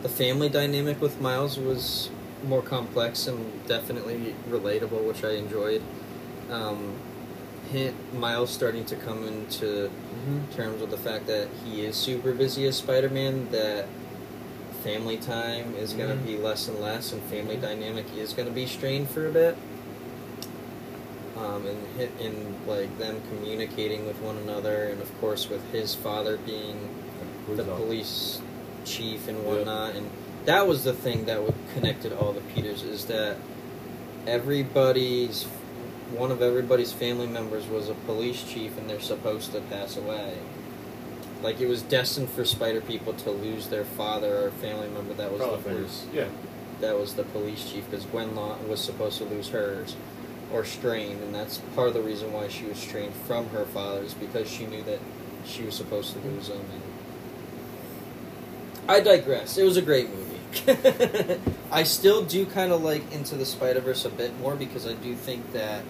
the 0.02 0.08
family 0.08 0.48
dynamic 0.48 1.00
with 1.00 1.20
Miles 1.20 1.58
was 1.58 2.10
more 2.46 2.62
complex 2.62 3.26
and 3.26 3.66
definitely 3.66 4.34
relatable, 4.48 5.06
which 5.06 5.22
I 5.24 5.32
enjoyed. 5.32 5.82
Um, 6.50 6.94
hit 7.70 7.94
Miles 8.14 8.50
starting 8.50 8.84
to 8.86 8.96
come 8.96 9.26
into 9.26 9.90
Mm-hmm. 10.20 10.52
terms 10.56 10.80
with 10.80 10.90
the 10.90 10.98
fact 10.98 11.26
that 11.28 11.48
he 11.64 11.84
is 11.84 11.96
super 11.96 12.32
busy 12.32 12.66
as 12.66 12.76
Spider-Man, 12.76 13.48
that 13.52 13.86
family 14.84 15.16
time 15.16 15.74
is 15.76 15.92
going 15.94 16.08
to 16.10 16.16
Mhm. 16.16 16.26
be 16.26 16.36
less 16.36 16.68
and 16.68 16.78
less, 16.80 17.12
and 17.12 17.22
family 17.22 17.56
dynamic 17.56 18.04
is 18.18 18.32
going 18.34 18.46
to 18.48 18.54
be 18.54 18.66
strained 18.66 19.08
for 19.08 19.26
a 19.26 19.30
bit. 19.30 19.56
Um, 21.40 21.64
and 21.66 21.86
hit 21.96 22.10
in 22.20 22.54
like 22.66 22.98
them 22.98 23.22
communicating 23.30 24.06
with 24.06 24.20
one 24.20 24.36
another, 24.36 24.84
and 24.84 25.00
of 25.00 25.20
course 25.20 25.48
with 25.48 25.64
his 25.72 25.94
father 25.94 26.36
being 26.36 26.76
the 27.48 27.64
police 27.64 28.42
chief 28.84 29.26
and 29.26 29.42
whatnot, 29.44 29.94
and 29.96 30.10
that 30.44 30.68
was 30.68 30.84
the 30.84 30.92
thing 30.92 31.24
that 31.24 31.40
connected 31.72 32.12
all 32.12 32.32
the 32.34 32.42
Peters 32.42 32.82
is 32.82 33.06
that 33.06 33.38
everybody's 34.26 35.44
one 36.16 36.30
of 36.30 36.42
everybody's 36.42 36.92
family 36.92 37.26
members 37.26 37.66
was 37.68 37.88
a 37.88 37.94
police 37.94 38.42
chief, 38.42 38.76
and 38.76 38.90
they're 38.90 39.00
supposed 39.00 39.52
to 39.52 39.60
pass 39.62 39.96
away. 39.96 40.34
Like 41.42 41.60
it 41.60 41.68
was 41.68 41.80
destined 41.82 42.28
for 42.30 42.44
Spider 42.44 42.80
People 42.82 43.14
to 43.14 43.30
lose 43.30 43.68
their 43.68 43.84
father 43.84 44.44
or 44.46 44.50
family 44.50 44.88
member 44.88 45.14
that 45.14 45.30
was 45.32 45.40
Probably 45.40 45.56
the 45.72 45.82
first 45.84 46.04
Yeah. 46.12 46.26
that 46.80 46.98
was 46.98 47.14
the 47.14 47.22
police 47.22 47.70
chief 47.70 47.88
because 47.90 48.04
Gwen 48.06 48.34
Law 48.34 48.56
was 48.68 48.80
supposed 48.80 49.16
to 49.18 49.24
lose 49.24 49.48
hers 49.48 49.96
or 50.52 50.64
strained, 50.64 51.22
and 51.22 51.34
that's 51.34 51.58
part 51.74 51.88
of 51.88 51.94
the 51.94 52.02
reason 52.02 52.32
why 52.32 52.48
she 52.48 52.64
was 52.64 52.78
strained 52.78 53.14
from 53.26 53.48
her 53.50 53.64
father's 53.66 54.14
because 54.14 54.50
she 54.50 54.66
knew 54.66 54.82
that 54.82 54.98
she 55.44 55.62
was 55.62 55.74
supposed 55.74 56.12
to 56.12 56.18
lose 56.20 56.48
him. 56.48 56.60
And 56.60 56.82
I 58.88 59.00
digress. 59.00 59.56
It 59.58 59.64
was 59.64 59.76
a 59.76 59.82
great 59.82 60.08
movie. 60.10 60.40
I 61.72 61.84
still 61.84 62.24
do 62.24 62.44
kind 62.44 62.72
of 62.72 62.82
like 62.82 63.12
Into 63.12 63.36
the 63.36 63.46
Spider 63.46 63.80
Verse 63.80 64.04
a 64.04 64.10
bit 64.10 64.36
more 64.40 64.56
because 64.56 64.86
I 64.86 64.94
do 64.94 65.14
think 65.14 65.52
that 65.52 65.84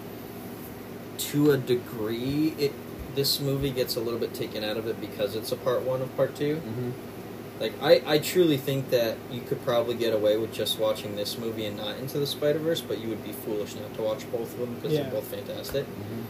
to 1.17 1.51
a 1.51 1.57
degree 1.57 2.55
it 2.57 2.73
this 3.15 3.39
movie 3.39 3.71
gets 3.71 3.95
a 3.95 3.99
little 3.99 4.19
bit 4.19 4.33
taken 4.33 4.63
out 4.63 4.77
of 4.77 4.87
it 4.87 4.99
because 5.01 5.35
it's 5.35 5.51
a 5.51 5.55
part 5.55 5.81
one 5.81 6.01
of 6.01 6.15
part 6.15 6.35
2 6.35 6.55
Mm-hmm. 6.55 6.91
Like 7.61 7.73
I, 7.81 8.01
I 8.07 8.17
truly 8.17 8.57
think 8.57 8.89
that 8.89 9.15
you 9.31 9.39
could 9.41 9.63
probably 9.63 9.93
get 9.95 10.13
away 10.13 10.35
with 10.35 10.51
just 10.51 10.79
watching 10.79 11.15
this 11.15 11.37
movie 11.37 11.65
and 11.65 11.77
not 11.77 11.97
Into 11.97 12.17
the 12.17 12.25
Spider 12.25 12.57
Verse, 12.59 12.81
but 12.81 12.97
you 12.99 13.07
would 13.09 13.23
be 13.23 13.31
foolish 13.33 13.75
not 13.75 13.93
to 13.95 14.01
watch 14.01 14.29
both 14.31 14.51
of 14.53 14.59
them 14.59 14.73
because 14.75 14.91
Yeah. 14.93 15.03
they're 15.03 15.11
both 15.11 15.27
fantastic. 15.27 15.85
Mm-hmm. 15.85 16.21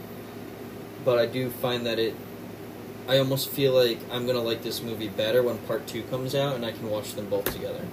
But 1.05 1.19
I 1.19 1.25
do 1.25 1.49
find 1.49 1.85
that 1.85 1.97
it, 1.99 2.13
I 3.07 3.17
almost 3.17 3.49
feel 3.49 3.71
like 3.73 3.97
I'm 4.11 4.27
gonna 4.27 4.41
like 4.41 4.61
this 4.61 4.83
movie 4.83 5.07
better 5.07 5.41
when 5.41 5.57
part 5.59 5.87
two 5.87 6.03
comes 6.03 6.35
out 6.35 6.55
and 6.55 6.65
I 6.65 6.73
can 6.73 6.89
watch 6.89 7.13
them 7.13 7.29
both 7.29 7.45
together. 7.45 7.85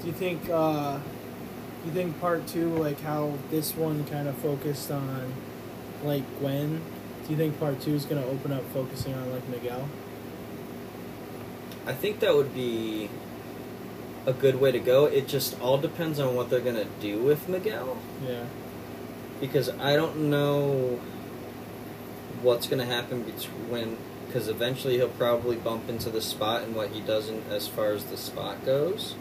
Do 0.00 0.06
you 0.08 0.12
think? 0.12 0.42
Uh, 0.50 0.98
do 0.98 1.88
you 1.88 1.92
think 1.92 2.20
part 2.20 2.44
two, 2.48 2.70
like 2.76 3.00
how 3.02 3.34
this 3.52 3.74
one 3.76 4.04
kind 4.06 4.26
of 4.28 4.36
focused 4.38 4.90
on, 4.90 5.32
like 6.02 6.24
Gwen? 6.40 6.80
Do 7.24 7.30
you 7.30 7.36
think 7.36 7.58
part 7.60 7.80
two 7.80 7.94
is 7.94 8.04
gonna 8.04 8.26
open 8.26 8.52
up 8.52 8.64
focusing 8.74 9.14
on 9.14 9.30
like 9.32 9.48
Miguel? 9.48 9.88
I 11.88 11.92
think 11.94 12.20
that 12.20 12.34
would 12.36 12.54
be 12.54 13.08
a 14.26 14.32
good 14.32 14.60
way 14.60 14.70
to 14.70 14.78
go. 14.78 15.06
It 15.06 15.26
just 15.26 15.58
all 15.60 15.78
depends 15.78 16.20
on 16.20 16.34
what 16.36 16.50
they're 16.50 16.60
gonna 16.60 16.84
do 17.00 17.18
with 17.18 17.48
Miguel. 17.48 17.96
Yeah. 18.24 18.44
because 19.40 19.68
I 19.78 19.94
don't 19.96 20.28
know 20.30 20.98
what's 22.42 22.66
going 22.66 22.80
to 22.80 22.84
happen 22.92 23.22
between 23.22 23.96
because 24.26 24.48
eventually 24.48 24.96
he'll 24.96 25.08
probably 25.10 25.54
bump 25.56 25.88
into 25.88 26.10
the 26.10 26.20
spot 26.20 26.62
and 26.64 26.74
what 26.74 26.90
he 26.90 27.00
doesn't 27.00 27.44
as 27.48 27.66
far 27.68 27.92
as 27.92 28.04
the 28.06 28.16
spot 28.16 28.64
goes. 28.66 29.14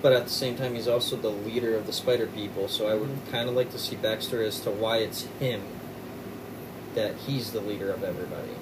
But 0.00 0.12
at 0.12 0.24
the 0.24 0.30
same 0.30 0.56
time, 0.56 0.76
he's 0.76 0.86
also 0.86 1.16
the 1.16 1.28
leader 1.28 1.74
of 1.76 1.86
the 1.86 1.92
Spider 1.92 2.26
People, 2.28 2.68
so 2.68 2.86
I 2.86 2.94
would 2.94 3.08
Mhm. 3.10 3.30
kind 3.32 3.48
of 3.48 3.56
like 3.56 3.72
to 3.72 3.78
see 3.80 3.96
backstory 3.96 4.46
as 4.46 4.60
to 4.60 4.70
why 4.70 4.98
it's 4.98 5.22
him 5.40 5.62
that 6.94 7.16
he's 7.26 7.50
the 7.50 7.60
leader 7.60 7.90
of 7.90 8.04
everybody. 8.04 8.54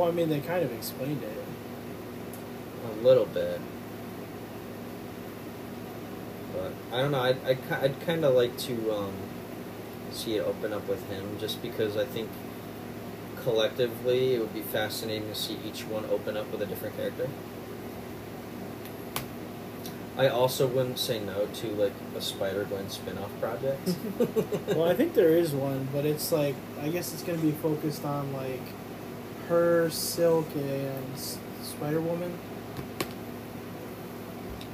Well, 0.00 0.08
I 0.08 0.12
mean, 0.12 0.30
they 0.30 0.40
kind 0.40 0.64
of 0.64 0.72
explained 0.72 1.22
it. 1.22 1.44
A 2.86 3.04
little 3.04 3.26
bit. 3.26 3.60
But 6.54 6.72
I 6.90 7.02
don't 7.02 7.10
know. 7.10 7.20
I'd, 7.20 7.44
I'd, 7.44 7.58
I'd 7.70 8.00
kind 8.06 8.24
of 8.24 8.34
like 8.34 8.56
to 8.60 8.94
um, 8.94 9.12
see 10.10 10.36
it 10.36 10.40
open 10.40 10.72
up 10.72 10.88
with 10.88 11.06
him 11.10 11.36
just 11.38 11.60
because 11.60 11.98
I 11.98 12.06
think 12.06 12.30
collectively 13.42 14.36
it 14.36 14.38
would 14.38 14.54
be 14.54 14.62
fascinating 14.62 15.28
to 15.28 15.34
see 15.34 15.58
each 15.66 15.82
one 15.84 16.06
open 16.06 16.34
up 16.34 16.50
with 16.50 16.62
a 16.62 16.66
different 16.66 16.96
character. 16.96 17.28
I 20.16 20.28
also 20.28 20.66
wouldn't 20.66 20.98
say 20.98 21.20
no 21.20 21.46
to 21.46 21.66
like 21.74 21.92
a 22.16 22.22
Spider 22.22 22.64
Gwen 22.64 22.88
spin 22.88 23.18
off 23.18 23.38
project. 23.38 23.86
well, 24.68 24.84
I 24.84 24.94
think 24.94 25.12
there 25.12 25.36
is 25.36 25.52
one, 25.52 25.88
but 25.92 26.06
it's 26.06 26.32
like 26.32 26.54
I 26.80 26.88
guess 26.88 27.12
it's 27.12 27.22
gonna 27.22 27.36
be 27.36 27.52
focused 27.52 28.06
on 28.06 28.32
like 28.32 28.62
her, 29.50 29.90
Silk, 29.90 30.46
and 30.56 31.18
Spider 31.62 32.00
Woman. 32.00 32.32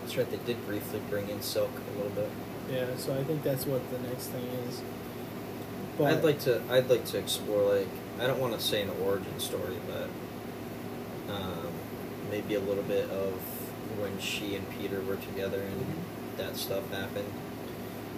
That's 0.02 0.16
right, 0.16 0.30
they 0.30 0.36
did 0.46 0.64
briefly 0.66 1.00
bring 1.10 1.28
in 1.28 1.42
Silk 1.42 1.70
a 1.92 1.96
little 1.96 2.12
bit. 2.12 2.30
Yeah, 2.72 2.86
so 2.96 3.14
I 3.18 3.24
think 3.24 3.42
that's 3.42 3.66
what 3.66 3.82
the 3.90 3.98
next 4.08 4.26
thing 4.28 4.44
is. 4.68 4.80
But 5.98 6.12
I'd 6.14 6.24
like 6.24 6.40
to. 6.40 6.60
I'd 6.70 6.88
like 6.90 7.04
to 7.06 7.18
explore 7.18 7.74
like 7.74 7.88
I 8.20 8.26
don't 8.26 8.38
want 8.38 8.52
to 8.54 8.60
say 8.60 8.82
an 8.82 8.90
origin 9.02 9.38
story, 9.40 9.76
but 9.88 11.32
um, 11.32 11.68
maybe 12.30 12.54
a 12.54 12.60
little 12.60 12.82
bit 12.82 13.08
of 13.10 13.32
when 13.98 14.18
she 14.20 14.54
and 14.56 14.68
Peter 14.78 15.00
were 15.00 15.16
together 15.16 15.60
and 15.62 15.80
Mm-hmm. 15.80 16.36
that 16.36 16.56
stuff 16.56 16.90
happened. 16.90 17.32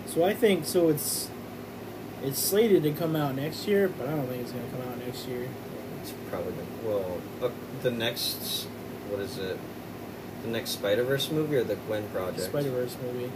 So 0.06 0.24
I 0.24 0.34
think 0.34 0.64
so. 0.66 0.88
It's 0.88 1.28
it's 2.24 2.38
slated 2.40 2.82
to 2.82 2.90
come 2.92 3.14
out 3.14 3.36
next 3.36 3.68
year, 3.68 3.88
but 3.88 4.08
I 4.08 4.12
don't 4.12 4.26
think 4.26 4.42
it's 4.42 4.50
gonna 4.52 4.64
come 4.72 4.90
out 4.90 4.98
next 4.98 5.28
year. 5.28 5.46
It's 6.08 6.30
probably 6.30 6.52
gonna, 6.52 6.66
well 6.84 7.20
uh, 7.42 7.50
the 7.82 7.90
next 7.90 8.66
what 9.10 9.20
is 9.20 9.38
it? 9.38 9.58
The 10.42 10.48
next 10.48 10.70
Spider 10.70 11.02
Verse 11.04 11.30
movie 11.30 11.56
or 11.56 11.64
the 11.64 11.76
Gwen 11.76 12.08
project? 12.10 12.40
Spider 12.44 12.70
Verse 12.70 12.96
movie. 13.02 13.30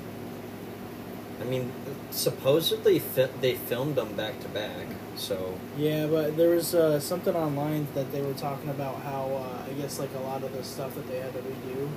I 1.41 1.45
mean, 1.45 1.73
supposedly 2.13 3.01
fi- 3.01 3.29
they 3.41 3.55
filmed 3.55 3.97
them 3.97 4.15
back 4.15 4.39
to 4.43 4.49
back, 4.49 4.87
so 5.17 5.59
Yeah, 5.77 6.07
but 6.07 6.37
there 6.37 6.51
was 6.51 6.73
uh, 6.75 7.01
something 7.01 7.35
online 7.35 7.89
that 7.95 8.13
they 8.13 8.23
were 8.23 8.35
talking 8.35 8.71
about 8.71 9.03
how 9.03 9.25
uh, 9.43 9.69
I 9.69 9.73
guess 9.73 9.99
like 9.99 10.15
a 10.15 10.21
lot 10.21 10.45
of 10.45 10.53
the 10.53 10.63
stuff 10.63 10.95
that 10.95 11.09
they 11.09 11.19
had 11.19 11.33
to 11.33 11.41
redo, 11.41 11.89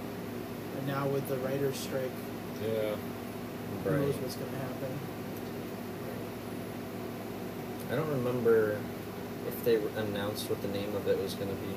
and 0.79 0.87
now 0.87 1.07
with 1.07 1.27
the 1.27 1.37
writers' 1.37 1.77
strike, 1.77 2.09
Yeah. 2.63 2.95
who 3.83 3.89
right. 3.89 3.99
knows 4.01 4.15
what's 4.15 4.35
gonna 4.35 4.57
happen? 4.57 4.99
I 7.91 7.95
don't 7.95 8.09
remember 8.09 8.79
if 9.47 9.63
they 9.63 9.75
announced 9.99 10.49
what 10.49 10.61
the 10.61 10.67
name 10.67 10.95
of 10.95 11.07
it 11.07 11.17
was 11.21 11.33
going 11.33 11.49
to 11.49 11.55
be. 11.55 11.73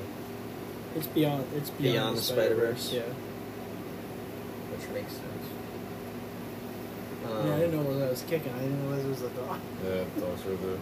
It's 0.95 1.07
beyond. 1.07 1.45
It's 1.55 1.69
beyond, 1.69 1.93
Beyond 1.93 2.17
the 2.17 2.19
the 2.21 2.25
Spider-Verse. 2.25 2.81
Spider-Verse? 2.83 2.93
Yeah. 2.93 4.75
which 4.75 4.89
makes 4.93 5.13
sense. 5.13 5.45
yeah, 7.23 7.29
Um, 7.31 7.51
I 7.53 7.57
didn't 7.59 7.75
know 7.75 7.83
what 7.91 8.01
I 8.07 8.09
was 8.09 8.23
kicking. 8.23 8.53
I 8.53 8.59
didn't 8.59 8.81
realize 8.87 9.05
it 9.05 9.09
was 9.09 9.21
a 9.21 9.29
dog. 9.29 9.59
Yeah, 9.85 10.03
dogs 10.19 10.45
are 10.45 10.55
the. 10.55 10.77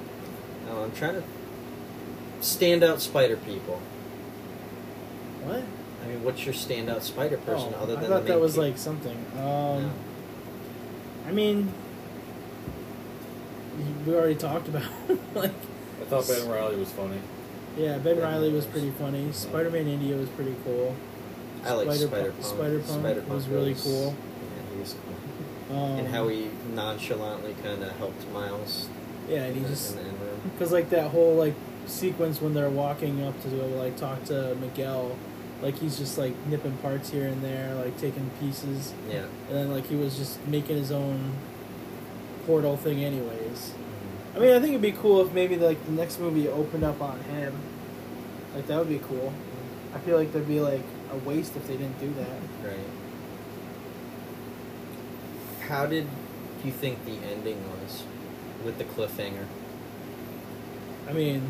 no, 0.67 0.83
I'm 0.83 0.91
trying 0.93 1.15
to 1.15 1.23
stand 2.41 2.83
out 2.83 3.01
spider 3.01 3.35
people. 3.37 3.81
What? 5.43 5.63
I 6.03 6.07
mean, 6.07 6.23
what's 6.23 6.45
your 6.45 6.53
standout 6.53 7.01
spider 7.01 7.37
person 7.37 7.73
oh, 7.77 7.83
other 7.83 7.95
than 7.95 8.05
I 8.05 8.07
the 8.07 8.13
thought 8.15 8.23
main 8.23 8.27
that 8.33 8.39
was 8.39 8.53
people? 8.53 8.67
like 8.67 8.77
something. 8.77 9.17
Um, 9.33 9.41
No. 9.41 9.91
I 11.27 11.31
mean, 11.31 11.73
we 14.05 14.13
already 14.15 14.35
talked 14.35 14.67
about 14.69 14.83
like. 15.35 15.51
I 16.01 16.05
thought 16.05 16.27
Ben 16.27 16.47
Riley 16.47 16.75
was 16.77 16.91
funny. 16.91 17.17
Yeah, 17.77 17.97
Ben 17.97 18.15
Ben 18.15 18.19
Riley 18.23 18.51
was 18.51 18.65
pretty 18.65 18.91
funny. 18.91 19.31
Spider-Man 19.31 19.87
India 19.87 20.15
was 20.15 20.29
pretty 20.29 20.55
cool. 20.63 20.95
I 21.65 21.73
like 21.73 21.87
Spider- 21.91 22.07
Spider 22.07 22.31
Punk. 22.31 22.43
Spider-Punk 22.45 22.85
Spider-Punk 23.01 23.29
was 23.33 23.47
really 23.47 23.75
cool. 23.75 24.15
Yeah, 24.15 24.73
he 24.73 24.79
was 24.79 24.95
cool. 25.69 25.77
Um, 25.77 25.99
and 25.99 26.07
how 26.07 26.27
he 26.29 26.49
nonchalantly 26.73 27.53
kind 27.61 27.83
of 27.83 27.91
helped 27.97 28.25
Miles 28.31 28.87
Yeah, 29.29 29.43
and 29.43 29.55
he 29.55 29.61
the, 29.63 29.69
just 29.69 29.91
in 29.91 30.03
the 30.03 30.09
end 30.09 30.21
room. 30.21 30.39
because 30.53 30.71
like 30.71 30.89
that 30.91 31.11
whole 31.11 31.35
like 31.35 31.55
sequence 31.87 32.41
when 32.41 32.53
they're 32.53 32.69
walking 32.69 33.21
up 33.23 33.39
to 33.43 33.49
like 33.49 33.97
talk 33.97 34.23
to 34.25 34.55
Miguel, 34.61 35.17
like 35.61 35.77
he's 35.77 35.97
just 35.97 36.17
like 36.17 36.33
nipping 36.47 36.77
parts 36.77 37.09
here 37.09 37.27
and 37.27 37.43
there, 37.43 37.75
like 37.75 37.97
taking 37.99 38.29
pieces, 38.39 38.93
Yeah. 39.11 39.25
and 39.49 39.57
then 39.57 39.71
like 39.71 39.87
he 39.87 39.95
was 39.95 40.15
just 40.17 40.45
making 40.47 40.77
his 40.77 40.91
own 40.91 41.33
portal 42.45 42.77
thing 42.77 43.03
anyways. 43.03 43.73
I 44.37 44.39
mean, 44.39 44.53
I 44.53 44.59
think 44.59 44.69
it'd 44.69 44.83
be 44.83 44.91
cool 44.91 45.25
if 45.25 45.33
maybe 45.33 45.55
like 45.55 45.83
the 45.87 45.93
next 45.93 46.19
movie 46.19 46.47
opened 46.47 46.83
up 46.83 47.01
on 47.01 47.19
him. 47.21 47.55
Like 48.53 48.67
that 48.67 48.77
would 48.77 48.87
be 48.87 48.99
cool. 48.99 49.33
I 49.95 49.97
feel 49.99 50.15
like 50.15 50.31
there'd 50.31 50.47
be 50.47 50.59
like 50.59 50.83
a 51.11 51.17
waste 51.17 51.55
if 51.55 51.65
they 51.65 51.75
didn't 51.75 51.99
do 51.99 52.13
that. 52.13 52.39
Right. 52.63 52.77
How 55.67 55.87
did 55.87 56.05
you 56.63 56.71
think 56.71 57.03
the 57.03 57.13
ending 57.13 57.63
was 57.81 58.03
with 58.63 58.77
the 58.77 58.83
cliffhanger? 58.83 59.45
I 61.09 61.13
mean, 61.13 61.41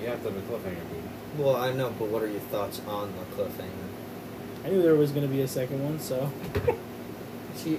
You 0.00 0.06
have 0.08 0.22
to 0.22 0.30
have 0.30 0.38
a 0.38 0.40
cliffhanger, 0.40 0.88
dude. 0.88 1.38
Well, 1.38 1.56
I 1.56 1.70
know, 1.72 1.92
but 1.98 2.08
what 2.08 2.22
are 2.22 2.30
your 2.30 2.40
thoughts 2.40 2.80
on 2.86 3.12
the 3.12 3.36
cliffhanger? 3.36 4.64
I 4.64 4.70
knew 4.70 4.80
there 4.80 4.94
was 4.94 5.12
gonna 5.12 5.28
be 5.28 5.42
a 5.42 5.48
second 5.48 5.84
one, 5.84 6.00
so 6.00 6.32
See, 7.56 7.78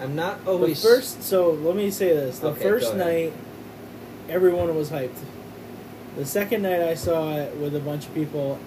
I'm 0.00 0.14
not 0.14 0.46
always 0.46 0.82
the 0.82 0.88
first. 0.88 1.22
So 1.22 1.50
let 1.50 1.74
me 1.76 1.90
say 1.90 2.08
this: 2.08 2.38
the 2.38 2.48
Okay, 2.48 2.62
first 2.62 2.94
night, 2.94 3.32
everyone 4.28 4.74
was 4.76 4.90
hyped. 4.90 5.18
The 6.16 6.26
second 6.26 6.62
night 6.62 6.80
I 6.80 6.94
saw 6.94 7.36
it 7.36 7.56
with 7.56 7.74
a 7.74 7.80
bunch 7.80 8.06
of 8.06 8.14
people, 8.14 8.58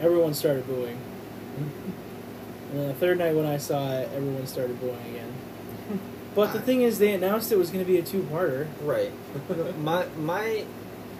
everyone 0.00 0.34
started 0.34 0.66
booing. 0.66 0.98
and 1.56 2.80
then 2.80 2.88
the 2.88 2.94
third 2.94 3.18
night 3.18 3.34
when 3.34 3.46
I 3.46 3.58
saw 3.58 3.92
it, 3.92 4.10
everyone 4.14 4.46
started 4.46 4.80
booing 4.80 5.00
again. 5.10 5.32
But 6.36 6.52
the 6.52 6.60
thing 6.60 6.82
is, 6.82 6.98
they 6.98 7.14
announced 7.14 7.50
it 7.50 7.56
was 7.56 7.70
going 7.70 7.82
to 7.82 7.90
be 7.90 7.96
a 7.98 8.02
two-parter. 8.02 8.66
right. 8.82 9.10
my 9.78 10.04
my, 10.18 10.66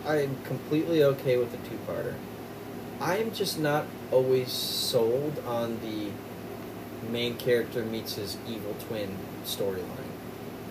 I'm 0.04 0.36
completely 0.44 1.02
okay 1.02 1.38
with 1.38 1.52
the 1.52 1.68
two-parter. 1.68 2.16
I 3.00 3.16
am 3.16 3.32
just 3.32 3.58
not 3.58 3.86
always 4.12 4.52
sold 4.52 5.38
on 5.46 5.80
the 5.80 6.10
main 7.10 7.36
character 7.38 7.82
meets 7.82 8.16
his 8.16 8.36
evil 8.46 8.74
twin 8.88 9.16
storyline. 9.46 9.82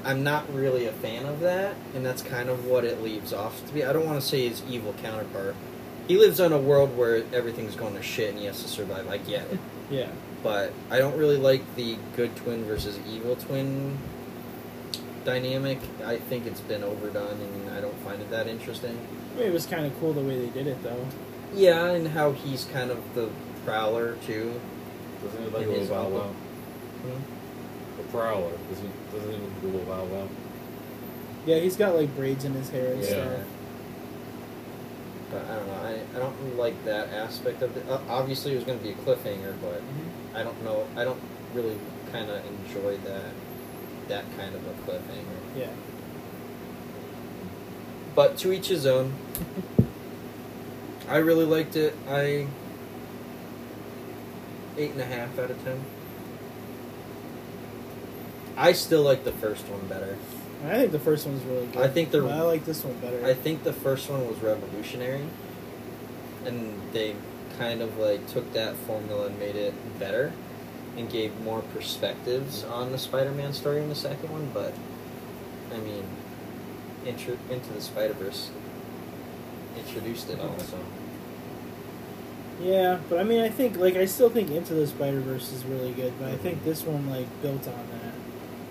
I'm 0.04 0.24
not 0.24 0.52
really 0.54 0.86
a 0.86 0.92
fan 0.92 1.26
of 1.26 1.40
that, 1.40 1.76
and 1.96 2.06
that's 2.06 2.22
kind 2.22 2.48
of 2.50 2.66
what 2.68 2.86
it 2.86 3.02
leaves 3.02 3.34
off 3.34 3.66
to 3.68 3.74
be. 3.74 3.84
I 3.84 3.92
don't 3.92 4.06
want 4.06 4.22
to 4.22 4.26
say 4.28 4.48
his 4.48 4.62
evil 4.70 4.94
counterpart. 5.02 5.56
He 6.08 6.18
lives 6.18 6.40
on 6.40 6.54
a 6.54 6.60
world 6.60 6.96
where 6.96 7.24
everything's 7.34 7.76
going 7.76 7.96
to 7.96 8.04
shit 8.04 8.30
and 8.30 8.38
he 8.40 8.46
has 8.46 8.62
to 8.62 8.68
survive. 8.70 9.08
I 9.10 9.18
get 9.18 9.52
it. 9.52 9.60
Yeah. 9.92 10.10
but 10.42 10.74
I 10.90 10.98
don't 10.98 11.16
really 11.16 11.38
like 11.38 11.62
the 11.76 11.98
good 12.16 12.36
twin 12.36 12.64
versus 12.66 12.98
evil 13.08 13.36
twin 13.36 13.98
dynamic. 15.24 15.80
I 16.04 16.18
think 16.18 16.46
it's 16.48 16.62
been 16.62 16.84
overdone, 16.84 17.40
and 17.40 17.70
I 17.72 17.82
don't 17.82 17.98
find 18.00 18.22
it 18.22 18.30
that 18.32 18.48
interesting. 18.48 18.98
I 19.36 19.40
mean, 19.40 19.48
it 19.48 19.54
was 19.54 19.66
kind 19.66 19.86
of 19.86 20.00
cool 20.00 20.14
the 20.14 20.22
way 20.22 20.40
they 20.40 20.50
did 20.50 20.68
it, 20.68 20.82
though. 20.84 21.06
Yeah, 21.54 21.86
and 21.92 22.08
how 22.10 22.32
he's 22.32 22.66
kind 22.66 22.90
of 22.92 22.98
the 23.16 23.30
prowler 23.66 24.16
too. 24.26 24.60
Doesn't 25.24 25.44
he 25.44 25.50
like 25.50 25.64
In 25.64 25.70
a 25.70 25.74
his 25.74 25.90
little 25.90 26.10
Bow 26.10 26.18
own- 26.18 26.28
Wow? 26.30 26.36
The 27.04 27.35
Prowler. 28.12 28.52
Doesn't, 28.70 29.12
doesn't 29.12 29.32
he 29.32 29.38
look 29.38 29.52
like 29.54 29.64
a 29.64 29.68
little 29.68 29.86
Bow 29.86 30.04
Wow? 30.06 30.28
Yeah, 31.46 31.58
he's 31.60 31.76
got 31.76 31.96
like 31.96 32.16
braids 32.16 32.44
in 32.46 32.54
his 32.54 32.70
hair 32.70 32.94
and 32.94 33.02
Yeah. 33.02 33.08
stuff. 33.10 33.48
But 35.32 35.46
I 35.46 35.56
don't 35.56 35.68
know. 35.68 35.74
I, 35.74 36.00
I 36.16 36.20
don't 36.20 36.58
like 36.58 36.86
that 36.86 37.10
aspect 37.10 37.62
of 37.62 37.76
it. 37.76 37.86
Uh, 37.90 38.00
obviously, 38.10 38.54
it 38.54 38.56
was 38.56 38.64
going 38.64 38.78
to 38.78 38.84
be 38.84 38.92
a 38.92 38.96
cliffhanger, 38.96 39.56
but 39.62 39.82
I 40.34 40.44
don't 40.44 40.64
know. 40.64 40.88
I 40.96 41.04
don't 41.04 41.20
really 41.54 41.78
kind 42.12 42.30
of 42.30 42.42
enjoy 42.46 42.98
that 42.98 43.24
that 44.08 44.24
kind 44.38 44.54
of 44.56 44.62
a 44.68 44.72
cliffhanger. 44.90 45.58
Yeah. 45.58 45.68
But 48.16 48.38
to 48.38 48.54
each 48.54 48.68
his 48.68 48.86
own. 48.86 49.14
I 51.10 51.18
really 51.18 51.46
liked 51.46 51.76
it. 51.76 51.96
I 52.10 52.48
eight 54.78 54.92
and 54.92 55.02
a 55.02 55.06
half 55.06 55.38
out 55.38 55.52
of 55.52 55.64
ten. 55.64 55.84
I 58.58 58.72
still 58.74 59.02
like 59.04 59.24
the 59.24 59.32
first 59.32 59.66
one 59.68 59.86
better. 59.88 60.18
I 60.66 60.78
think 60.80 60.92
the 60.92 61.00
first 61.00 61.28
one's 61.28 61.44
really 61.44 61.68
good. 61.68 61.82
I 61.82 61.88
think 61.88 62.12
the- 62.12 62.26
I 62.28 62.42
like 62.42 62.66
this 62.66 62.84
one 62.84 62.96
better. 63.02 63.24
I 63.26 63.34
think 63.34 63.64
the 63.64 63.74
first 63.74 64.10
one 64.10 64.28
was 64.28 64.38
revolutionary, 64.40 65.22
and 66.46 66.74
they 66.94 67.16
kind 67.60 67.82
of 67.82 67.98
like 67.98 68.26
took 68.28 68.52
that 68.54 68.76
formula 68.76 69.28
and 69.28 69.38
made 69.40 69.56
it 69.56 69.74
better, 70.00 70.32
and 70.98 71.10
gave 71.10 71.40
more 71.42 71.62
perspectives 71.74 72.64
on 72.64 72.92
the 72.92 72.98
Spider-Man 72.98 73.54
story 73.54 73.82
in 73.82 73.90
the 73.90 73.96
second 73.96 74.32
one. 74.32 74.50
But 74.54 74.74
I 75.74 75.78
mean, 75.80 76.04
intro, 77.06 77.38
into 77.52 77.74
the 77.74 77.82
Spider 77.82 78.14
Verse 78.14 78.50
introduced 79.78 80.30
it 80.30 80.40
also. 80.40 80.78
Yeah, 82.64 83.00
but 83.10 83.20
I 83.20 83.24
mean, 83.24 83.42
I 83.42 83.50
think 83.50 83.76
like 83.78 83.98
I 83.98 84.06
still 84.06 84.30
think 84.30 84.50
Into 84.50 84.74
the 84.74 84.88
Spider 84.88 85.20
Verse 85.20 85.52
is 85.52 85.66
really 85.66 85.92
good, 85.92 86.14
but 86.18 86.30
I 86.30 86.38
think 86.38 86.62
Mhm. 86.62 86.66
this 86.66 86.84
one 86.84 87.10
like 87.10 87.28
built 87.42 87.68
on 87.68 87.74
that 87.92 88.05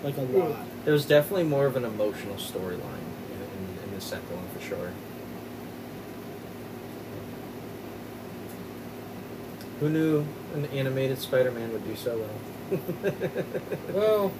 like 0.05 0.17
a 0.17 0.21
lot. 0.21 0.59
there 0.85 0.93
was 0.93 1.05
definitely 1.05 1.43
more 1.43 1.65
of 1.65 1.75
an 1.75 1.83
emotional 1.83 2.35
storyline 2.35 3.05
in, 3.31 3.41
in, 3.41 3.83
in 3.89 3.95
the 3.95 4.01
second 4.01 4.29
one 4.29 4.47
for 4.53 4.61
sure. 4.63 4.91
Who 9.79 9.89
knew 9.89 10.25
an 10.53 10.67
animated 10.67 11.17
Spider-Man 11.17 11.73
would 11.73 11.83
do 11.85 11.95
so 11.95 12.17
well? 12.19 12.79
Well, 13.93 14.31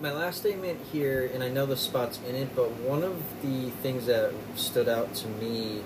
My 0.00 0.12
last 0.12 0.40
statement 0.40 0.80
here, 0.92 1.30
and 1.32 1.42
I 1.42 1.48
know 1.48 1.64
the 1.64 1.76
spot's 1.76 2.18
in 2.28 2.34
it, 2.34 2.54
but 2.56 2.72
one 2.72 3.02
of 3.02 3.22
the 3.40 3.70
things 3.82 4.06
that 4.06 4.32
stood 4.56 4.88
out 4.88 5.14
to 5.16 5.28
me 5.28 5.80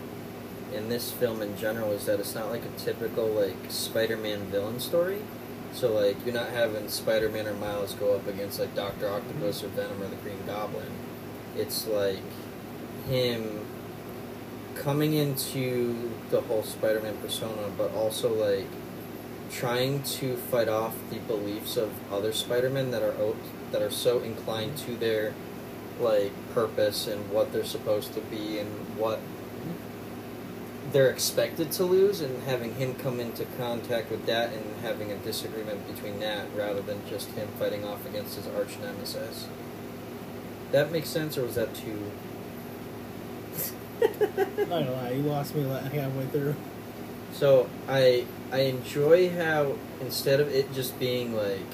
in 0.73 0.89
this 0.89 1.11
film 1.13 1.41
in 1.43 1.57
general 1.57 1.93
is 1.93 2.07
that 2.07 2.19
it's 2.19 2.35
not 2.35 2.51
like 2.51 2.65
a 2.65 2.79
typical 2.79 3.27
like 3.27 3.57
Spider-Man 3.69 4.47
villain 4.47 4.81
story. 4.81 5.21
So 5.77 5.93
like 5.93 6.17
you're 6.25 6.35
not 6.35 6.49
having 6.49 6.89
Spider-Man 6.89 7.47
or 7.47 7.53
Miles 7.53 7.93
go 7.93 8.15
up 8.15 8.27
against 8.27 8.59
like 8.59 8.75
Doctor 8.75 9.11
Octopus 9.11 9.63
or 9.63 9.69
Venom 9.69 10.03
or 10.03 10.07
the 10.07 10.17
Green 10.17 10.43
Goblin. 10.47 10.91
It's 11.55 11.87
like 11.87 12.23
him 13.11 13.67
coming 14.75 15.13
into 15.13 16.13
the 16.31 16.41
whole 16.41 16.63
Spider-Man 16.63 17.19
persona, 17.19 17.71
but 17.77 17.93
also 17.95 18.33
like 18.33 18.69
trying 19.51 20.03
to 20.03 20.37
fight 20.37 20.69
off 20.69 20.95
the 21.11 21.19
beliefs 21.19 21.77
of 21.77 21.93
other 22.11 22.33
Spider-Men 22.33 22.91
that 22.93 23.03
are 23.03 23.13
o- 23.13 23.37
that 23.71 23.83
are 23.83 23.91
so 23.91 24.21
inclined 24.21 24.79
to 24.79 24.97
their 24.97 25.35
like 26.01 26.33
purpose 26.55 27.07
and 27.07 27.31
what 27.31 27.53
they're 27.53 27.65
supposed 27.65 28.15
to 28.15 28.21
be 28.23 28.59
and 28.59 28.71
what 28.97 29.21
they're 30.93 31.11
expected 31.11 31.73
to 31.73 31.85
lose 31.85 32.21
and 32.21 32.43
having 32.45 32.75
him 32.75 32.95
come 32.95 33.21
into 33.21 33.45
contact 33.59 34.11
with 34.11 34.27
that 34.27 34.53
and 34.53 34.65
having 34.83 35.11
a 35.11 35.17
disagreement 35.17 35.87
between 35.93 36.21
that 36.21 36.47
rather 36.55 36.81
than 36.81 37.01
just 37.09 37.29
him 37.31 37.49
fighting 37.59 37.85
off 37.85 38.07
against 38.07 38.37
his 38.37 38.47
arch 38.49 38.79
nemesis. 38.79 39.49
That 40.73 40.93
makes 40.93 41.09
sense 41.09 41.39
or 41.39 41.43
was 41.43 41.55
that 41.55 41.75
too 41.75 42.11
Not 44.59 44.69
gonna 44.69 44.93
lie, 44.93 45.11
you 45.11 45.23
lost 45.23 45.55
me 45.55 45.63
halfway 45.63 46.27
through. 46.27 46.55
So 47.33 47.69
I 47.89 48.27
I 48.53 48.61
enjoy 48.61 49.31
how 49.31 49.77
instead 50.01 50.41
of 50.41 50.53
it 50.55 50.73
just 50.73 50.99
being 50.99 51.35
like 51.35 51.67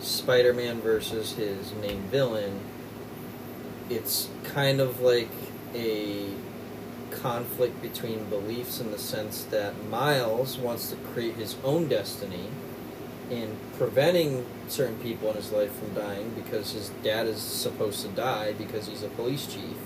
Spider-Man 0.00 0.80
versus 0.80 1.32
his 1.32 1.72
main 1.74 2.02
villain, 2.02 2.60
it's 3.88 4.28
kind 4.44 4.80
of 4.80 5.00
like 5.00 5.30
a 5.74 6.26
conflict 7.22 7.80
between 7.82 8.24
beliefs 8.26 8.80
in 8.80 8.90
the 8.90 8.98
sense 8.98 9.44
that 9.44 9.74
Miles 9.88 10.58
wants 10.58 10.90
to 10.90 10.96
create 10.96 11.34
his 11.34 11.56
own 11.64 11.88
destiny 11.88 12.48
in 13.30 13.56
preventing 13.78 14.44
certain 14.68 14.98
people 14.98 15.30
in 15.30 15.36
his 15.36 15.52
life 15.52 15.72
from 15.72 15.94
dying 15.94 16.30
because 16.30 16.72
his 16.72 16.88
dad 17.02 17.26
is 17.26 17.40
supposed 17.40 18.02
to 18.02 18.08
die 18.08 18.52
because 18.52 18.88
he's 18.88 19.02
a 19.02 19.08
police 19.08 19.46
chief. 19.46 19.76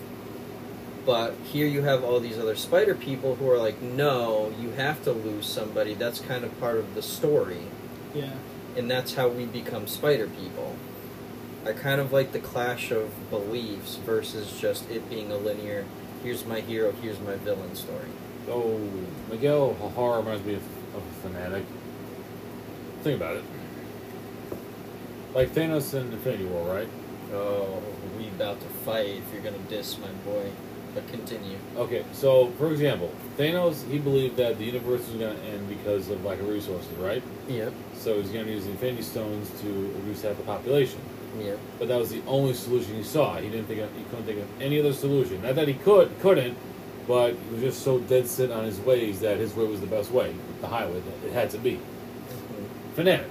But 1.04 1.34
here 1.44 1.66
you 1.66 1.82
have 1.82 2.02
all 2.02 2.18
these 2.20 2.38
other 2.38 2.56
spider 2.56 2.94
people 2.94 3.34
who 3.34 3.50
are 3.50 3.58
like, 3.58 3.82
no, 3.82 4.54
you 4.58 4.70
have 4.70 5.04
to 5.04 5.12
lose 5.12 5.46
somebody. 5.46 5.92
That's 5.92 6.18
kind 6.18 6.44
of 6.44 6.58
part 6.58 6.78
of 6.78 6.94
the 6.94 7.02
story. 7.02 7.64
Yeah. 8.14 8.32
And 8.76 8.90
that's 8.90 9.14
how 9.14 9.28
we 9.28 9.44
become 9.44 9.86
spider 9.86 10.26
people. 10.26 10.76
I 11.66 11.72
kind 11.72 12.00
of 12.00 12.12
like 12.12 12.32
the 12.32 12.40
clash 12.40 12.90
of 12.90 13.10
beliefs 13.30 13.96
versus 13.96 14.58
just 14.58 14.90
it 14.90 15.08
being 15.10 15.30
a 15.30 15.36
linear, 15.36 15.84
here's 16.24 16.44
my 16.46 16.60
hero, 16.60 16.90
here's 17.02 17.20
my 17.20 17.36
villain 17.36 17.74
story. 17.76 18.08
oh, 18.48 18.80
Miguel 19.30 19.76
O'Hara 19.80 20.18
reminds 20.18 20.44
me 20.44 20.54
of, 20.54 20.62
of 20.96 21.02
a 21.02 21.28
fanatic. 21.28 21.64
Think 23.02 23.16
about 23.20 23.36
it. 23.36 23.44
Like 25.34 25.50
Thanos 25.50 25.92
in 25.94 26.12
Infinity 26.12 26.46
War, 26.46 26.74
right? 26.74 26.88
Oh, 27.32 27.82
we 28.16 28.28
about 28.28 28.60
to 28.60 28.66
fight 28.66 29.08
if 29.08 29.32
you're 29.32 29.42
gonna 29.42 29.58
diss 29.68 29.98
my 29.98 30.08
boy. 30.24 30.50
But 30.94 31.08
continue. 31.08 31.58
Okay, 31.76 32.04
so 32.12 32.52
for 32.52 32.70
example, 32.70 33.10
Thanos 33.36 33.84
he 33.90 33.98
believed 33.98 34.36
that 34.36 34.58
the 34.58 34.64
universe 34.64 35.00
was 35.08 35.18
to 35.18 35.30
end 35.30 35.68
because 35.68 36.08
of 36.08 36.24
lack 36.24 36.38
of 36.38 36.48
resources, 36.48 36.92
right? 36.98 37.22
Yep. 37.48 37.72
So 37.96 38.20
he's 38.22 38.30
to 38.30 38.44
use 38.44 38.64
the 38.64 38.70
Infinity 38.70 39.02
Stones 39.02 39.50
to 39.60 39.66
reduce 39.96 40.22
half 40.22 40.36
the 40.36 40.44
population. 40.44 41.00
Yep. 41.40 41.58
But 41.78 41.88
that 41.88 41.98
was 41.98 42.10
the 42.10 42.22
only 42.26 42.54
solution 42.54 42.94
he 42.94 43.02
saw. 43.02 43.36
He 43.36 43.48
didn't 43.48 43.66
think 43.66 43.80
of, 43.80 43.90
he 43.96 44.04
couldn't 44.04 44.24
think 44.24 44.38
of 44.40 44.62
any 44.62 44.78
other 44.80 44.92
solution. 44.92 45.42
Not 45.42 45.54
that 45.56 45.68
he 45.68 45.74
could 45.74 46.10
couldn't, 46.20 46.56
but 47.08 47.32
he 47.34 47.54
was 47.54 47.62
just 47.62 47.82
so 47.82 47.98
dead 47.98 48.26
set 48.26 48.50
on 48.50 48.64
his 48.64 48.78
ways 48.80 49.20
that 49.20 49.38
his 49.38 49.54
way 49.54 49.66
was 49.66 49.80
the 49.80 49.86
best 49.86 50.10
way, 50.10 50.34
the 50.60 50.68
highway 50.68 51.00
that 51.00 51.28
it 51.28 51.32
had 51.32 51.50
to 51.50 51.58
be. 51.58 51.72
Mhm. 51.72 52.94
Fanatic, 52.94 53.26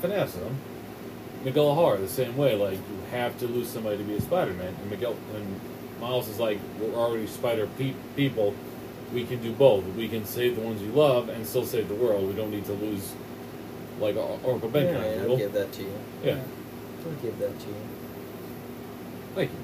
fanaticism. 0.00 0.56
Miguel 1.44 1.68
O'Hara 1.70 1.98
the 1.98 2.08
same 2.08 2.36
way. 2.36 2.54
Like 2.54 2.74
you 2.74 2.98
have 3.10 3.38
to 3.40 3.46
lose 3.48 3.68
somebody 3.68 3.96
to 3.98 4.04
be 4.04 4.14
a 4.14 4.20
Spider-Man, 4.20 4.74
and 4.80 4.90
Miguel 4.90 5.16
and 5.34 5.60
Miles 6.00 6.28
is 6.28 6.38
like 6.38 6.58
we're 6.80 6.94
already 6.94 7.26
Spider 7.26 7.68
pe- 7.78 7.94
people. 8.16 8.54
We 9.12 9.24
can 9.24 9.42
do 9.42 9.52
both. 9.52 9.84
We 9.96 10.08
can 10.08 10.24
save 10.24 10.56
the 10.56 10.62
ones 10.62 10.80
we 10.80 10.88
love 10.88 11.28
and 11.28 11.46
still 11.46 11.66
save 11.66 11.88
the 11.88 11.94
world. 11.94 12.26
We 12.28 12.32
don't 12.34 12.50
need 12.50 12.64
to 12.66 12.72
lose 12.72 13.12
like 14.00 14.16
Or- 14.16 14.38
Oracle 14.42 14.68
Ben 14.70 14.86
Yeah, 14.86 15.00
kind 15.02 15.20
of 15.24 15.30
I'll 15.32 15.36
give 15.36 15.52
that 15.52 15.70
to 15.72 15.82
you. 15.82 15.92
Yeah, 16.24 16.36
I'll 17.06 17.12
give 17.22 17.38
that 17.38 17.58
to 17.60 17.66
you. 17.68 17.74
thank 19.34 19.50
you. 19.50 19.56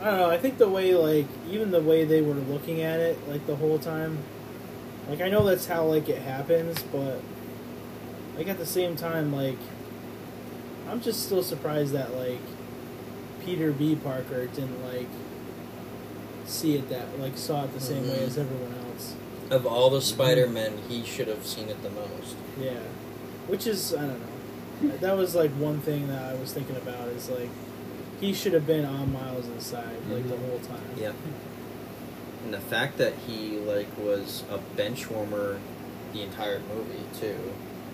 I 0.00 0.04
don't 0.10 0.18
know. 0.18 0.30
I 0.30 0.38
think 0.38 0.58
the 0.58 0.68
way, 0.68 0.94
like, 0.94 1.26
even 1.50 1.70
the 1.72 1.80
way 1.80 2.04
they 2.04 2.20
were 2.22 2.34
looking 2.34 2.80
at 2.82 3.00
it, 3.00 3.18
like 3.28 3.46
the 3.46 3.56
whole 3.56 3.78
time, 3.78 4.18
like 5.08 5.20
I 5.20 5.28
know 5.28 5.44
that's 5.44 5.66
how 5.66 5.84
like 5.86 6.08
it 6.08 6.22
happens, 6.22 6.82
but 6.84 7.20
like 8.36 8.46
at 8.48 8.58
the 8.58 8.66
same 8.66 8.94
time, 8.94 9.34
like 9.34 9.58
I'm 10.88 11.00
just 11.00 11.24
still 11.24 11.42
surprised 11.42 11.92
that 11.94 12.14
like 12.14 12.38
Peter 13.44 13.72
B. 13.72 13.96
Parker 13.96 14.46
didn't 14.46 14.84
like 14.84 15.08
see 16.46 16.76
it 16.76 16.88
that 16.90 17.18
like 17.18 17.36
saw 17.36 17.64
it 17.64 17.72
the 17.74 17.80
same 17.80 18.02
way 18.08 18.18
Mhm. 18.18 18.26
as 18.26 18.38
everyone 18.38 18.74
else. 18.92 19.14
Of 19.50 19.66
all 19.66 19.88
the 19.90 20.02
Spider-Men, 20.02 20.78
he 20.88 21.02
should 21.04 21.26
have 21.28 21.44
seen 21.46 21.68
it 21.70 21.82
the 21.82 21.90
most. 21.90 22.36
Yeah, 22.60 22.80
which 23.46 23.66
is 23.66 23.94
I 23.94 24.02
don't 24.02 24.20
know. 24.20 24.26
That 25.00 25.16
was 25.16 25.34
like 25.34 25.50
one 25.52 25.80
thing 25.80 26.08
that 26.08 26.22
I 26.22 26.34
was 26.34 26.52
thinking 26.52 26.76
about 26.76 27.08
is 27.08 27.28
like 27.28 27.48
he 28.20 28.32
should 28.32 28.52
have 28.52 28.66
been 28.66 28.84
on 28.84 29.12
Miles' 29.12 29.46
side 29.64 29.84
like 30.10 30.28
the 30.28 30.34
Mhm. 30.36 30.48
whole 30.48 30.58
time. 30.60 30.80
Yep. 30.96 31.14
And 32.44 32.54
the 32.54 32.60
fact 32.60 32.98
that 32.98 33.14
he 33.26 33.58
like 33.58 33.88
was 33.98 34.44
a 34.50 34.58
bench 34.76 35.10
warmer 35.10 35.58
the 36.12 36.22
entire 36.22 36.60
movie 36.74 37.04
too, 37.18 37.36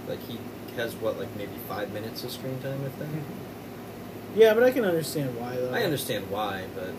like 0.08 0.20
he 0.28 0.38
has 0.76 0.94
what 0.96 1.18
like 1.18 1.34
maybe 1.36 1.52
five 1.68 1.92
minutes 1.92 2.22
of 2.24 2.30
screen 2.32 2.58
time 2.62 2.80
if 2.86 2.98
that. 2.98 3.08
Yeah, 4.36 4.52
but 4.52 4.64
I 4.64 4.72
can 4.72 4.84
understand 4.84 5.38
why 5.38 5.54
though. 5.56 5.72
I 5.72 5.84
understand 5.84 6.28
why, 6.28 6.64
but 6.74 6.90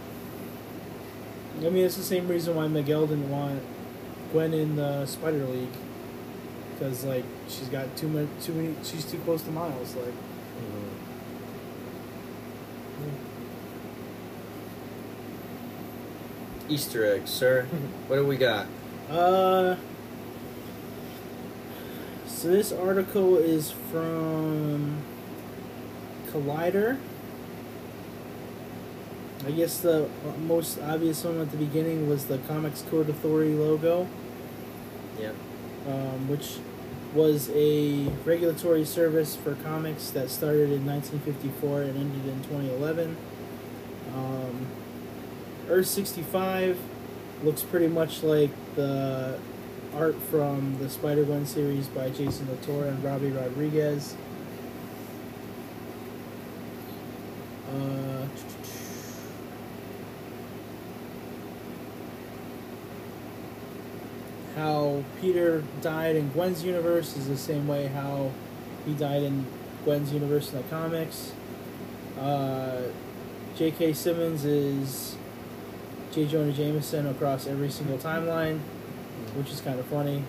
I 1.65 1.69
mean, 1.69 1.83
it's 1.85 1.97
the 1.97 2.03
same 2.03 2.27
reason 2.29 2.55
why 2.55 2.67
Miguel 2.67 3.07
didn't 3.07 3.29
want 3.29 3.61
Gwen 4.31 4.53
in 4.53 4.75
the 4.77 5.05
Spider 5.05 5.45
League, 5.45 5.67
because 6.77 7.03
like 7.05 7.23
she's 7.47 7.67
got 7.69 7.95
too 7.95 8.07
much, 8.07 8.27
too 8.41 8.53
many, 8.53 8.75
she's 8.83 9.05
too 9.05 9.17
close 9.19 9.41
to 9.43 9.51
Miles. 9.51 9.95
Like, 9.95 10.13
Easter 16.67 17.05
eggs, 17.05 17.29
sir. 17.29 17.63
what 18.07 18.17
do 18.17 18.25
we 18.25 18.37
got? 18.37 18.65
uh, 19.09 19.75
so 22.27 22.47
this 22.49 22.71
article 22.71 23.37
is 23.37 23.71
from 23.71 24.97
Collider. 26.31 26.97
I 29.45 29.51
guess 29.51 29.79
the 29.79 30.09
most 30.39 30.79
obvious 30.81 31.23
one 31.23 31.39
at 31.39 31.51
the 31.51 31.57
beginning 31.57 32.09
was 32.09 32.25
the 32.25 32.39
Comics 32.39 32.81
Code 32.89 33.09
Authority 33.09 33.53
logo. 33.53 34.07
Yep. 35.19 35.35
Um, 35.87 36.27
which 36.27 36.57
was 37.13 37.49
a 37.53 38.07
regulatory 38.25 38.83
service 38.83 39.35
for 39.35 39.55
comics 39.55 40.09
that 40.11 40.29
started 40.29 40.71
in 40.71 40.85
1954 40.85 41.83
and 41.83 41.97
ended 41.97 42.27
in 42.27 42.43
2011. 42.43 43.15
Um, 44.13 44.67
Earth 45.69 45.87
65 45.87 46.77
looks 47.43 47.61
pretty 47.61 47.87
much 47.87 48.21
like 48.23 48.51
the 48.75 49.39
art 49.95 50.21
from 50.23 50.77
the 50.79 50.89
Spider 50.89 51.23
Gwen 51.23 51.45
series 51.45 51.87
by 51.87 52.09
Jason 52.09 52.49
Latour 52.49 52.85
and 52.85 53.01
Robbie 53.03 53.31
Rodriguez. 53.31 54.15
Uh, 57.69 58.14
how 64.55 65.03
Peter 65.19 65.63
died 65.81 66.15
in 66.15 66.29
Gwen's 66.29 66.63
universe 66.63 67.17
is 67.17 67.27
the 67.27 67.37
same 67.37 67.67
way 67.67 67.87
how 67.87 68.31
he 68.85 68.93
died 68.93 69.23
in 69.23 69.45
Gwen's 69.83 70.13
universe 70.13 70.51
in 70.51 70.57
the 70.57 70.63
comics. 70.69 71.33
Uh, 72.19 72.83
J.K. 73.57 73.93
Simmons 73.93 74.45
is 74.45 75.15
J. 76.11 76.25
Jonah 76.25 76.53
Jameson 76.53 77.07
across 77.07 77.47
every 77.47 77.69
single 77.69 77.97
timeline, 77.97 78.59
which 79.35 79.51
is 79.51 79.59
kind 79.59 79.79
of 79.79 79.85
funny. 79.87 80.23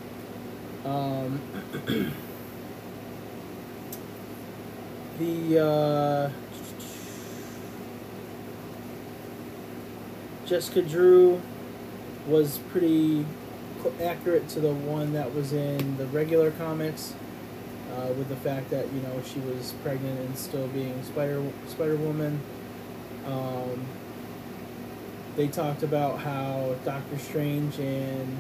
Um, 0.84 1.40
the 5.18 5.64
uh, 5.64 6.30
Jessica 10.46 10.82
Drew 10.82 11.40
was 12.26 12.58
pretty 12.70 13.24
accurate 14.00 14.48
to 14.50 14.60
the 14.60 14.72
one 14.72 15.12
that 15.14 15.34
was 15.34 15.52
in 15.52 15.96
the 15.96 16.06
regular 16.06 16.50
comics, 16.52 17.14
uh, 17.94 18.08
with 18.14 18.28
the 18.28 18.36
fact 18.36 18.70
that 18.70 18.92
you 18.92 19.00
know 19.02 19.22
she 19.24 19.40
was 19.40 19.72
pregnant 19.82 20.18
and 20.20 20.36
still 20.36 20.68
being 20.68 21.02
Spider 21.04 21.42
Spider 21.68 21.96
Woman. 21.96 22.40
Um, 23.26 23.80
they 25.36 25.48
talked 25.48 25.82
about 25.82 26.20
how 26.20 26.76
Doctor 26.84 27.18
Strange 27.18 27.78
and 27.78 28.36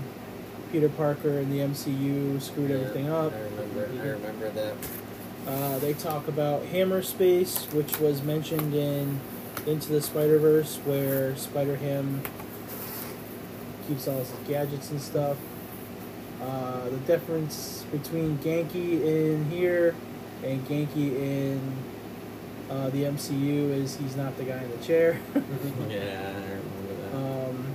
Peter 0.72 0.88
Parker 0.88 1.38
in 1.38 1.50
the 1.50 1.58
MCU 1.58 2.40
screwed 2.40 2.70
Yeah, 2.70 2.76
everything 2.76 3.08
up. 3.10 3.32
I 3.32 3.40
remember. 3.40 3.88
I 4.02 4.06
remember 4.08 4.50
that. 4.50 4.74
Uh, 5.46 5.78
they 5.78 5.92
talk 5.94 6.26
about 6.26 6.64
Hammer 6.66 7.02
Space, 7.02 7.66
which 7.72 8.00
was 8.00 8.22
mentioned 8.22 8.74
in 8.74 9.20
Into 9.66 9.90
the 9.92 10.00
Spider 10.02 10.38
Verse, 10.38 10.76
where 10.78 11.36
Spider 11.36 11.76
Ham 11.76 12.22
keeps 13.86 14.08
all 14.08 14.18
his 14.18 14.32
gadgets 14.48 14.90
and 14.90 15.00
stuff. 15.00 15.36
Uh, 16.40 16.88
the 16.90 16.98
difference 16.98 17.84
between 17.90 18.38
Ganke 18.38 18.74
in 18.74 19.50
here 19.50 19.94
and 20.44 20.66
Ganke 20.68 20.96
in 20.96 21.60
uh, 22.70 22.90
the 22.90 23.04
MCU 23.04 23.70
is 23.70 23.96
he's 23.96 24.16
not 24.16 24.36
the 24.36 24.44
guy 24.44 24.62
in 24.62 24.70
the 24.70 24.84
chair. 24.84 25.18
yeah, 25.88 26.32
I 26.34 26.40
remember 26.40 26.94
that. 27.10 27.16
um, 27.16 27.74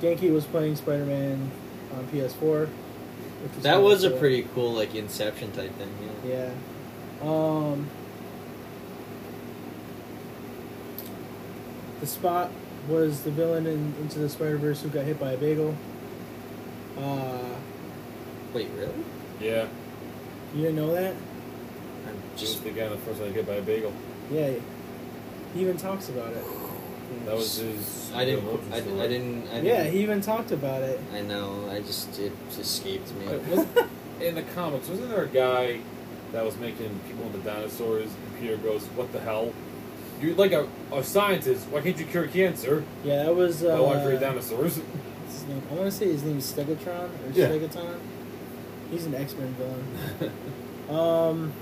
Ganke 0.00 0.32
was 0.32 0.44
playing 0.44 0.76
Spider 0.76 1.04
Man 1.06 1.50
on 1.96 2.06
PS4. 2.08 2.68
Which 2.68 3.54
was 3.54 3.62
that 3.64 3.80
was 3.80 4.04
a 4.04 4.10
pretty 4.10 4.46
cool, 4.54 4.72
like 4.72 4.94
Inception 4.94 5.52
type 5.52 5.72
thing. 5.76 5.90
Yeah. 6.24 6.50
Yeah. 7.22 7.28
Um, 7.28 7.88
the 12.00 12.06
spot 12.06 12.50
was 12.88 13.22
the 13.22 13.30
villain 13.30 13.66
in 13.66 13.94
Into 14.00 14.18
the 14.18 14.28
Spider 14.28 14.56
Verse 14.58 14.82
who 14.82 14.88
got 14.88 15.04
hit 15.04 15.18
by 15.20 15.32
a 15.32 15.36
bagel. 15.36 15.74
Uh, 16.98 17.38
Wait, 18.52 18.68
really? 18.76 18.92
Yeah, 19.40 19.66
you 20.54 20.62
didn't 20.62 20.76
know 20.76 20.92
that? 20.92 21.14
I'm 22.06 22.16
just 22.36 22.52
just 22.54 22.64
the 22.64 22.70
guy 22.70 22.88
the 22.88 22.96
first 22.98 23.20
time 23.20 23.28
I 23.28 23.32
get 23.32 23.46
by 23.46 23.54
a 23.54 23.62
bagel. 23.62 23.92
Yeah. 24.30 24.52
He 25.54 25.60
even 25.60 25.76
talks 25.76 26.08
about 26.08 26.32
it. 26.32 26.44
That 27.26 27.36
was 27.36 27.56
his. 27.56 28.10
I 28.14 28.24
didn't. 28.24 28.46
origin 28.46 28.72
I, 28.72 28.80
story. 28.80 29.00
I 29.00 29.06
didn't. 29.08 29.48
I 29.48 29.60
Yeah, 29.60 29.82
didn't, 29.82 29.92
he 29.92 30.02
even 30.02 30.20
talked 30.20 30.50
about 30.50 30.82
it. 30.82 30.98
I 31.12 31.20
know. 31.20 31.68
I 31.70 31.80
just 31.80 32.18
it 32.18 32.32
escaped 32.58 33.12
me. 33.14 33.26
Wait, 33.28 33.42
was- 33.48 33.66
in 34.20 34.34
the 34.34 34.42
comics, 34.42 34.88
wasn't 34.88 35.10
there 35.10 35.24
a 35.24 35.28
guy 35.28 35.80
that 36.32 36.44
was 36.44 36.56
making 36.56 36.98
people 37.06 37.24
into 37.26 37.38
dinosaurs? 37.38 38.04
And 38.06 38.40
Peter 38.40 38.56
goes, 38.56 38.82
"What 38.96 39.12
the 39.12 39.20
hell? 39.20 39.52
You're 40.22 40.36
like 40.36 40.52
a, 40.52 40.68
a 40.92 41.02
scientist. 41.02 41.66
Why 41.68 41.80
can't 41.80 41.98
you 41.98 42.06
cure 42.06 42.28
cancer? 42.28 42.84
Yeah, 43.04 43.24
that 43.24 43.34
was. 43.34 43.64
Uh, 43.64 43.70
Why 43.76 43.80
want 43.80 43.98
to 43.98 44.04
create 44.06 44.20
dinosaurs?" 44.20 44.76
his 45.26 45.44
name? 45.48 45.62
I 45.70 45.74
want 45.74 45.86
to 45.86 45.90
say 45.92 46.06
his 46.06 46.22
name 46.22 46.38
is 46.38 46.50
Stegatron 46.52 47.08
or 47.08 47.30
Yeah. 47.32 47.48
Stegaton. 47.48 47.98
He's 48.90 49.06
an 49.06 49.14
X 49.14 49.34
Men 49.34 49.54
villain. 49.54 50.32
Um, 50.90 51.52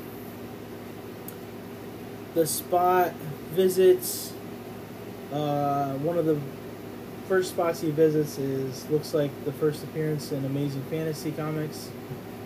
the 2.35 2.47
spot 2.47 3.13
visits. 3.53 4.33
Uh, 5.33 5.93
one 5.99 6.19
of 6.19 6.25
the 6.27 6.41
first 7.29 7.51
spots 7.51 7.81
he 7.81 7.91
visits 7.91 8.39
is 8.39 8.89
looks 8.91 9.15
like 9.15 9.31
the 9.45 9.53
first 9.53 9.85
appearance 9.85 10.33
in 10.33 10.45
Amazing 10.45 10.83
Fantasy 10.85 11.31
comics. 11.33 11.91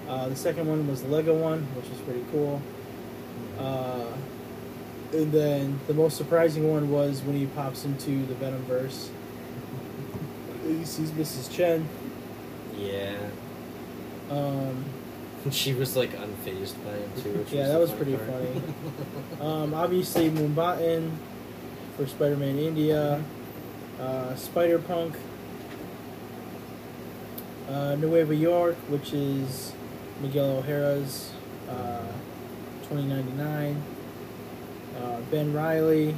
Uh, 0.09 0.29
the 0.29 0.37
second 0.37 0.67
one 0.69 0.87
was 0.87 1.03
the 1.03 1.09
Lego 1.09 1.33
one, 1.35 1.63
which 1.75 1.87
is 1.87 1.99
pretty 2.03 2.25
cool. 2.33 2.61
Uh, 3.59 4.05
and 5.15 5.33
then 5.33 5.79
the 5.87 5.95
most 5.95 6.17
surprising 6.17 6.69
one 6.71 6.91
was 6.91 7.23
when 7.23 7.37
he 7.37 7.47
pops 7.47 7.85
into 7.85 8.27
the 8.27 8.35
Venomverse. 8.35 9.09
He 10.67 10.85
sees 10.85 11.11
Mrs. 11.13 11.51
Chen. 11.55 11.89
yeah. 12.77 13.17
Um, 14.31 14.85
She 15.51 15.75
was 15.75 15.95
like 15.95 16.11
unfazed 16.13 16.75
by 16.85 16.93
him 16.93 17.11
too. 17.23 17.31
Which 17.39 17.53
Yeah, 17.53 17.63
was 17.65 17.69
that 17.73 17.81
was 17.81 17.91
pretty 17.93 18.17
part. 18.17 19.41
Um, 19.41 19.75
obviously, 19.75 20.31
Mumbattan 20.31 21.11
for 21.97 22.07
Spider 22.07 22.37
Man 22.37 22.59
India, 22.59 23.23
uh, 24.01 24.35
Spider 24.37 24.79
Punk, 24.79 25.15
uh, 27.69 27.95
Nueva 27.97 28.35
York, 28.35 28.77
which 28.89 29.13
is 29.13 29.73
Miguel 30.23 30.59
O'Hara's 30.59 31.31
uh, 31.69 32.07
2099, 32.89 33.83
uh, 35.03 35.21
Ben 35.31 35.53
Riley. 35.53 36.15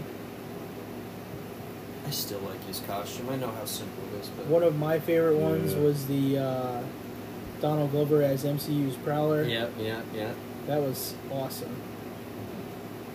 I 2.07 2.11
still 2.11 2.39
like 2.41 2.65
his 2.67 2.81
costume. 2.81 3.29
I 3.31 3.37
know 3.37 3.51
how 3.51 3.65
simple 3.65 4.03
it 4.15 4.21
is, 4.21 4.29
but 4.29 4.47
One 4.47 4.63
of 4.63 4.77
my 4.79 4.99
favorite 5.01 5.37
ones 5.39 5.75
Yeah. 5.75 5.81
was 5.81 6.07
the 6.07 6.39
uh, 6.39 6.81
Donald 7.61 7.91
Glover 7.91 8.23
as 8.23 8.45
MCU's 8.45 8.97
Prowler. 8.97 9.43
yeah, 9.45 9.67
yeah, 9.79 10.03
yeah. 10.15 10.33
That 10.67 10.81
was 10.81 11.15
awesome. 11.33 11.75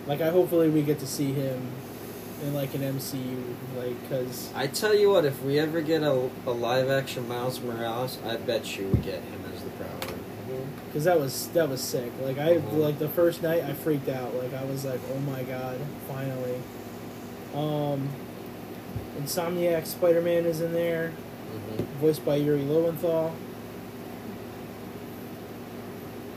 Like, 0.06 0.20
I 0.20 0.30
hopefully 0.30 0.68
we 0.68 0.82
get 0.82 0.98
to 0.98 1.06
see 1.06 1.32
him 1.32 1.68
in 2.42 2.54
like 2.54 2.74
an 2.74 2.80
MCU, 2.82 3.54
like, 3.78 4.08
cause 4.10 4.50
I 4.54 4.66
tell 4.66 4.94
you 4.94 5.10
what, 5.10 5.24
if 5.24 5.40
we 5.44 5.58
ever 5.60 5.80
get 5.80 6.02
a, 6.02 6.28
a 6.44 6.50
live 6.50 6.90
action 6.90 7.28
Miles 7.28 7.60
Morales, 7.60 8.18
I 8.26 8.36
bet 8.36 8.76
you 8.76 8.88
we 8.88 8.98
get 8.98 9.22
him 9.22 9.22
as 9.22 9.40
the 9.40 9.40
Prowler. 9.40 9.41
Cause 10.92 11.04
that 11.04 11.18
was 11.18 11.48
that 11.48 11.68
was 11.70 11.80
sick. 11.80 12.12
Like 12.22 12.38
I 12.38 12.56
Mhm. 12.58 12.78
like 12.78 12.98
the 12.98 13.08
first 13.08 13.42
night 13.42 13.62
I 13.64 13.72
freaked 13.72 14.08
out. 14.10 14.34
Like 14.34 14.52
I 14.52 14.64
was 14.64 14.84
like, 14.84 15.00
oh 15.14 15.18
my 15.20 15.42
god, 15.42 15.78
finally. 16.08 16.60
Um, 17.54 18.08
Insomniac 19.18 19.86
Spider 19.86 20.20
Man 20.20 20.44
is 20.46 20.60
in 20.60 20.72
there, 20.72 21.10
hmm 21.10 21.82
voiced 22.00 22.24
by 22.24 22.36
Yuri 22.36 22.62
Lowenthal. 22.62 23.32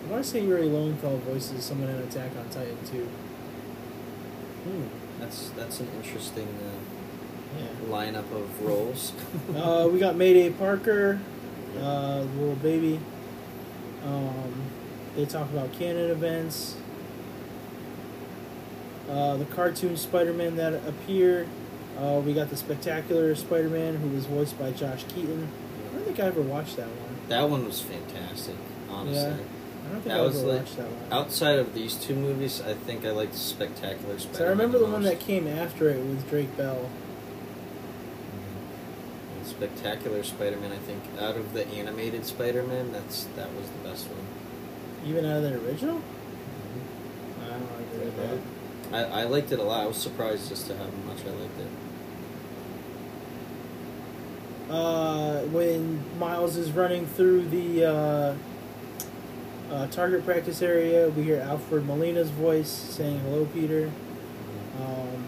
I 0.08 0.12
want 0.12 0.24
to 0.24 0.30
say 0.30 0.42
Yuri 0.42 0.68
Lowenthal 0.70 1.18
voices 1.18 1.64
someone 1.64 1.90
in 1.90 1.96
Attack 1.98 2.32
on 2.38 2.48
Titan 2.50 2.78
too. 2.90 3.08
Hmm. 4.64 4.84
That's 5.20 5.50
that's 5.58 5.80
an 5.80 5.88
interesting 6.02 6.48
uh, 6.48 7.60
Yeah. 7.60 7.94
lineup 7.94 8.32
of 8.32 8.62
roles. 8.66 9.14
uh, 9.56 9.90
we 9.92 10.00
got 10.00 10.16
Mayday 10.16 10.50
Parker, 10.52 11.20
uh, 11.82 12.24
little 12.38 12.56
baby. 12.56 13.00
Um, 14.06 14.54
they 15.16 15.26
talk 15.26 15.50
about 15.50 15.72
canon 15.74 16.12
events. 16.12 16.76
Uh, 19.10 19.38
the 19.38 19.46
cartoon 19.46 19.98
Spider-Man 19.98 20.56
that 20.58 20.74
appeared. 20.88 21.48
Uh, 21.98 22.22
we 22.26 22.34
got 22.34 22.50
the 22.50 22.58
spectacular 22.58 23.34
Spider-Man 23.36 23.96
who 23.98 24.10
was 24.10 24.26
voiced 24.26 24.60
by 24.60 24.72
Josh 24.72 25.04
Keaton. 25.06 25.48
I 25.92 25.96
don't 25.96 26.06
think 26.06 26.20
I 26.20 26.24
ever 26.24 26.42
watched 26.42 26.76
that 26.78 26.88
one. 26.88 27.16
that 27.30 27.50
one 27.50 27.66
was 27.66 27.82
fantastic, 27.82 28.56
honestly. 28.90 29.16
Yeah. 29.22 29.28
I 29.28 29.92
don't 29.92 30.02
think 30.02 30.06
That 30.06 30.20
I 30.20 30.22
was 30.22 30.40
ever 30.40 30.48
like- 30.48 30.60
watched 30.62 30.78
that 30.78 30.88
one. 30.90 31.14
Outside 31.14 31.60
of 31.60 31.74
these 31.74 31.96
two 31.96 32.16
movies, 32.16 32.62
I 32.68 32.74
think 32.74 33.06
I 33.06 33.12
liked 33.12 33.36
Spectacular 33.36 34.18
Spider-Man. 34.20 34.34
so 34.38 34.46
I 34.46 34.50
remember 34.50 34.80
the 34.80 34.86
one 34.86 35.04
most. 35.04 35.06
that 35.06 35.20
came 35.20 35.48
after 35.48 35.90
it 35.90 36.00
with 36.00 36.28
Drake 36.30 36.56
Bell. 36.58 36.90
And 39.60 39.72
Spectacular 39.72 40.24
Spider-Man, 40.24 40.72
I 40.72 40.78
think, 40.78 41.04
out 41.20 41.38
of 41.38 41.54
the 41.54 41.68
animated 41.68 42.26
Spider-Man, 42.26 42.92
that's 42.92 43.26
that 43.36 43.54
was 43.54 43.70
the 43.70 43.90
best 43.90 44.08
one. 44.08 44.26
Even 45.10 45.26
out 45.26 45.38
of 45.38 45.44
the 45.44 45.68
original? 45.68 46.02
I 47.44 47.50
don't 47.50 47.62
agree 47.94 48.06
with 48.06 48.18
that. 48.18 49.14
I, 49.14 49.22
I 49.22 49.24
liked 49.24 49.52
it 49.52 49.60
a 49.60 49.64
lot. 49.64 49.82
I 49.84 49.88
was 49.88 49.98
surprised 49.98 50.50
just 50.50 50.68
to 50.68 50.78
how 50.78 50.86
much 51.06 51.26
I 51.26 51.30
liked 51.30 51.60
it. 51.60 51.68
uh, 54.70 55.42
when 55.44 56.04
Miles 56.18 56.58
is 56.58 56.72
running 56.72 57.06
through 57.06 57.46
the 57.50 57.86
uh, 57.86 58.36
uh, 59.72 59.88
target 59.88 60.26
practice 60.26 60.62
area, 60.62 61.10
we 61.10 61.24
hear 61.24 61.40
Alfred 61.42 61.86
Molina's 61.86 62.30
voice 62.30 62.70
saying 62.70 63.20
"Hello, 63.20 63.46
Peter," 63.54 63.92
um, 64.80 65.24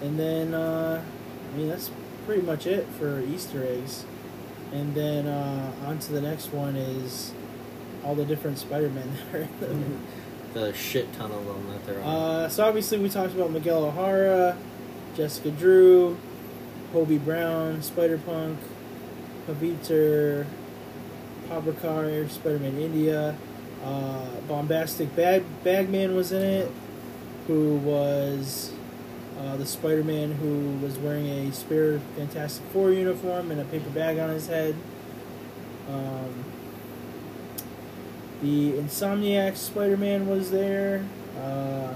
and 0.00 0.18
then 0.18 0.54
uh, 0.54 1.02
I 1.52 1.56
mean 1.56 1.68
that's 1.68 1.90
pretty 2.26 2.42
much 2.42 2.66
it 2.66 2.86
for 2.98 3.20
Easter 3.20 3.64
eggs. 3.66 4.04
And 4.72 4.94
then 4.94 5.26
uh, 5.26 5.72
on 5.86 5.98
to 5.98 6.12
the 6.12 6.20
next 6.20 6.52
one 6.52 6.76
is 6.76 7.32
all 8.04 8.14
the 8.14 8.24
different 8.24 8.58
Spider-Men 8.58 9.10
that 9.32 9.40
are 9.40 9.72
in 9.72 9.80
the. 9.80 9.98
The 10.52 10.74
shit 10.74 11.12
ton 11.12 11.30
of 11.30 11.46
them 11.46 11.68
that 11.68 11.86
there 11.86 12.02
are. 12.02 12.44
Uh, 12.44 12.48
so 12.48 12.64
obviously 12.64 12.98
we 12.98 13.08
talked 13.08 13.34
about 13.34 13.52
Miguel 13.52 13.84
O'Hara, 13.84 14.56
Jessica 15.14 15.50
Drew, 15.52 16.18
Hobie 16.92 17.24
Brown, 17.24 17.82
Spider-Punk, 17.82 18.58
Pavitr, 19.46 20.46
Prabhakar, 21.48 22.28
Spider-Man 22.28 22.78
India, 22.78 23.36
uh, 23.84 24.26
Bombastic 24.48 25.14
Bag 25.14 25.44
Bagman 25.62 26.16
was 26.16 26.32
in 26.32 26.42
it, 26.42 26.72
who 27.46 27.76
was 27.76 28.72
uh, 29.40 29.56
the 29.56 29.64
Spider-Man 29.66 30.32
who 30.32 30.76
was 30.84 30.98
wearing 30.98 31.26
a 31.26 31.52
spare 31.52 31.98
Fantastic 32.16 32.64
Four 32.72 32.90
uniform 32.92 33.50
and 33.50 33.60
a 33.60 33.64
paper 33.64 33.88
bag 33.90 34.18
on 34.18 34.28
his 34.30 34.46
head. 34.46 34.74
Um, 35.88 36.44
the 38.42 38.72
Insomniac 38.72 39.56
Spider-Man 39.56 40.26
was 40.28 40.50
there, 40.50 41.04
uh, 41.38 41.94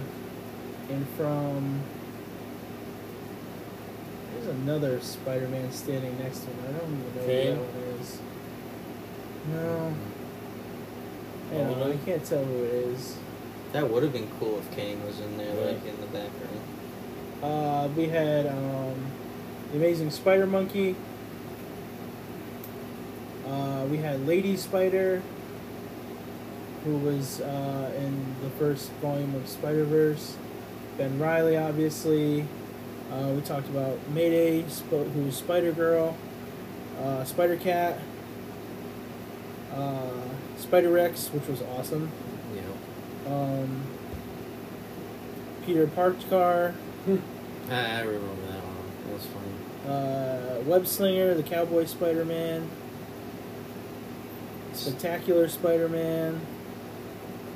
and 0.91 1.07
from 1.17 1.81
there's 4.35 4.47
another 4.49 5.01
Spider-Man 5.01 5.71
standing 5.73 6.19
next 6.19 6.41
to 6.41 6.47
him. 6.51 6.57
I 6.69 6.73
don't 6.79 6.93
even 6.93 7.15
know 7.17 7.27
Kaine? 7.27 7.47
who 7.57 7.63
that 7.63 7.73
one 7.75 8.01
is. 8.01 8.19
No, 9.53 9.95
I, 11.51 11.55
don't 11.55 11.79
know, 11.79 11.93
I 11.93 11.97
can't 12.05 12.25
tell 12.25 12.43
who 12.45 12.65
it 12.65 12.73
is. 12.75 13.17
that 13.73 13.89
would 13.91 14.03
have 14.03 14.13
been 14.13 14.31
cool 14.41 14.59
if 14.59 14.71
Kaine 14.77 15.05
was 15.05 15.21
in 15.21 15.37
there, 15.37 15.55
Right. 15.55 15.75
like 15.77 15.87
in 15.87 16.01
the 16.01 16.07
background. 16.07 16.61
Uh, 17.45 17.89
we 17.95 18.07
had 18.09 18.47
um, 18.47 18.95
the 19.71 19.77
Amazing 19.77 20.11
Spider 20.11 20.47
Monkey. 20.47 20.97
Uh, 23.47 23.85
we 23.91 23.99
had 23.99 24.27
Lady 24.27 24.57
Spider, 24.57 25.21
who 26.85 26.97
was 26.97 27.43
uh, 27.43 27.93
in 27.99 28.35
the 28.43 28.49
first 28.59 28.91
volume 28.93 29.35
of 29.35 29.47
Spider 29.47 29.85
Verse. 29.85 30.39
Ben 30.97 31.19
Riley, 31.19 31.59
obviously. 31.59 32.47
Uh, 33.13 33.29
we 33.35 33.43
talked 33.43 33.69
about 33.69 33.99
Mayday, 34.15 34.65
who 34.89 35.25
was 35.25 35.37
Spider 35.37 35.73
Girl. 35.73 36.17
Uh, 36.99 37.25
Spider 37.25 37.57
Cat. 37.57 37.99
Uh, 39.75 40.09
Spider 40.57 40.89
Rex, 40.89 41.29
which 41.29 41.47
was 41.47 41.61
awesome. 41.77 42.11
Know, 43.27 43.35
Um, 43.35 43.83
Peter 45.67 45.87
Parkar. 45.87 46.73
I, 47.71 47.99
I 47.99 48.01
remember 48.03 48.47
that 48.53 48.63
one. 48.63 48.77
That 49.07 49.13
was 49.15 49.27
funny. 49.27 49.93
uh, 49.93 50.61
Web 50.65 50.87
Slinger, 50.87 51.35
the 51.35 51.43
Cowboy 51.43 51.85
Spider 51.87 52.25
Man, 52.25 52.69
Spectacular 54.73 55.49
Spider 55.49 55.89
Man. 55.89 56.41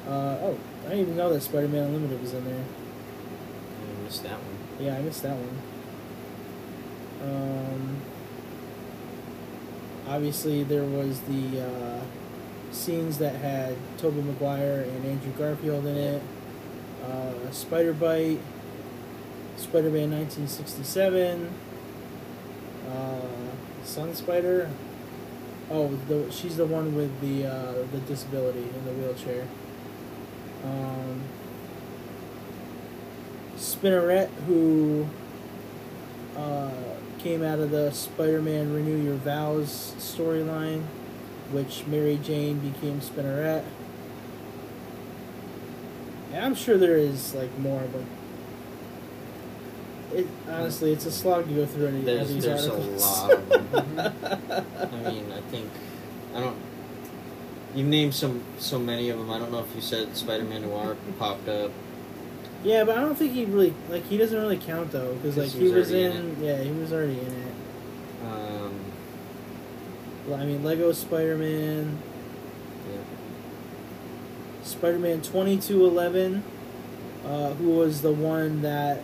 Uh, 0.07 0.39
oh, 0.41 0.59
I 0.87 0.91
didn't 0.91 1.01
even 1.01 1.17
know 1.17 1.33
that 1.33 1.43
Spider 1.43 1.69
Man 1.69 1.85
Unlimited 1.85 2.21
was 2.21 2.33
in 2.33 2.45
there. 2.45 2.65
I 2.65 4.03
missed 4.05 4.23
that 4.23 4.33
one. 4.39 4.85
Yeah, 4.87 4.97
I 4.97 5.01
missed 5.03 5.23
that 5.23 5.37
one. 5.37 5.59
Um, 7.21 7.97
obviously, 10.07 10.63
there 10.65 10.85
was 10.85 11.21
the 11.23 11.67
uh, 11.67 12.01
scenes 12.71 13.19
that 13.19 13.35
had 13.37 13.77
Tobey 13.99 14.23
Maguire 14.23 14.83
and 14.83 15.05
Andrew 15.05 15.33
Garfield 15.33 15.85
in 15.87 15.97
it. 15.97 16.23
Uh, 17.05 17.51
Spider 17.51 17.93
Bite, 17.93 18.41
Spider 19.59 19.91
Man 19.91 20.11
1967, 20.13 21.53
uh, 22.89 23.21
Sun 23.85 24.15
Spider. 24.15 24.71
Oh, 25.71 25.89
the, 26.09 26.31
she's 26.31 26.57
the 26.57 26.65
one 26.65 26.95
with 26.95 27.21
the 27.21 27.47
uh, 27.47 27.73
the 27.93 27.99
disability 28.07 28.63
in 28.63 28.85
the 28.85 28.93
wheelchair. 28.93 29.47
Um, 30.65 31.23
Spinneret, 33.57 34.31
who 34.47 35.07
uh, 36.37 36.71
came 37.19 37.43
out 37.43 37.59
of 37.59 37.71
the 37.71 37.91
Spider-Man 37.91 38.73
Renew 38.73 39.03
Your 39.03 39.17
Vows 39.17 39.95
storyline, 39.99 40.85
which 41.51 41.85
Mary 41.87 42.19
Jane 42.23 42.61
became 42.61 43.01
Spinneret. 43.01 43.65
And 46.33 46.45
I'm 46.45 46.55
sure 46.55 46.79
there 46.79 46.97
is 46.97 47.35
like 47.35 47.57
more, 47.59 47.83
but 47.93 48.03
it 50.15 50.27
honestly 50.49 50.93
it's 50.93 51.07
a 51.07 51.11
slog 51.13 51.47
to 51.49 51.55
go 51.55 51.67
through 51.67 51.89
any 51.89 51.99
of 52.01 52.05
There's 52.05 52.29
these 52.35 52.45
there's 52.45 52.67
a 52.67 52.73
articles. 52.73 53.03
lot 53.03 53.33
of 53.33 53.49
them. 53.51 53.99
I 53.99 55.11
mean, 55.11 55.33
I 55.33 55.41
think 55.51 55.69
I 56.35 56.41
don't. 56.41 56.57
You 57.75 57.85
named 57.85 58.15
some 58.15 58.43
so 58.59 58.79
many 58.79 59.11
of 59.11 59.19
them. 59.19 59.31
I 59.31 59.39
don't 59.39 59.53
know 59.53 59.61
if 59.61 59.75
you 59.75 59.81
said 59.83 60.17
Spider-Man 60.17 60.63
Noir 60.63 60.97
popped 61.19 61.49
up. 61.49 61.71
yeah, 62.65 62.83
but 62.85 62.97
I 62.97 63.01
don't 63.03 63.15
think 63.17 63.33
he 63.35 63.45
really 63.45 63.75
like 63.91 64.05
he 64.07 64.17
doesn't 64.17 64.39
really 64.41 64.57
count 64.59 64.91
though 64.93 65.15
because 65.15 65.37
like 65.37 65.51
he 65.51 65.69
was 65.69 65.91
in, 65.91 66.13
in 66.13 66.43
yeah 66.43 66.63
he 66.63 66.71
was 66.71 66.93
already 66.93 67.21
in 67.21 67.27
it. 67.27 67.53
Um, 68.25 68.81
Well, 70.27 70.41
I 70.41 70.45
mean 70.47 70.65
Lego 70.65 70.93
Spider-Man, 70.93 71.99
yeah. 72.91 72.99
Spider-Man 74.65 75.21
2211, 75.23 76.43
uh, 77.27 77.55
who 77.55 77.71
was 77.71 78.03
the 78.03 78.13
one 78.13 78.63
that 78.63 79.01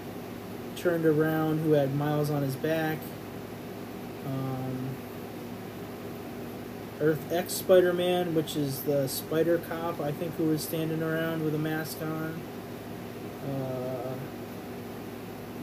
turned 0.76 1.06
around, 1.06 1.58
who 1.58 1.72
had 1.72 1.94
Miles 1.94 2.30
on 2.30 2.42
his 2.42 2.56
back. 2.56 2.98
Um, 4.26 4.90
Earth 7.00 7.32
X 7.32 7.52
Spider-Man, 7.54 8.34
which 8.34 8.56
is 8.56 8.82
the 8.82 9.08
Spider 9.08 9.58
Cop, 9.58 10.00
I 10.00 10.12
think, 10.12 10.34
who 10.36 10.44
was 10.44 10.62
standing 10.62 11.02
around 11.02 11.44
with 11.44 11.54
a 11.54 11.58
mask 11.58 12.00
on. 12.02 12.40
Uh, 13.46 14.14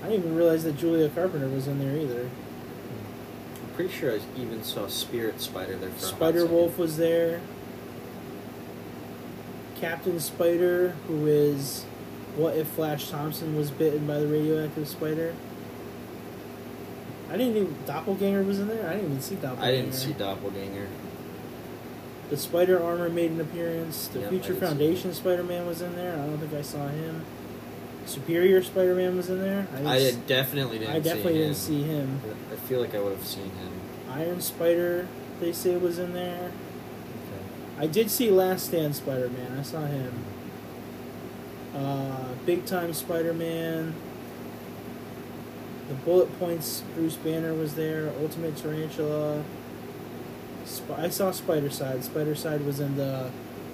I 0.03 0.09
didn't 0.09 0.25
even 0.25 0.35
realize 0.35 0.63
that 0.63 0.77
Julia 0.77 1.09
Carpenter 1.09 1.47
was 1.47 1.67
in 1.67 1.79
there 1.79 1.95
either. 1.95 2.29
I'm 3.63 3.75
pretty 3.75 3.93
sure 3.93 4.11
I 4.13 4.19
even 4.37 4.63
saw 4.63 4.87
Spirit 4.87 5.41
Spider 5.41 5.75
there. 5.77 5.89
For 5.91 5.99
Spider. 5.99 6.45
Wolf 6.45 6.77
was 6.77 6.97
there. 6.97 7.41
Captain 9.75 10.19
Spider, 10.19 10.89
who 11.07 11.25
is 11.25 11.85
what 12.35 12.55
if 12.57 12.67
Flash 12.67 13.09
Thompson 13.09 13.55
was 13.55 13.71
bitten 13.71 14.05
by 14.07 14.19
the 14.19 14.27
radioactive 14.27 14.87
spider? 14.87 15.33
I 17.29 17.37
didn't 17.37 17.55
even 17.57 17.75
Doppelganger 17.85 18.43
was 18.43 18.59
in 18.59 18.67
there. 18.67 18.85
I 18.87 18.93
didn't 18.95 19.05
even 19.11 19.21
see 19.21 19.35
Doppelganger. 19.35 19.63
I 19.63 19.71
didn't 19.71 19.93
see 19.93 20.13
Doppelganger. 20.13 20.87
the 22.29 22.37
Spider 22.37 22.81
Armor 22.83 23.09
made 23.09 23.31
an 23.31 23.39
appearance. 23.39 24.07
The 24.07 24.19
Yep, 24.21 24.29
Future 24.29 24.55
Foundation 24.55 25.13
Spider 25.13 25.43
Man 25.43 25.65
was 25.65 25.81
in 25.81 25.95
there. 25.95 26.13
I 26.13 26.25
don't 26.25 26.37
think 26.39 26.53
I 26.53 26.61
saw 26.61 26.87
him. 26.87 27.23
Superior 28.05 28.61
Spider 28.63 28.95
Man 28.95 29.15
was 29.15 29.29
in 29.29 29.39
there. 29.39 29.67
I, 29.71 29.75
didn't 29.75 29.87
I 29.87 29.97
s- 30.01 30.15
definitely 30.27 30.79
didn't. 30.79 30.95
I 30.95 30.99
definitely 30.99 31.53
see 31.53 31.83
him. 31.83 32.17
didn't 32.17 32.19
see 32.21 32.33
him. 32.33 32.37
I 32.51 32.55
feel 32.67 32.81
like 32.81 32.95
I 32.95 32.99
would 32.99 33.15
have 33.17 33.25
seen 33.27 33.45
him. 33.51 33.71
Iron 34.09 34.41
Spider, 34.41 35.07
they 35.39 35.53
say 35.53 35.77
was 35.77 35.99
in 35.99 36.13
there. 36.13 36.51
Okay. 36.51 37.83
I 37.83 37.87
did 37.87 38.09
see 38.11 38.29
Last 38.29 38.65
Stand 38.65 38.95
Spider 38.95 39.29
Man. 39.29 39.57
I 39.57 39.61
saw 39.61 39.85
him. 39.85 40.11
Uh, 41.75 42.33
Big 42.45 42.65
Time 42.65 42.93
Spider 42.93 43.33
Man. 43.33 43.93
The 45.87 45.93
Bullet 45.95 46.37
Points 46.39 46.83
Bruce 46.95 47.15
Banner 47.15 47.53
was 47.53 47.75
there. 47.75 48.11
Ultimate 48.21 48.55
Tarantula. 48.57 49.43
Sp- 50.63 50.95
I 50.97 51.09
saw 51.09 51.31
Spider 51.31 51.69
Side. 51.69 52.03
Spider 52.03 52.35
Side 52.35 52.65
was 52.65 52.79
in 52.79 52.95
the 52.97 53.29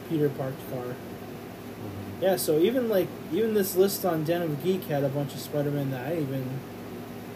Peter 0.09 0.29
parked 0.29 0.59
car. 0.71 0.81
Mhm. 0.83 2.21
Yeah, 2.21 2.35
so 2.37 2.57
even 2.59 2.89
like 2.89 3.07
even 3.31 3.53
this 3.53 3.75
list 3.75 4.03
on 4.05 4.23
Den 4.23 4.41
of 4.41 4.63
Geek 4.63 4.85
had 4.85 5.03
a 5.03 5.09
bunch 5.09 5.33
of 5.33 5.39
Spider 5.39 5.69
Man 5.71 5.91
that 5.91 6.05
I 6.05 6.09
didn't 6.15 6.23
even 6.29 6.45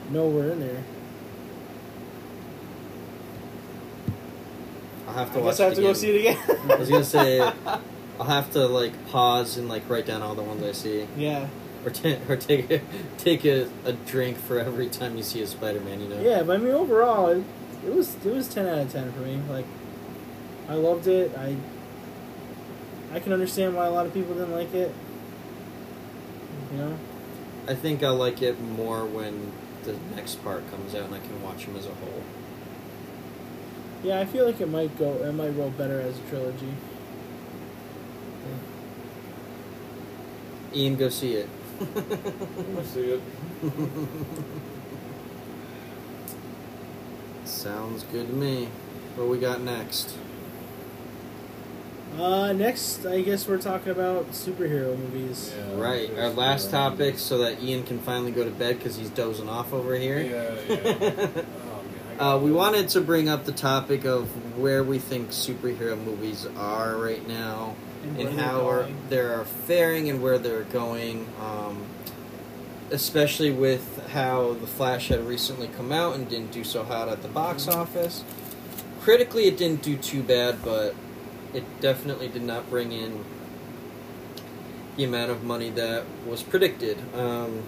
know 0.10 0.28
were 0.28 0.52
in 0.52 0.60
there. 0.62 0.84
I'll 5.08 5.14
have 5.14 5.34
to 5.34 5.40
I 5.40 5.42
watch 5.44 5.52
guess 5.58 5.60
I 5.60 5.64
have 5.66 5.74
it 5.74 5.76
to 5.78 5.82
go 5.82 5.94
see 5.94 6.10
it 6.16 6.20
again. 6.20 6.72
I 6.72 6.76
was 6.76 6.90
gonna 6.90 7.04
say 7.04 7.40
I'll 8.20 8.28
have 8.28 8.52
to 8.54 8.66
like 8.68 9.08
pause 9.10 9.58
and 9.58 9.68
like 9.68 9.90
write 9.90 10.06
down 10.06 10.22
all 10.22 10.36
the 10.36 10.44
ones 10.44 10.64
I 10.64 10.72
see, 10.74 11.08
yeah, 11.18 11.48
or, 11.84 11.90
t- 11.92 12.18
or 12.30 12.36
take 12.38 12.70
a, 12.70 12.82
take 13.18 13.46
a, 13.46 13.68
a 13.86 13.94
drink 13.94 14.38
for 14.38 14.60
every 14.60 14.90
time 14.90 15.18
you 15.18 15.24
see 15.24 15.42
a 15.42 15.48
Spider-Man. 15.48 16.02
You 16.02 16.08
know. 16.10 16.22
yeah, 16.22 16.44
but 16.44 16.56
I 16.56 16.58
mean 16.60 16.74
overall, 16.74 17.28
it, 17.30 17.44
it 17.86 17.94
was 17.94 18.16
it 18.24 18.34
was 18.34 18.48
ten 18.48 18.68
out 18.68 18.78
of 18.80 18.92
ten 18.92 19.12
for 19.12 19.20
me. 19.20 19.42
Like, 19.50 19.66
I 20.70 20.76
loved 20.76 21.08
it. 21.08 21.36
I 21.38 21.56
I 23.14 23.20
can 23.20 23.34
understand 23.34 23.76
why 23.76 23.86
a 23.88 23.92
lot 23.92 24.06
of 24.06 24.14
people 24.14 24.34
didn't 24.36 24.54
like 24.54 24.74
it. 24.74 24.94
You 26.72 26.78
know, 26.78 26.98
I 27.68 27.76
think 27.76 28.04
I'll 28.04 28.16
like 28.16 28.42
it 28.42 28.62
more 28.62 29.06
when 29.06 29.52
the 29.84 29.96
next 30.16 30.44
part 30.44 30.70
comes 30.70 30.94
out 30.94 31.06
and 31.06 31.16
I 31.16 31.20
can 31.20 31.42
watch 31.42 31.66
them 31.66 31.76
as 31.76 31.86
a 31.88 31.94
whole. 31.96 32.24
yeah, 34.04 34.20
I 34.20 34.26
feel 34.26 34.46
like 34.46 34.62
it 34.62 34.70
might 34.70 34.98
go 34.98 35.14
it 35.24 35.34
might 35.34 35.50
roll 35.50 35.72
better 35.72 36.00
as 36.00 36.18
a 36.18 36.22
trilogy. 36.30 36.74
Ian, 40.74 40.96
go 40.96 41.10
see 41.10 41.34
it. 41.36 41.50
I'm 41.82 42.86
see 42.86 43.12
it. 43.12 43.22
Sounds 47.46 48.04
good 48.04 48.28
to 48.28 48.34
me. 48.34 48.70
What 49.16 49.28
we 49.28 49.40
got 49.40 49.62
next? 49.62 50.16
Uh, 52.18 52.52
next, 52.54 53.06
I 53.06 53.22
guess 53.22 53.48
we're 53.48 53.58
talking 53.62 53.92
about 53.92 54.32
superhero 54.32 54.98
movies. 54.98 55.54
Yeah, 55.58 55.82
Right, 55.82 56.10
our 56.18 56.30
last 56.30 56.70
topic, 56.70 57.18
so 57.18 57.38
that 57.40 57.62
Ian 57.64 57.84
can 57.84 58.00
finally 58.00 58.32
go 58.32 58.44
to 58.44 58.50
bed 58.52 58.78
because 58.78 58.98
he's 58.98 59.10
dozing 59.10 59.48
off 59.50 59.74
over 59.74 59.96
here. 59.96 60.22
Yeah, 60.22 60.76
yeah. 60.76 61.28
Oh, 61.38 61.84
man, 61.84 62.20
Uh, 62.20 62.38
we 62.38 62.52
wanted 62.52 62.90
to 62.90 63.02
bring 63.02 63.30
up 63.30 63.46
the 63.46 63.54
topic 63.54 64.06
of 64.06 64.28
where 64.58 64.84
we 64.84 65.00
think 65.00 65.30
superhero 65.30 65.98
movies 66.04 66.46
are 66.58 66.98
right 66.98 67.26
now, 67.28 67.76
And 68.04 68.18
they're 68.18 68.32
how 68.32 68.68
are, 68.68 68.90
they're 69.10 69.46
faring 69.46 70.10
and 70.10 70.22
where 70.22 70.38
they're 70.38 70.64
going. 70.64 71.28
Um, 71.40 71.86
especially 72.92 73.52
with 73.52 74.06
how 74.10 74.54
the 74.54 74.68
Flash 74.68 75.08
had 75.08 75.26
recently 75.26 75.70
come 75.70 75.92
out 75.92 76.16
and 76.16 76.30
didn't 76.30 76.52
do 76.52 76.64
so 76.64 76.84
hot 76.84 77.08
at 77.08 77.22
the 77.22 77.28
box 77.28 77.68
office. 77.68 78.24
Critically, 79.00 79.46
it 79.46 79.58
didn't 79.58 79.82
do 79.82 79.96
too 79.96 80.22
bad, 80.22 80.64
but 80.64 80.94
it 81.54 81.64
definitely 81.80 82.28
did 82.28 82.44
not 82.44 82.70
bring 82.70 82.92
in 82.92 83.24
the 84.98 85.04
amount 85.06 85.32
of 85.32 85.44
money 85.44 85.70
that 85.70 86.04
was 86.28 86.44
predicted. 86.44 86.98
Um, 87.16 87.64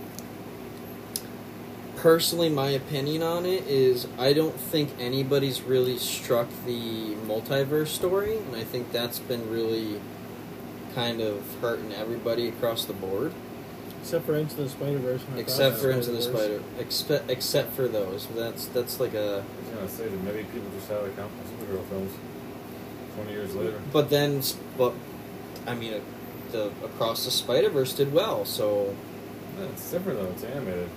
personally, 1.95 2.49
my 2.49 2.69
opinion 2.69 3.23
on 3.23 3.45
it 3.45 3.65
is 3.65 4.07
I 4.19 4.33
don't 4.33 4.59
think 4.59 4.89
anybody's 4.99 5.61
really 5.61 5.97
struck 5.97 6.49
the 6.65 7.15
multiverse 7.25 7.87
story, 7.87 8.37
and 8.37 8.55
I 8.55 8.63
think 8.63 8.91
that's 8.91 9.19
been 9.19 9.49
really 9.49 10.01
kind 10.95 11.21
of 11.21 11.41
hurting 11.61 11.93
everybody 11.93 12.47
across 12.47 12.85
the 12.85 12.93
board, 12.93 13.33
Except 14.01 14.25
for 14.25 14.35
Into 14.35 14.55
the 14.55 14.67
Spider 14.69 14.97
Verse. 14.99 15.21
except 15.37 15.77
for 15.77 15.89
Into 15.91 16.11
the 16.11 16.21
Spider, 16.21 16.61
except 16.79 17.29
except 17.31 17.73
for 17.73 17.87
those. 17.87 18.27
That's 18.35 18.65
that's 18.67 18.99
like 18.99 19.13
a. 19.13 19.43
I 19.43 19.61
was 19.61 19.73
gonna 19.75 19.89
say 19.89 20.07
that 20.09 20.23
maybe 20.23 20.43
people 20.43 20.69
just 20.75 20.89
had 20.89 21.03
account 21.03 21.31
for 21.37 21.65
superhero 21.65 21.85
films. 21.87 22.11
Twenty 23.15 23.31
years 23.31 23.55
later. 23.55 23.79
But 23.93 24.09
then, 24.09 24.41
but 24.77 24.93
I 25.67 25.73
mean, 25.75 26.01
the 26.51 26.67
Across 26.83 27.25
the 27.25 27.31
Spider 27.31 27.69
Verse 27.69 27.93
did 27.93 28.11
well, 28.13 28.43
so 28.45 28.93
Yeah, 29.57 29.65
it's 29.67 29.89
different 29.91 30.19
though. 30.19 30.27
It's 30.31 30.43
animated. 30.43 30.89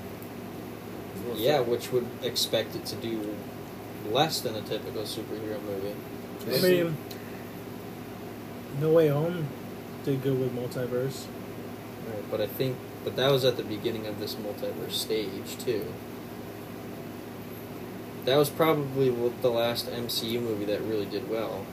It's 1.31 1.41
yeah, 1.41 1.59
sim- 1.59 1.71
which 1.71 1.93
would 1.93 2.07
expect 2.23 2.75
it 2.75 2.85
to 2.87 2.97
do 2.97 3.37
less 4.11 4.41
than 4.41 4.55
a 4.57 4.63
typical 4.63 5.03
superhero 5.03 5.61
movie. 5.63 5.95
I 6.49 6.61
mean, 6.61 6.97
No 8.81 8.91
Way 8.93 9.09
Home 9.09 9.47
did 10.07 10.23
good 10.23 10.39
with 10.39 10.55
multiverse. 10.55 11.27
Right, 12.07 12.31
but 12.31 12.41
I 12.41 12.47
think, 12.47 12.77
but 13.05 13.17
that 13.17 13.31
was 13.31 13.45
at 13.45 13.57
the 13.57 13.65
beginning 13.65 14.07
of 14.07 14.21
this 14.21 14.37
multiverse 14.37 14.93
stage 14.93 15.59
too. 15.59 15.93
That 18.25 18.37
was 18.37 18.49
probably 18.49 19.11
what 19.11 19.43
the 19.43 19.51
last 19.51 19.87
MCU 19.87 20.41
movie 20.41 20.65
that 20.67 20.81
really 20.81 21.07
did 21.07 21.29
well. 21.29 21.67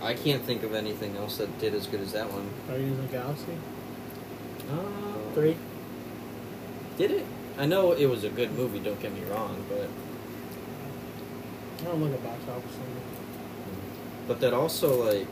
I 0.00 0.14
can't 0.14 0.44
think 0.44 0.62
of 0.62 0.74
anything 0.74 1.16
else 1.16 1.36
that 1.38 1.58
did 1.58 1.74
as 1.74 1.88
good 1.88 2.00
as 2.00 2.12
that 2.12 2.32
one. 2.32 2.48
Guardians 2.68 2.98
of 3.00 3.10
the 3.10 3.16
Galaxy 3.18 3.58
Uh, 4.70 5.34
three. 5.34 5.56
Did 6.96 7.10
it? 7.10 7.26
I 7.58 7.66
know 7.66 7.92
it 7.92 8.06
was 8.06 8.22
a 8.22 8.28
good 8.28 8.52
movie. 8.52 8.78
Don't 8.78 9.00
get 9.00 9.12
me 9.12 9.22
wrong, 9.24 9.64
but 9.68 9.88
I 11.80 11.84
don't 11.90 12.02
look 12.02 12.12
at 12.12 12.22
box 12.22 12.38
office 12.48 12.76
but 14.28 14.40
that 14.40 14.52
also 14.52 15.04
like 15.06 15.26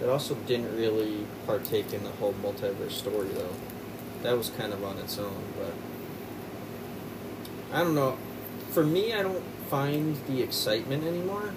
that 0.00 0.08
also 0.08 0.34
didn't 0.34 0.76
really 0.76 1.26
partake 1.46 1.92
in 1.92 2.04
the 2.04 2.10
whole 2.10 2.34
multiverse 2.34 2.92
story 2.92 3.28
though. 3.28 3.54
That 4.22 4.36
was 4.36 4.50
kind 4.50 4.72
of 4.72 4.84
on 4.84 4.98
its 4.98 5.18
own, 5.18 5.42
but 5.58 5.72
I 7.72 7.82
don't 7.82 7.94
know. 7.94 8.16
For 8.70 8.84
me, 8.84 9.14
I 9.14 9.22
don't 9.22 9.44
find 9.70 10.16
the 10.26 10.42
excitement 10.42 11.04
anymore. 11.04 11.50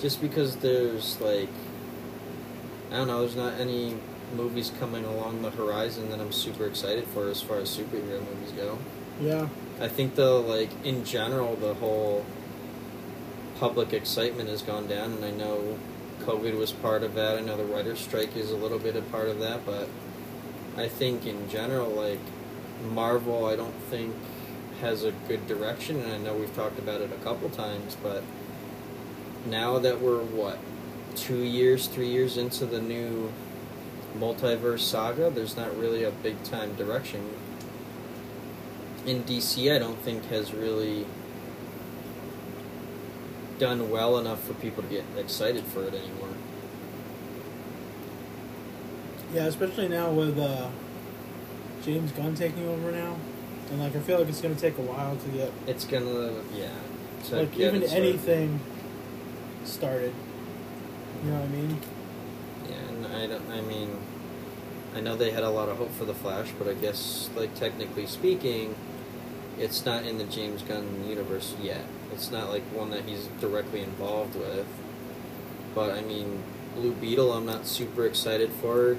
Just 0.00 0.20
because 0.20 0.56
there's 0.56 1.20
like 1.20 1.48
I 2.90 2.96
don't 2.98 3.08
know, 3.08 3.20
there's 3.20 3.36
not 3.36 3.54
any 3.54 3.96
movies 4.34 4.72
coming 4.78 5.04
along 5.04 5.42
the 5.42 5.50
horizon 5.50 6.10
that 6.10 6.20
I'm 6.20 6.32
super 6.32 6.66
excited 6.66 7.04
for 7.08 7.28
as 7.28 7.42
far 7.42 7.58
as 7.58 7.76
superhero 7.76 8.20
movies 8.20 8.52
go. 8.52 8.78
Yeah, 9.20 9.48
I 9.80 9.88
think 9.88 10.14
though, 10.14 10.40
like 10.40 10.70
in 10.84 11.04
general, 11.04 11.56
the 11.56 11.74
whole 11.74 12.24
public 13.58 13.92
excitement 13.92 14.48
has 14.48 14.62
gone 14.62 14.86
down, 14.86 15.12
and 15.12 15.24
I 15.24 15.30
know 15.30 15.78
COVID 16.20 16.58
was 16.58 16.72
part 16.72 17.02
of 17.02 17.14
that. 17.14 17.36
I 17.36 17.40
know 17.40 17.56
the 17.56 17.64
writer's 17.64 18.00
strike 18.00 18.36
is 18.36 18.50
a 18.50 18.56
little 18.56 18.78
bit 18.78 18.96
a 18.96 19.02
part 19.02 19.28
of 19.28 19.38
that, 19.40 19.64
but 19.64 19.88
I 20.76 20.88
think 20.88 21.26
in 21.26 21.48
general, 21.48 21.90
like 21.90 22.20
Marvel, 22.92 23.46
I 23.46 23.56
don't 23.56 23.74
think 23.90 24.14
has 24.80 25.04
a 25.04 25.12
good 25.28 25.46
direction, 25.46 26.00
and 26.00 26.12
I 26.12 26.18
know 26.18 26.34
we've 26.34 26.54
talked 26.54 26.78
about 26.78 27.00
it 27.00 27.10
a 27.10 27.24
couple 27.24 27.48
times, 27.48 27.96
but 28.02 28.22
now 29.46 29.78
that 29.78 30.00
we're 30.00 30.22
what 30.22 30.58
two 31.14 31.42
years, 31.42 31.86
three 31.86 32.08
years 32.08 32.36
into 32.36 32.66
the 32.66 32.80
new 32.80 33.32
multiverse 34.18 34.80
saga, 34.80 35.30
there's 35.30 35.56
not 35.56 35.76
really 35.78 36.04
a 36.04 36.10
big 36.10 36.42
time 36.42 36.74
direction 36.74 37.30
in 39.06 39.22
DC, 39.22 39.74
I 39.74 39.78
don't 39.78 39.98
think 39.98 40.24
has 40.26 40.52
really 40.52 41.06
done 43.58 43.90
well 43.90 44.18
enough 44.18 44.42
for 44.44 44.54
people 44.54 44.82
to 44.82 44.88
get 44.88 45.04
excited 45.16 45.64
for 45.64 45.82
it 45.84 45.94
anymore. 45.94 46.28
yeah, 49.32 49.44
especially 49.46 49.88
now 49.88 50.10
with 50.10 50.38
uh, 50.38 50.68
James 51.82 52.12
Gunn 52.12 52.34
taking 52.34 52.66
over 52.68 52.90
now, 52.90 53.16
and 53.70 53.80
like 53.80 53.94
I 53.94 54.00
feel 54.00 54.18
like 54.18 54.28
it's 54.28 54.40
gonna 54.40 54.54
take 54.54 54.78
a 54.78 54.82
while 54.82 55.16
to 55.16 55.28
get 55.28 55.52
It's 55.66 55.84
gonna, 55.84 56.32
yeah. 56.54 56.68
to 57.28 57.36
like 57.36 57.58
even 57.58 57.82
anything 57.82 58.60
started. 59.64 60.14
You 61.24 61.30
know 61.30 61.40
what 61.40 61.48
I 61.48 61.52
mean? 61.52 61.80
Yeah, 62.68 62.76
and 62.76 63.06
I 63.14 63.26
don't. 63.26 63.50
I 63.50 63.60
mean, 63.60 63.98
I 64.94 65.00
know 65.00 65.16
they 65.16 65.30
had 65.30 65.42
a 65.42 65.50
lot 65.50 65.68
of 65.68 65.78
hope 65.78 65.92
for 65.92 66.04
the 66.04 66.14
Flash, 66.14 66.50
but 66.58 66.68
I 66.68 66.74
guess, 66.74 67.28
like 67.36 67.54
technically 67.54 68.06
speaking, 68.06 68.74
it's 69.58 69.84
not 69.84 70.04
in 70.04 70.18
the 70.18 70.24
James 70.24 70.62
Gunn 70.62 71.04
universe 71.08 71.54
yet. 71.60 71.84
It's 72.12 72.30
not 72.30 72.50
like 72.50 72.62
one 72.72 72.90
that 72.90 73.04
he's 73.04 73.26
directly 73.40 73.82
involved 73.82 74.34
with. 74.34 74.66
But 75.74 75.90
I 75.90 76.00
mean, 76.00 76.42
Blue 76.74 76.92
Beetle, 76.92 77.32
I'm 77.32 77.46
not 77.46 77.66
super 77.66 78.06
excited 78.06 78.50
for. 78.60 78.96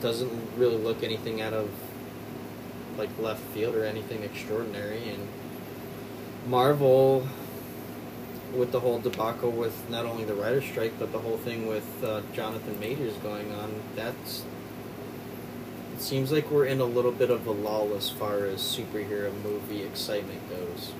Doesn't 0.00 0.32
really 0.56 0.76
look 0.76 1.02
anything 1.02 1.40
out 1.40 1.52
of 1.52 1.70
like 2.96 3.10
left 3.18 3.42
field 3.54 3.74
or 3.74 3.84
anything 3.84 4.22
extraordinary, 4.22 5.08
and 5.08 5.28
Marvel 6.46 7.26
with 8.54 8.72
the 8.72 8.80
whole 8.80 8.98
debacle 8.98 9.50
with 9.50 9.88
not 9.88 10.04
only 10.04 10.24
the 10.24 10.34
writer's 10.34 10.64
strike 10.64 10.92
but 10.98 11.12
the 11.12 11.18
whole 11.18 11.36
thing 11.38 11.68
with 11.68 11.86
uh, 12.02 12.20
Jonathan 12.32 12.78
Majors 12.80 13.14
going 13.18 13.52
on, 13.52 13.82
that's 13.94 14.44
it 15.94 16.00
seems 16.00 16.32
like 16.32 16.50
we're 16.50 16.64
in 16.64 16.80
a 16.80 16.84
little 16.84 17.12
bit 17.12 17.30
of 17.30 17.46
a 17.46 17.52
lull 17.52 17.94
as 17.94 18.10
far 18.10 18.46
as 18.46 18.60
superhero 18.60 19.32
movie 19.42 19.82
excitement 19.82 20.48
goes. 20.48 20.92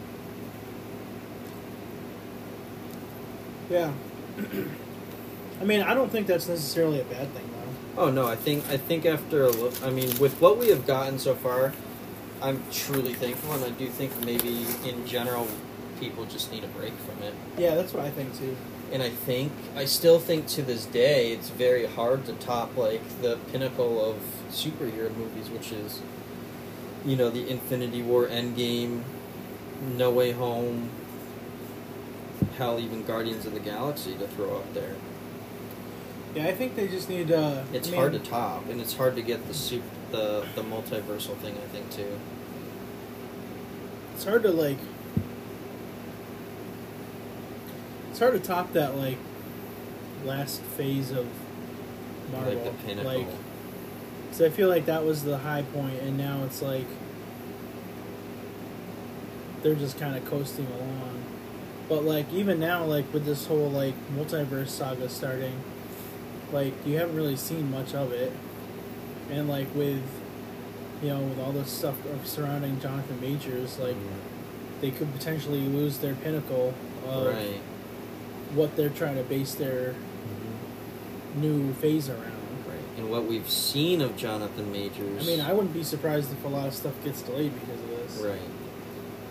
Yeah. 3.70 3.92
I 5.60 5.64
mean, 5.64 5.80
I 5.82 5.94
don't 5.94 6.10
think 6.10 6.26
that's 6.26 6.48
necessarily 6.48 7.00
a 7.00 7.04
bad 7.04 7.32
thing 7.32 7.48
though. 7.52 8.02
Oh 8.02 8.10
no, 8.10 8.26
I 8.26 8.36
think 8.36 8.68
I 8.68 8.76
think 8.76 9.06
after 9.06 9.44
a 9.44 9.50
look, 9.50 9.82
I 9.82 9.90
mean, 9.90 10.18
with 10.18 10.40
what 10.40 10.58
we 10.58 10.68
have 10.68 10.86
gotten 10.86 11.18
so 11.18 11.34
far, 11.34 11.72
I'm 12.42 12.62
truly 12.72 13.14
thankful, 13.14 13.52
and 13.52 13.64
I 13.64 13.70
do 13.70 13.88
think 13.88 14.18
maybe 14.24 14.66
in 14.84 15.06
general, 15.06 15.46
people 16.00 16.24
just 16.24 16.50
need 16.50 16.64
a 16.64 16.68
break 16.68 16.94
from 16.94 17.22
it. 17.22 17.34
Yeah, 17.58 17.74
that's 17.74 17.92
what 17.92 18.04
I 18.04 18.10
think 18.10 18.36
too. 18.38 18.56
And 18.90 19.02
I 19.02 19.10
think 19.10 19.52
I 19.76 19.84
still 19.84 20.18
think 20.18 20.48
to 20.48 20.62
this 20.62 20.86
day 20.86 21.32
it's 21.32 21.50
very 21.50 21.86
hard 21.86 22.24
to 22.26 22.32
top 22.34 22.76
like 22.76 23.02
the 23.20 23.38
pinnacle 23.52 24.04
of 24.04 24.16
superhero 24.50 25.14
movies, 25.16 25.48
which 25.50 25.70
is 25.70 26.00
you 27.04 27.16
know 27.16 27.30
the 27.30 27.48
Infinity 27.48 28.02
War, 28.02 28.26
Endgame, 28.26 29.02
No 29.96 30.10
Way 30.10 30.32
Home, 30.32 30.90
hell 32.60 32.78
even 32.78 33.02
Guardians 33.04 33.46
of 33.46 33.54
the 33.54 33.60
Galaxy 33.60 34.14
to 34.18 34.28
throw 34.28 34.58
up 34.58 34.74
there. 34.74 34.94
Yeah, 36.34 36.44
I 36.46 36.52
think 36.52 36.76
they 36.76 36.86
just 36.88 37.08
need. 37.08 37.32
Uh, 37.32 37.64
It's 37.72 37.88
I 37.88 37.90
mean, 37.90 38.00
hard 38.00 38.12
to 38.12 38.18
top, 38.18 38.68
and 38.68 38.80
it's 38.80 38.94
hard 38.94 39.16
to 39.16 39.22
get 39.22 39.48
the 39.48 39.54
sup- 39.54 39.80
the 40.12 40.44
the 40.54 40.62
multiversal 40.62 41.36
thing. 41.38 41.54
I 41.56 41.66
think 41.72 41.90
too. 41.90 42.20
It's 44.14 44.24
hard 44.24 44.42
to 44.42 44.50
like. 44.50 44.76
It's 48.10 48.18
hard 48.18 48.34
to 48.34 48.40
top 48.40 48.74
that 48.74 48.96
like 48.96 49.16
last 50.24 50.60
phase 50.60 51.10
of 51.10 51.26
Marvel. 52.30 52.52
Like 52.54 52.64
the 52.64 52.84
pinnacle. 52.86 53.12
Like, 53.12 53.26
so 54.32 54.44
I 54.44 54.50
feel 54.50 54.68
like 54.68 54.84
that 54.84 55.02
was 55.04 55.24
the 55.24 55.38
high 55.38 55.62
point, 55.62 56.00
and 56.02 56.18
now 56.18 56.44
it's 56.44 56.60
like 56.60 56.86
they're 59.62 59.74
just 59.74 59.98
kind 59.98 60.14
of 60.14 60.24
coasting 60.26 60.66
along. 60.66 61.19
But 61.90 62.04
like 62.04 62.32
even 62.32 62.60
now, 62.60 62.84
like 62.84 63.12
with 63.12 63.24
this 63.26 63.46
whole 63.46 63.68
like 63.68 63.94
multiverse 64.14 64.68
saga 64.68 65.08
starting, 65.08 65.60
like 66.52 66.72
you 66.86 66.96
haven't 66.98 67.16
really 67.16 67.34
seen 67.34 67.68
much 67.68 67.94
of 67.94 68.12
it, 68.12 68.32
and 69.28 69.48
like 69.48 69.66
with 69.74 70.00
you 71.02 71.08
know 71.08 71.18
with 71.18 71.40
all 71.40 71.50
the 71.50 71.64
stuff 71.64 71.96
of 72.06 72.28
surrounding 72.28 72.78
Jonathan 72.78 73.20
Majors, 73.20 73.76
like 73.80 73.96
they 74.80 74.92
could 74.92 75.12
potentially 75.12 75.62
lose 75.62 75.98
their 75.98 76.14
pinnacle 76.14 76.74
of 77.08 77.34
right. 77.34 77.60
what 78.54 78.76
they're 78.76 78.88
trying 78.88 79.16
to 79.16 79.24
base 79.24 79.56
their 79.56 79.94
mm-hmm. 79.94 81.40
new 81.40 81.72
phase 81.74 82.08
around. 82.08 82.38
Right. 82.68 82.98
And 82.98 83.10
what 83.10 83.24
we've 83.24 83.50
seen 83.50 84.00
of 84.00 84.16
Jonathan 84.16 84.70
Majors. 84.70 85.24
I 85.24 85.26
mean, 85.26 85.40
I 85.40 85.52
wouldn't 85.52 85.74
be 85.74 85.82
surprised 85.82 86.30
if 86.30 86.44
a 86.44 86.48
lot 86.48 86.68
of 86.68 86.74
stuff 86.74 86.94
gets 87.02 87.22
delayed 87.22 87.52
because 87.52 87.80
of 87.80 87.88
this. 87.88 88.16
Right. 88.18 88.59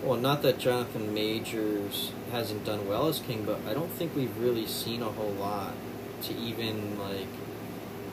Well, 0.02 0.18
not 0.18 0.42
that 0.42 0.58
Jonathan 0.58 1.12
Majors 1.12 2.12
hasn't 2.32 2.64
done 2.64 2.88
well 2.88 3.08
as 3.08 3.18
Kang, 3.18 3.44
but 3.44 3.60
I 3.68 3.74
don't 3.74 3.90
think 3.90 4.16
we've 4.16 4.36
really 4.38 4.66
seen 4.66 5.02
a 5.02 5.10
whole 5.10 5.32
lot 5.32 5.72
to 6.22 6.34
even 6.34 6.98
like. 6.98 7.26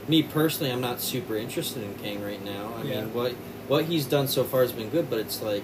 Me 0.07 0.23
personally, 0.23 0.71
I'm 0.71 0.79
not 0.81 1.01
super 1.01 1.35
interested 1.35 1.83
in 1.83 1.93
Kang 1.95 2.23
right 2.23 2.43
now. 2.43 2.73
I 2.77 2.83
Yeah. 2.83 3.01
mean, 3.01 3.13
what 3.13 3.33
what 3.67 3.85
he's 3.85 4.05
done 4.05 4.27
so 4.27 4.43
far 4.45 4.61
has 4.61 4.71
been 4.71 4.89
good, 4.89 5.09
but 5.09 5.19
it's 5.19 5.41
like, 5.41 5.63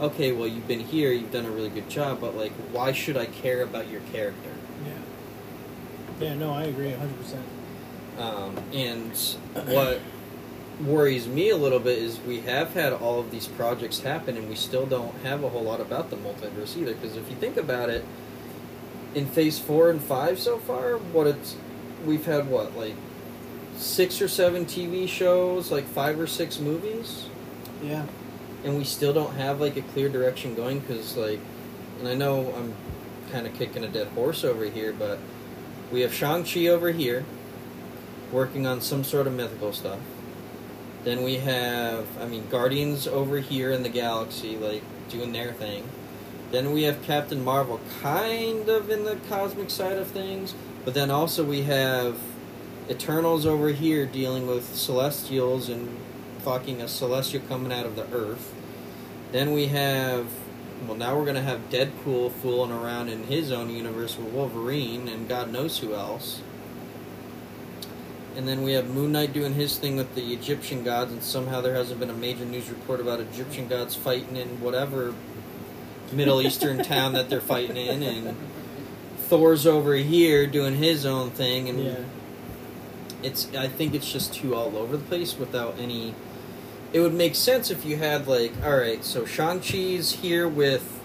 okay, 0.00 0.30
well, 0.32 0.46
you've 0.46 0.68
been 0.68 0.80
here, 0.80 1.10
you've 1.12 1.32
done 1.32 1.46
a 1.46 1.50
really 1.50 1.68
good 1.68 1.88
job, 1.90 2.20
but 2.20 2.36
like, 2.36 2.52
why 2.72 2.92
should 2.92 3.16
I 3.16 3.26
care 3.26 3.62
about 3.62 3.88
your 3.90 4.00
character? 4.12 4.50
Yeah. 4.84 6.28
Yeah, 6.28 6.34
no, 6.34 6.52
I 6.52 6.64
agree 6.64 6.92
100%. 6.92 7.42
Um, 8.20 8.56
and 8.72 9.12
what 9.74 10.00
worries 10.80 11.26
me 11.28 11.50
a 11.50 11.56
little 11.56 11.78
bit 11.78 11.98
is 11.98 12.18
we 12.20 12.40
have 12.40 12.72
had 12.74 12.92
all 12.92 13.20
of 13.20 13.30
these 13.30 13.46
projects 13.46 14.00
happen, 14.00 14.36
and 14.36 14.48
we 14.48 14.54
still 14.54 14.86
don't 14.86 15.14
have 15.22 15.44
a 15.44 15.48
whole 15.48 15.62
lot 15.62 15.80
about 15.80 16.10
the 16.10 16.16
multiverse 16.16 16.76
either. 16.76 16.94
Because 16.94 17.16
if 17.16 17.28
you 17.30 17.36
think 17.36 17.56
about 17.56 17.90
it, 17.90 18.04
in 19.14 19.26
Phase 19.26 19.58
Four 19.58 19.90
and 19.90 20.00
Five 20.02 20.38
so 20.38 20.58
far, 20.58 20.96
what 20.96 21.26
it's 21.26 21.56
we've 22.04 22.24
had 22.24 22.48
what 22.48 22.76
like 22.76 22.94
six 23.76 24.20
or 24.22 24.28
seven 24.28 24.64
TV 24.64 25.08
shows, 25.08 25.70
like 25.70 25.84
five 25.84 26.18
or 26.18 26.26
six 26.26 26.58
movies, 26.58 27.26
Yeah. 27.82 28.06
and 28.64 28.76
we 28.78 28.84
still 28.84 29.12
don't 29.12 29.34
have 29.34 29.60
like 29.60 29.76
a 29.76 29.82
clear 29.82 30.08
direction 30.08 30.54
going. 30.54 30.80
Because 30.80 31.16
like, 31.16 31.40
and 31.98 32.08
I 32.08 32.14
know 32.14 32.52
I'm 32.56 32.74
kind 33.30 33.46
of 33.46 33.54
kicking 33.54 33.84
a 33.84 33.88
dead 33.88 34.08
horse 34.08 34.44
over 34.44 34.64
here, 34.64 34.92
but 34.98 35.18
we 35.92 36.00
have 36.00 36.12
Shang 36.14 36.44
Chi 36.44 36.66
over 36.68 36.90
here 36.90 37.24
working 38.32 38.66
on 38.66 38.80
some 38.80 39.04
sort 39.04 39.26
of 39.26 39.34
mythical 39.34 39.72
stuff. 39.74 39.98
Then 41.04 41.22
we 41.22 41.36
have, 41.38 42.06
I 42.20 42.26
mean, 42.26 42.48
Guardians 42.48 43.06
over 43.06 43.38
here 43.38 43.72
in 43.72 43.82
the 43.82 43.88
galaxy, 43.88 44.56
like 44.56 44.82
doing 45.08 45.32
their 45.32 45.52
thing. 45.52 45.88
Then 46.52 46.72
we 46.72 46.82
have 46.82 47.02
Captain 47.02 47.42
Marvel, 47.42 47.80
kind 48.02 48.68
of 48.68 48.90
in 48.90 49.04
the 49.04 49.16
cosmic 49.28 49.70
side 49.70 49.98
of 49.98 50.08
things, 50.08 50.54
but 50.84 50.94
then 50.94 51.10
also 51.10 51.44
we 51.44 51.62
have 51.62 52.18
Eternals 52.90 53.46
over 53.46 53.70
here 53.70 54.04
dealing 54.06 54.46
with 54.46 54.74
Celestials 54.74 55.68
and 55.68 55.98
fucking 56.40 56.82
a 56.82 56.88
Celestial 56.88 57.40
coming 57.48 57.72
out 57.72 57.86
of 57.86 57.96
the 57.96 58.06
Earth. 58.12 58.54
Then 59.32 59.52
we 59.52 59.68
have, 59.68 60.26
well, 60.86 60.96
now 60.96 61.16
we're 61.16 61.24
gonna 61.24 61.42
have 61.42 61.70
Deadpool 61.70 62.32
fooling 62.32 62.70
around 62.70 63.08
in 63.08 63.24
his 63.24 63.50
own 63.50 63.70
universe 63.70 64.18
with 64.18 64.32
Wolverine 64.32 65.08
and 65.08 65.28
God 65.28 65.50
knows 65.50 65.78
who 65.78 65.94
else. 65.94 66.42
And 68.36 68.48
then 68.48 68.62
we 68.62 68.72
have 68.72 68.88
Moon 68.88 69.12
Knight 69.12 69.32
doing 69.32 69.54
his 69.54 69.76
thing 69.78 69.96
with 69.96 70.14
the 70.14 70.32
Egyptian 70.32 70.82
gods, 70.84 71.12
and 71.12 71.22
somehow 71.22 71.60
there 71.60 71.74
hasn't 71.74 72.00
been 72.00 72.08
a 72.10 72.14
major 72.14 72.44
news 72.46 72.70
report 72.70 72.98
about 73.00 73.20
Egyptian 73.20 73.68
gods 73.68 73.94
fighting 73.94 74.36
in 74.36 74.60
whatever 74.60 75.14
Middle 76.12 76.40
Eastern 76.40 76.82
town 76.84 77.12
that 77.12 77.28
they're 77.28 77.40
fighting 77.42 77.76
in. 77.76 78.02
And 78.02 78.36
Thor's 79.18 79.66
over 79.66 79.94
here 79.94 80.46
doing 80.46 80.76
his 80.76 81.04
own 81.04 81.30
thing, 81.30 81.68
and 81.68 81.84
Yeah. 81.84 81.96
it's. 83.22 83.48
I 83.54 83.68
think 83.68 83.94
it's 83.94 84.10
just 84.10 84.32
too 84.34 84.54
all 84.54 84.76
over 84.78 84.96
the 84.96 85.04
place 85.04 85.36
without 85.38 85.76
any. 85.78 86.14
It 86.94 87.00
would 87.00 87.14
make 87.14 87.34
sense 87.34 87.70
if 87.70 87.84
you 87.86 87.96
had 87.96 88.26
like, 88.26 88.52
all 88.64 88.76
right, 88.76 89.02
so 89.04 89.24
Shang 89.24 89.60
Chi's 89.60 90.12
here 90.12 90.46
with 90.48 91.00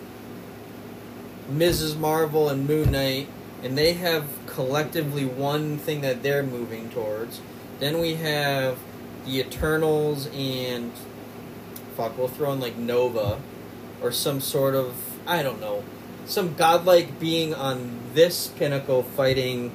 Mrs. 1.51 1.97
Marvel 1.97 2.49
and 2.49 2.67
Moon 2.67 2.91
Knight, 2.91 3.27
and 3.63 3.77
they 3.77 3.93
have 3.93 4.25
collectively 4.45 5.25
one 5.25 5.77
thing 5.77 6.01
that 6.01 6.23
they're 6.23 6.43
moving 6.43 6.89
towards. 6.89 7.41
Then 7.79 7.99
we 7.99 8.15
have 8.15 8.77
the 9.25 9.39
Eternals 9.39 10.27
and 10.33 10.91
fuck, 11.95 12.17
we'll 12.17 12.27
throw 12.27 12.53
in 12.53 12.59
like 12.59 12.77
Nova 12.77 13.39
or 14.01 14.11
some 14.11 14.39
sort 14.39 14.75
of 14.75 14.95
I 15.25 15.43
don't 15.43 15.59
know, 15.59 15.83
some 16.25 16.53
godlike 16.53 17.19
being 17.19 17.53
on 17.53 17.99
this 18.13 18.47
pinnacle 18.47 19.03
fighting 19.03 19.71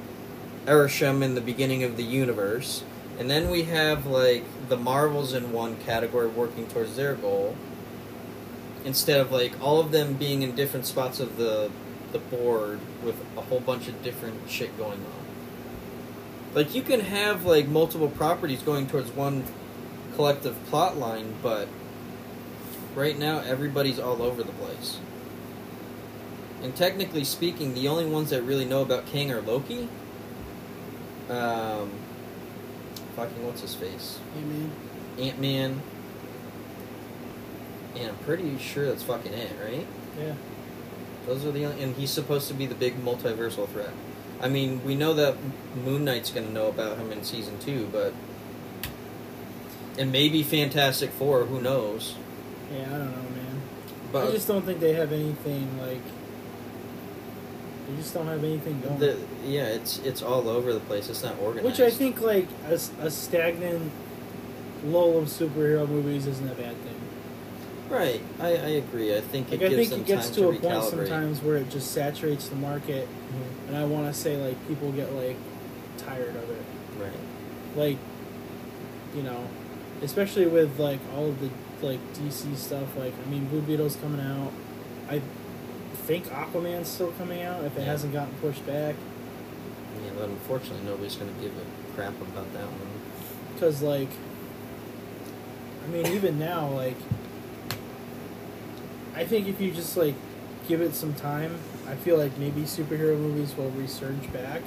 Ereshkigal 0.65 1.21
in 1.21 1.35
the 1.35 1.41
beginning 1.41 1.83
of 1.83 1.97
the 1.97 2.03
universe. 2.03 2.83
And 3.19 3.29
then 3.29 3.51
we 3.51 3.63
have 3.63 4.05
like 4.05 4.43
the 4.69 4.77
Marvels 4.77 5.33
in 5.33 5.51
one 5.51 5.77
category 5.77 6.27
working 6.27 6.67
towards 6.67 6.95
their 6.95 7.13
goal. 7.15 7.55
Instead 8.83 9.19
of 9.19 9.31
like 9.31 9.53
all 9.61 9.79
of 9.79 9.91
them 9.91 10.13
being 10.13 10.41
in 10.41 10.55
different 10.55 10.85
spots 10.85 11.19
of 11.19 11.37
the 11.37 11.69
the 12.13 12.19
board 12.19 12.79
with 13.03 13.15
a 13.37 13.41
whole 13.41 13.59
bunch 13.59 13.87
of 13.87 14.01
different 14.03 14.49
shit 14.49 14.77
going 14.77 14.99
on. 14.99 15.23
Like 16.53 16.75
you 16.75 16.83
can 16.83 17.01
have 17.01 17.45
like 17.45 17.67
multiple 17.67 18.09
properties 18.09 18.61
going 18.61 18.87
towards 18.87 19.11
one 19.11 19.43
collective 20.15 20.63
plot 20.65 20.97
line, 20.97 21.35
but 21.41 21.67
right 22.95 23.17
now 23.17 23.39
everybody's 23.39 23.99
all 23.99 24.21
over 24.21 24.43
the 24.43 24.51
place. 24.53 24.99
And 26.61 26.75
technically 26.75 27.25
speaking, 27.25 27.73
the 27.73 27.87
only 27.87 28.05
ones 28.05 28.29
that 28.29 28.41
really 28.43 28.65
know 28.65 28.81
about 28.81 29.05
Kang 29.07 29.31
are 29.31 29.41
Loki. 29.41 29.89
Um, 31.29 31.91
fucking 33.15 33.45
what's 33.45 33.61
his 33.61 33.75
face? 33.75 34.19
Hey, 34.33 34.41
man. 34.41 34.71
Ant 35.19 35.39
Man. 35.39 35.81
And 37.95 38.09
I'm 38.09 38.17
pretty 38.19 38.57
sure 38.57 38.85
that's 38.85 39.03
fucking 39.03 39.33
it, 39.33 39.51
right? 39.61 39.85
Yeah. 40.17 40.33
Those 41.25 41.45
are 41.45 41.51
the 41.51 41.65
only, 41.65 41.81
and 41.81 41.95
he's 41.95 42.11
supposed 42.11 42.47
to 42.49 42.53
be 42.53 42.65
the 42.65 42.75
big 42.75 43.03
multiversal 43.03 43.67
threat. 43.67 43.91
I 44.41 44.49
mean, 44.49 44.83
we 44.83 44.95
know 44.95 45.13
that 45.13 45.37
Moon 45.85 46.03
Knight's 46.03 46.29
going 46.31 46.47
to 46.47 46.53
know 46.53 46.67
about 46.67 46.97
him 46.97 47.11
in 47.11 47.23
season 47.23 47.59
two, 47.59 47.87
but 47.91 48.13
and 49.97 50.11
maybe 50.11 50.43
Fantastic 50.43 51.11
Four, 51.11 51.45
who 51.45 51.61
knows? 51.61 52.15
Yeah, 52.73 52.87
I 52.87 52.97
don't 52.97 53.11
know, 53.11 53.29
man. 53.35 53.61
But 54.11 54.27
I 54.27 54.31
just 54.31 54.47
don't 54.47 54.65
think 54.65 54.79
they 54.79 54.93
have 54.93 55.11
anything 55.11 55.79
like. 55.79 56.01
They 57.87 57.95
just 57.97 58.13
don't 58.13 58.27
have 58.27 58.43
anything 58.43 58.81
going. 58.81 58.99
the, 58.99 59.17
yeah, 59.45 59.65
it's 59.65 59.99
it's 59.99 60.21
all 60.21 60.49
over 60.49 60.73
the 60.73 60.79
place. 60.81 61.09
It's 61.09 61.23
not 61.23 61.37
organized. 61.39 61.65
Which 61.65 61.79
I 61.79 61.89
think, 61.89 62.21
like, 62.21 62.47
a 62.69 63.11
stagnant 63.11 63.91
lull 64.83 65.17
of 65.17 65.25
superhero 65.25 65.87
movies 65.87 66.25
isn't 66.27 66.49
a 66.49 66.55
bad 66.55 66.75
thing. 66.77 66.92
Right. 67.93 68.21
I, 68.39 68.47
I 68.47 68.69
agree. 68.81 69.15
I 69.15 69.21
think 69.21 69.51
it 69.51 69.61
Like, 69.61 69.71
I 69.71 69.75
think 69.75 69.89
them 69.89 69.99
it 70.01 70.05
gets 70.05 70.27
time 70.27 70.35
to, 70.35 70.41
to, 70.41 70.47
a 70.49 70.51
point 70.53 70.63
recalibrate. 70.63 70.89
sometimes 70.89 71.41
where 71.41 71.57
it 71.57 71.69
just 71.69 71.91
saturates 71.91 72.49
the 72.49 72.55
market, 72.55 73.07
Mhm. 73.07 73.67
and 73.69 73.77
I 73.77 73.85
want 73.85 74.07
to 74.07 74.19
say, 74.19 74.37
like, 74.37 74.67
people 74.67 74.91
get, 74.91 75.13
like, 75.13 75.37
tired 75.97 76.35
of 76.35 76.49
it. 76.49 76.63
Right. 76.99 77.11
Like, 77.75 77.97
you 79.15 79.23
know, 79.23 79.45
especially 80.01 80.45
with, 80.47 80.79
like, 80.79 80.99
all 81.15 81.27
of 81.29 81.39
the, 81.39 81.49
like, 81.85 81.99
DC 82.13 82.55
stuff. 82.55 82.95
Like, 82.97 83.13
I 83.25 83.29
mean, 83.29 83.45
Blue 83.45 83.61
Beetle's 83.61 83.95
coming 83.97 84.21
out. 84.21 84.51
I 85.09 85.21
think 86.07 86.25
Aquaman's 86.27 86.87
still 86.89 87.11
coming 87.13 87.41
out 87.43 87.63
if 87.63 87.77
it 87.77 87.81
Yeah. 87.81 87.85
hasn't 87.85 88.13
gotten 88.13 88.33
pushed 88.41 88.65
back. 88.65 88.95
Yeah, 90.03 90.11
but 90.17 90.29
unfortunately, 90.29 90.85
nobody's 90.85 91.15
going 91.15 91.33
to 91.33 91.41
give 91.41 91.51
a 91.51 91.95
crap 91.95 92.13
about 92.21 92.51
that 92.53 92.65
one. 92.65 92.89
Because, 93.53 93.81
like, 93.81 94.09
I 95.85 95.91
mean, 95.91 96.07
even 96.07 96.39
now, 96.39 96.69
like, 96.69 96.95
I 99.15 99.25
think 99.25 99.47
if 99.47 99.61
you 99.61 99.71
just, 99.71 99.95
like, 99.97 100.15
give 100.67 100.81
it 100.81 100.95
some 100.95 101.13
time, 101.13 101.57
I 101.87 101.95
feel 101.95 102.17
like 102.17 102.37
maybe 102.37 102.61
superhero 102.61 103.17
movies 103.17 103.55
will 103.55 103.71
resurge 103.71 104.31
back. 104.33 104.61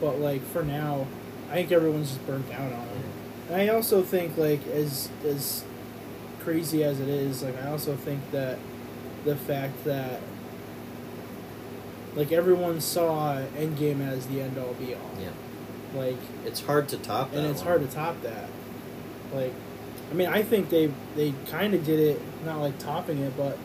But, 0.00 0.18
like, 0.20 0.42
for 0.52 0.62
now, 0.62 1.06
I 1.50 1.54
think 1.54 1.72
everyone's 1.72 2.08
just 2.10 2.26
burnt 2.26 2.50
out 2.52 2.72
on 2.72 2.82
it. 2.86 3.50
And 3.52 3.56
I 3.62 3.68
also 3.68 4.02
think, 4.02 4.36
like, 4.36 4.66
as, 4.68 5.08
as 5.24 5.64
crazy 6.40 6.82
as 6.84 7.00
it 7.00 7.08
is, 7.08 7.42
like, 7.42 7.60
I 7.62 7.68
also 7.70 7.96
think 7.96 8.20
that 8.32 8.58
the 9.24 9.36
fact 9.36 9.84
that, 9.84 10.20
like, 12.14 12.32
everyone 12.32 12.80
saw 12.80 13.42
Endgame 13.56 14.00
as 14.00 14.26
the 14.26 14.40
end 14.40 14.56
all 14.58 14.74
be 14.74 14.94
all. 14.94 15.10
Yeah. 15.20 15.28
Like, 15.98 16.16
It's 16.44 16.60
hard 16.62 16.88
to 16.90 16.96
top 16.98 17.30
that. 17.32 17.38
and 17.38 17.46
it's 17.46 17.60
one. 17.60 17.66
hard 17.68 17.88
to 17.88 17.94
top 17.94 18.20
that. 18.22 18.48
Like, 19.34 19.52
I 20.10 20.14
mean, 20.14 20.28
I 20.28 20.42
think 20.42 20.70
they 20.70 20.92
they 21.16 21.34
kind 21.50 21.74
of 21.74 21.84
did 21.84 21.98
it, 21.98 22.22
not 22.46 22.60
like 22.60 22.78
topping 22.78 23.18
it, 23.18 23.36
but 23.36 23.58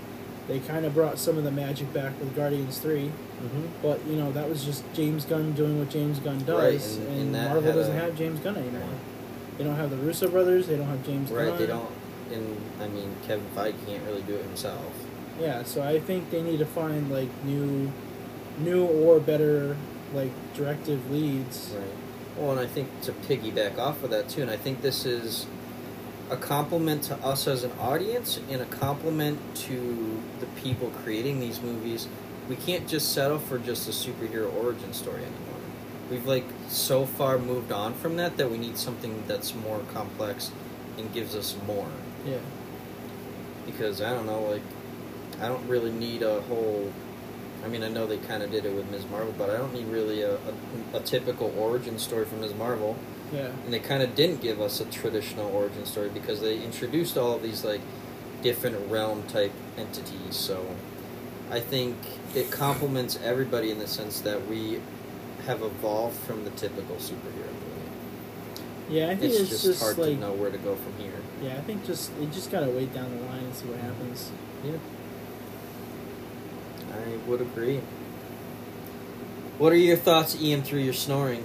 they 0.48 0.60
kind 0.60 0.86
of 0.86 0.94
brought 0.94 1.18
some 1.18 1.38
of 1.38 1.44
the 1.46 1.52
magic 1.52 1.94
back 1.94 2.20
with 2.20 2.36
Guardians 2.36 2.80
Three. 2.80 3.12
Mhm. 3.42 3.68
But 3.82 4.00
you 4.08 4.18
know, 4.18 4.32
that 4.34 4.50
was 4.50 4.66
just 4.66 4.84
James 4.94 5.24
Gunn 5.24 5.54
doing 5.54 5.80
what 5.80 5.90
James 5.90 6.20
Gunn 6.20 6.40
Right, 6.40 6.74
does, 6.74 6.98
and- 6.98 7.08
and, 7.08 7.22
and 7.22 7.36
that 7.36 7.50
Marvel 7.54 7.74
doesn't 7.74 7.96
a- 7.96 8.00
have 8.00 8.18
James 8.18 8.40
Gunn 8.42 8.58
anymore. 8.58 8.82
Right. 8.82 9.58
They 9.58 9.64
don't 9.64 9.76
have 9.76 9.92
the 9.92 9.98
Russo 9.98 10.28
brothers. 10.28 10.68
They 10.68 10.76
don't 10.76 10.88
have 10.88 11.06
James 11.06 11.30
Gunn. 11.30 11.38
Right, 11.40 11.50
Gunn. 11.50 11.58
they 11.60 11.68
don't, 11.68 11.90
and 12.34 12.58
I 12.82 12.88
mean 12.88 13.16
Kevin 13.26 13.46
Feige 13.56 13.74
can't 13.88 14.04
really 14.08 14.24
do 14.24 14.36
it 14.36 14.44
himself. 14.44 14.92
Yeah, 15.40 15.64
so 15.64 15.82
I 15.82 16.00
think 16.00 16.30
they 16.32 16.42
need 16.42 16.60
to 16.60 16.66
find 16.66 17.10
like 17.12 17.30
new, 17.46 17.92
new 18.60 18.86
or 18.86 19.20
better 19.20 19.78
like 20.14 20.32
directive 20.56 21.10
leads. 21.12 21.72
Right. 21.76 21.88
Well, 22.38 22.52
and 22.52 22.60
I 22.60 22.66
think 22.66 22.90
to 23.04 23.12
piggyback 23.12 23.78
off 23.78 24.04
of 24.04 24.10
that 24.10 24.28
too, 24.30 24.42
and 24.42 24.50
I 24.52 24.58
think 24.58 24.82
this 24.82 25.06
is 25.06 25.46
a 26.32 26.38
compliment 26.38 27.04
to 27.04 27.16
us 27.18 27.46
as 27.46 27.66
an 27.66 27.72
audience 27.78 28.40
and 28.50 28.62
a 28.62 28.66
compliment 28.66 29.38
to 29.54 30.24
the 30.40 30.46
people 30.62 30.90
creating 31.04 31.42
these 31.42 31.62
movies. 31.62 32.08
We 32.48 32.56
can't 32.56 32.88
just 32.88 33.12
settle 33.12 33.38
for 33.38 33.60
just 33.60 33.88
a 33.90 33.92
superhero 33.92 34.52
origin 34.56 34.94
story 34.94 35.24
anymore. 35.24 35.60
We've 36.10 36.26
like 36.26 36.46
so 36.70 37.06
far 37.06 37.38
moved 37.38 37.74
on 37.74 37.94
from 37.94 38.16
that 38.16 38.38
that 38.38 38.50
we 38.50 38.58
need 38.58 38.78
something 38.78 39.24
that's 39.28 39.54
more 39.54 39.80
complex 39.94 40.52
and 40.98 41.14
gives 41.14 41.36
us 41.36 41.56
more. 41.68 41.88
Yeah. 42.26 42.38
Because 43.66 44.02
I 44.02 44.12
don't 44.12 44.26
know, 44.26 44.42
like 44.42 44.64
I 45.42 45.50
don't 45.50 45.68
really 45.68 45.92
need 45.92 46.22
a 46.22 46.42
whole. 46.42 46.92
I 47.64 47.68
mean, 47.68 47.84
I 47.84 47.90
know 47.90 48.08
they 48.08 48.18
kind 48.18 48.42
of 48.42 48.52
did 48.52 48.66
it 48.66 48.74
with 48.74 48.90
Ms. 48.90 49.06
Marvel, 49.12 49.36
but 49.38 49.50
I 49.50 49.58
don't 49.58 49.74
need 49.74 49.86
really 49.88 50.22
a, 50.22 50.36
a, 50.36 50.40
a 50.96 51.00
typical 51.02 51.54
origin 51.58 52.00
story 52.00 52.26
for 52.26 52.36
Ms. 52.36 52.56
Marvel. 52.56 52.98
Yeah. 53.32 53.48
And 53.66 53.74
they 53.74 53.80
kind 53.80 54.04
of 54.04 54.16
didn't 54.16 54.42
give 54.42 54.60
us 54.60 54.80
a 54.82 54.86
traditional 54.86 55.50
origin 55.56 55.86
story 55.86 56.10
because 56.10 56.42
they 56.42 56.62
introduced 56.62 57.18
all 57.18 57.34
of 57.36 57.44
these 57.44 57.64
like 57.64 57.82
different 58.42 58.90
realm 58.92 59.24
type 59.24 59.54
entities. 59.78 60.36
So 60.36 60.66
I 61.50 61.60
think 61.60 61.96
it 62.36 62.52
complements 62.52 63.18
everybody 63.24 63.72
in 63.72 63.80
the 63.80 63.88
sense 63.88 64.22
that 64.22 64.48
we 64.48 64.82
have 65.46 65.62
evolved 65.62 66.18
from 66.20 66.44
the 66.44 66.52
typical 66.52 66.98
superhero 66.98 67.48
movie. 67.48 67.92
Yeah, 68.90 69.10
I 69.10 69.16
think 69.16 69.32
It's, 69.32 69.42
it's, 69.42 69.50
just, 69.50 69.66
just, 69.66 69.82
hard 69.82 69.98
like 69.98 70.16
to 70.16 70.20
know 70.20 70.34
where 70.34 70.52
to 70.52 70.58
go 70.58 70.76
from 70.76 70.98
here. 70.98 71.14
yeah, 71.42 71.56
I 71.56 71.62
think 71.62 71.86
just 71.86 72.12
you 72.20 72.28
just 72.28 72.52
gotta 72.52 72.70
wait 72.70 72.94
down 72.94 73.10
the 73.18 73.24
line 73.26 73.44
and 73.46 73.56
see 73.56 73.66
what 73.68 73.80
happens. 73.80 74.32
Yeah. 74.64 74.78
I 76.94 77.18
would 77.30 77.42
agree. 77.42 77.82
What 79.58 79.72
are 79.72 79.78
your 79.78 79.98
thoughts, 79.98 80.36
Ian, 80.42 80.62
through 80.64 80.80
your 80.82 80.94
snoring? 80.94 81.44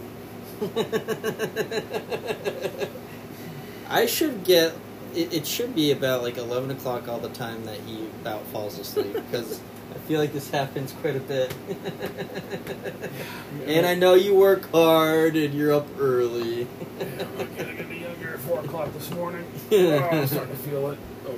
I 3.89 4.07
should 4.07 4.45
get. 4.45 4.75
It, 5.15 5.33
it 5.33 5.47
should 5.47 5.75
be 5.75 5.93
about 5.93 6.23
like 6.23 6.37
eleven 6.37 6.71
o'clock 6.71 7.09
all 7.09 7.19
the 7.19 7.29
time 7.31 7.65
that 7.67 7.79
he 7.81 8.07
about 8.21 8.43
falls 8.47 8.79
asleep 8.79 9.13
because 9.15 9.61
I 9.95 9.99
feel 10.01 10.21
like 10.21 10.33
this 10.33 10.51
happens 10.51 10.93
quite 11.01 11.17
a 11.17 11.21
bit. 11.21 11.55
and 13.67 13.87
I 13.87 13.95
know 13.95 14.15
you 14.15 14.35
work 14.35 14.71
hard 14.71 15.37
and 15.37 15.55
you're 15.55 15.73
up 15.73 15.87
early. 15.99 16.67
I'm 17.01 17.39
not 17.39 17.57
getting 17.57 17.79
any 17.79 18.01
younger 18.03 18.35
at 18.35 18.41
4 18.41 18.61
o'clock 18.61 18.93
this 18.93 19.11
morning. 19.11 19.47
Oh, 19.73 19.99
I'm 19.99 20.27
starting 20.27 20.55
to 20.57 20.63
feel 20.63 20.91
it. 20.91 20.99
Oh, 21.27 21.35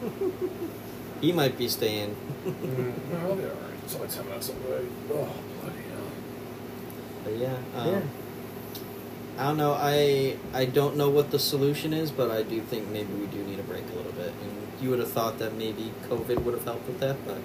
God. 0.00 0.50
he 1.20 1.32
might 1.32 1.58
be 1.58 1.68
staying. 1.68 2.14
Mm, 2.46 3.12
no, 3.12 3.18
I'll 3.18 3.34
be 3.36 3.42
alright. 3.44 3.56
It's 3.84 3.94
only 3.94 4.08
10 4.08 4.24
minutes 4.26 4.48
away. 4.50 4.86
Oh, 5.12 5.28
bloody 5.60 5.82
hell. 5.90 6.10
But 7.24 7.36
yeah, 7.36 7.56
um, 7.76 7.88
Yeah. 7.88 8.00
I 9.38 9.44
don't 9.44 9.56
know. 9.56 9.72
I 9.74 10.36
I 10.52 10.64
don't 10.64 10.96
know 10.96 11.10
what 11.10 11.30
the 11.30 11.38
solution 11.38 11.92
is, 11.92 12.10
but 12.10 12.30
I 12.30 12.42
do 12.42 12.60
think 12.60 12.88
maybe 12.88 13.12
we 13.14 13.26
do 13.26 13.38
need 13.44 13.60
a 13.60 13.62
break 13.62 13.84
a 13.84 13.94
little 13.96 14.12
bit. 14.12 14.32
And 14.42 14.82
you 14.82 14.90
would 14.90 14.98
have 14.98 15.12
thought 15.12 15.38
that 15.38 15.54
maybe 15.54 15.92
COVID 16.08 16.42
would 16.42 16.54
have 16.54 16.64
helped 16.64 16.86
with 16.88 16.98
that, 17.00 17.16
but 17.24 17.38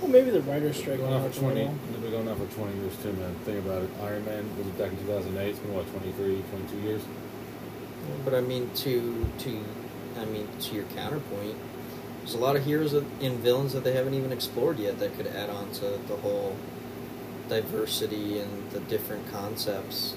Well, 0.00 0.10
maybe 0.10 0.30
the 0.30 0.40
writer's 0.42 0.76
strike 0.76 0.98
Going 0.98 1.10
will 1.10 1.18
on 1.24 1.30
for 1.30 1.40
20. 1.40 1.54
They've 1.64 2.02
been 2.02 2.10
going 2.10 2.28
on 2.28 2.36
for 2.36 2.54
20 2.54 2.78
years 2.78 2.96
too, 3.02 3.12
man. 3.14 3.34
Think 3.44 3.58
about 3.64 3.82
it. 3.82 3.90
Iron 4.02 4.24
Man 4.24 4.44
was 4.56 4.66
back 4.78 4.90
in 4.92 4.98
2008. 4.98 5.48
It's 5.50 5.58
been 5.58 5.74
what 5.74 5.86
23, 5.90 6.42
22 6.50 6.76
years. 6.78 7.02
but 8.24 8.34
I 8.34 8.40
mean 8.40 8.70
to 8.86 9.26
to 9.40 9.60
I 10.20 10.24
mean 10.26 10.46
to 10.60 10.74
your 10.74 10.84
counterpoint, 10.94 11.56
there's 12.20 12.34
a 12.34 12.38
lot 12.38 12.54
of 12.54 12.64
heroes 12.64 12.92
that- 12.92 13.04
and 13.20 13.38
villains 13.40 13.72
that 13.72 13.82
they 13.82 13.92
haven't 13.94 14.14
even 14.14 14.30
explored 14.32 14.78
yet 14.78 15.00
that 15.00 15.16
could 15.16 15.26
add 15.26 15.50
on 15.50 15.70
to 15.72 15.98
the 16.06 16.16
whole 16.22 16.54
diversity 17.48 18.38
and 18.38 18.70
the 18.70 18.80
different 18.80 19.30
concepts 19.32 20.14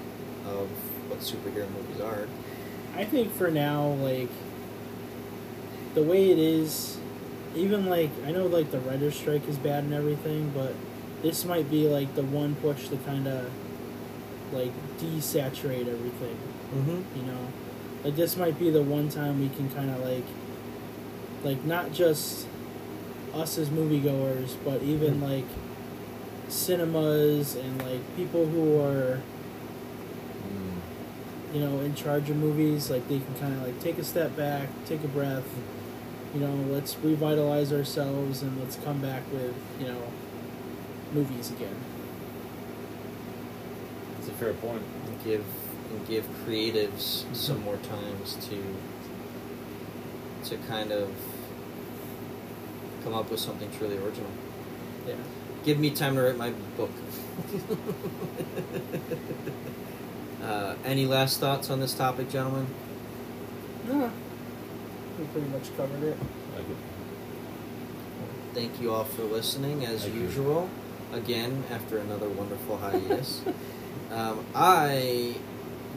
of 0.47 0.67
what 1.07 1.19
superhero 1.19 1.69
movies 1.71 2.01
are. 2.01 2.27
I 2.95 3.03
think 3.03 3.33
for 3.33 3.51
now, 3.51 3.87
like 3.87 4.29
the 5.93 6.03
way 6.03 6.31
it 6.31 6.39
is, 6.39 6.97
even 7.55 7.87
like 7.87 8.11
I 8.25 8.31
know 8.31 8.47
like 8.47 8.71
the 8.71 8.79
writer's 8.79 9.15
strike 9.15 9.47
is 9.47 9.57
bad 9.57 9.83
and 9.83 9.93
everything, 9.93 10.51
but 10.55 10.73
this 11.21 11.45
might 11.45 11.69
be 11.69 11.87
like 11.87 12.15
the 12.15 12.23
one 12.23 12.55
push 12.55 12.87
to 12.89 12.97
kind 12.97 13.27
of 13.27 13.51
like 14.53 14.71
desaturate 14.99 15.87
everything. 15.87 16.37
Mm-hmm. 16.73 17.17
You 17.17 17.23
know, 17.31 17.47
like 18.03 18.15
this 18.15 18.37
might 18.37 18.57
be 18.59 18.69
the 18.69 18.81
one 18.81 19.09
time 19.09 19.41
we 19.41 19.49
can 19.49 19.69
kind 19.69 19.89
of 19.89 19.99
like, 19.99 20.25
like 21.43 21.63
not 21.65 21.91
just 21.91 22.47
us 23.33 23.57
as 23.57 23.69
moviegoers, 23.69 24.55
but 24.63 24.81
even 24.83 25.19
like 25.21 25.45
cinemas 26.47 27.55
and 27.55 27.81
like 27.83 28.15
people 28.15 28.45
who 28.45 28.79
are. 28.81 29.21
You 31.55 31.61
know, 31.61 31.79
in 31.79 31.95
charge 31.95 32.29
of 32.29 32.35
movies, 32.35 32.91
like 32.91 33.07
they 33.07 33.19
can 33.19 33.33
kind 33.35 33.53
of 33.53 33.63
like 33.63 33.79
take 33.79 33.97
a 33.97 34.03
step 34.03 34.35
back, 34.35 34.67
take 34.85 35.01
a 35.05 35.07
breath, 35.07 35.47
you 36.33 36.41
know, 36.41 36.53
let's 36.69 36.97
revitalize 36.97 37.71
ourselves 37.71 38.41
and 38.41 38.59
let's 38.59 38.75
come 38.75 38.99
back 38.99 39.23
with, 39.31 39.55
you 39.79 39.87
know, 39.87 40.01
movies 41.13 41.51
again. 41.51 41.77
That's 44.15 44.27
a 44.27 44.33
fair 44.33 44.53
point. 44.53 44.83
and 45.07 45.23
give 45.23 45.45
and 45.91 46.05
give 46.09 46.27
creatives 46.45 47.23
some 47.33 47.63
more 47.63 47.77
times 47.77 48.35
to 48.49 48.61
to 50.49 50.57
kind 50.67 50.91
of 50.91 51.09
come 53.01 53.13
up 53.13 53.31
with 53.31 53.39
something 53.39 53.71
truly 53.77 53.97
original. 53.97 54.31
Yeah. 55.07 55.15
Give 55.63 55.79
me 55.79 55.91
time 55.91 56.15
to 56.15 56.21
write 56.21 56.37
my 56.37 56.51
book. 56.75 56.91
uh, 60.43 60.75
any 60.83 61.05
last 61.05 61.39
thoughts 61.39 61.69
on 61.69 61.79
this 61.79 61.93
topic, 61.93 62.29
gentlemen? 62.29 62.67
No. 63.87 64.11
We 65.19 65.25
pretty 65.25 65.47
much 65.47 65.75
covered 65.77 66.03
it. 66.03 66.17
Like 66.55 66.69
it. 66.69 66.77
Thank 68.53 68.81
you 68.81 68.93
all 68.93 69.03
for 69.03 69.23
listening, 69.23 69.85
as 69.85 70.03
Thank 70.03 70.15
you. 70.15 70.21
usual. 70.21 70.69
Again, 71.13 71.63
after 71.71 71.97
another 71.97 72.27
wonderful 72.29 72.77
hiatus. 72.77 73.41
um, 74.11 74.45
I 74.53 75.35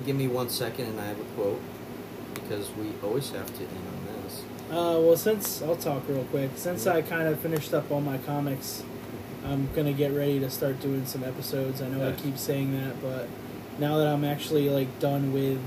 give 0.07 0.17
me 0.17 0.29
one 0.29 0.49
second, 0.49 0.87
and 0.87 1.01
I 1.01 1.07
have 1.07 1.21
a 1.21 1.25
quote 1.37 1.61
because 2.35 2.71
we 2.77 2.93
always 3.03 3.31
have 3.31 3.47
to 3.47 3.63
end 3.63 3.71
on 3.71 4.23
this. 4.25 4.43
Uh, 4.71 5.01
well, 5.01 5.17
since 5.17 5.63
I'll 5.63 5.77
talk 5.77 6.03
real 6.09 6.25
quick. 6.25 6.51
Since 6.57 6.87
I 6.87 7.03
kind 7.03 7.29
of 7.29 7.39
finished 7.41 7.73
up 7.75 7.91
all 7.91 8.01
my 8.01 8.19
comics, 8.19 8.83
I'm 9.45 9.69
gonna 9.75 9.93
get 9.93 10.13
ready 10.13 10.39
to 10.41 10.51
start 10.51 10.81
doing 10.81 11.07
some 11.07 11.25
episodes. 11.25 11.81
I 11.81 11.89
know 11.89 12.09
I 12.09 12.13
keep 12.13 12.37
saying 12.39 12.73
that, 12.79 13.01
but 13.01 13.29
now 13.79 13.99
that 13.99 14.07
I'm 14.07 14.25
actually 14.25 14.69
like 14.71 14.99
done 14.99 15.33
with 15.33 15.61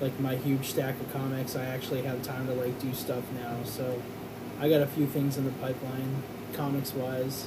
like 0.00 0.18
my 0.20 0.36
huge 0.36 0.70
stack 0.70 0.98
of 1.00 1.12
comics, 1.12 1.56
I 1.56 1.64
actually 1.64 2.02
have 2.02 2.22
time 2.22 2.46
to 2.46 2.54
like 2.54 2.78
do 2.80 2.92
stuff 2.94 3.24
now. 3.34 3.56
So 3.64 4.00
I 4.60 4.68
got 4.68 4.80
a 4.80 4.86
few 4.86 5.06
things 5.06 5.36
in 5.36 5.44
the 5.44 5.52
pipeline, 5.52 6.22
comics 6.54 6.94
wise. 6.94 7.46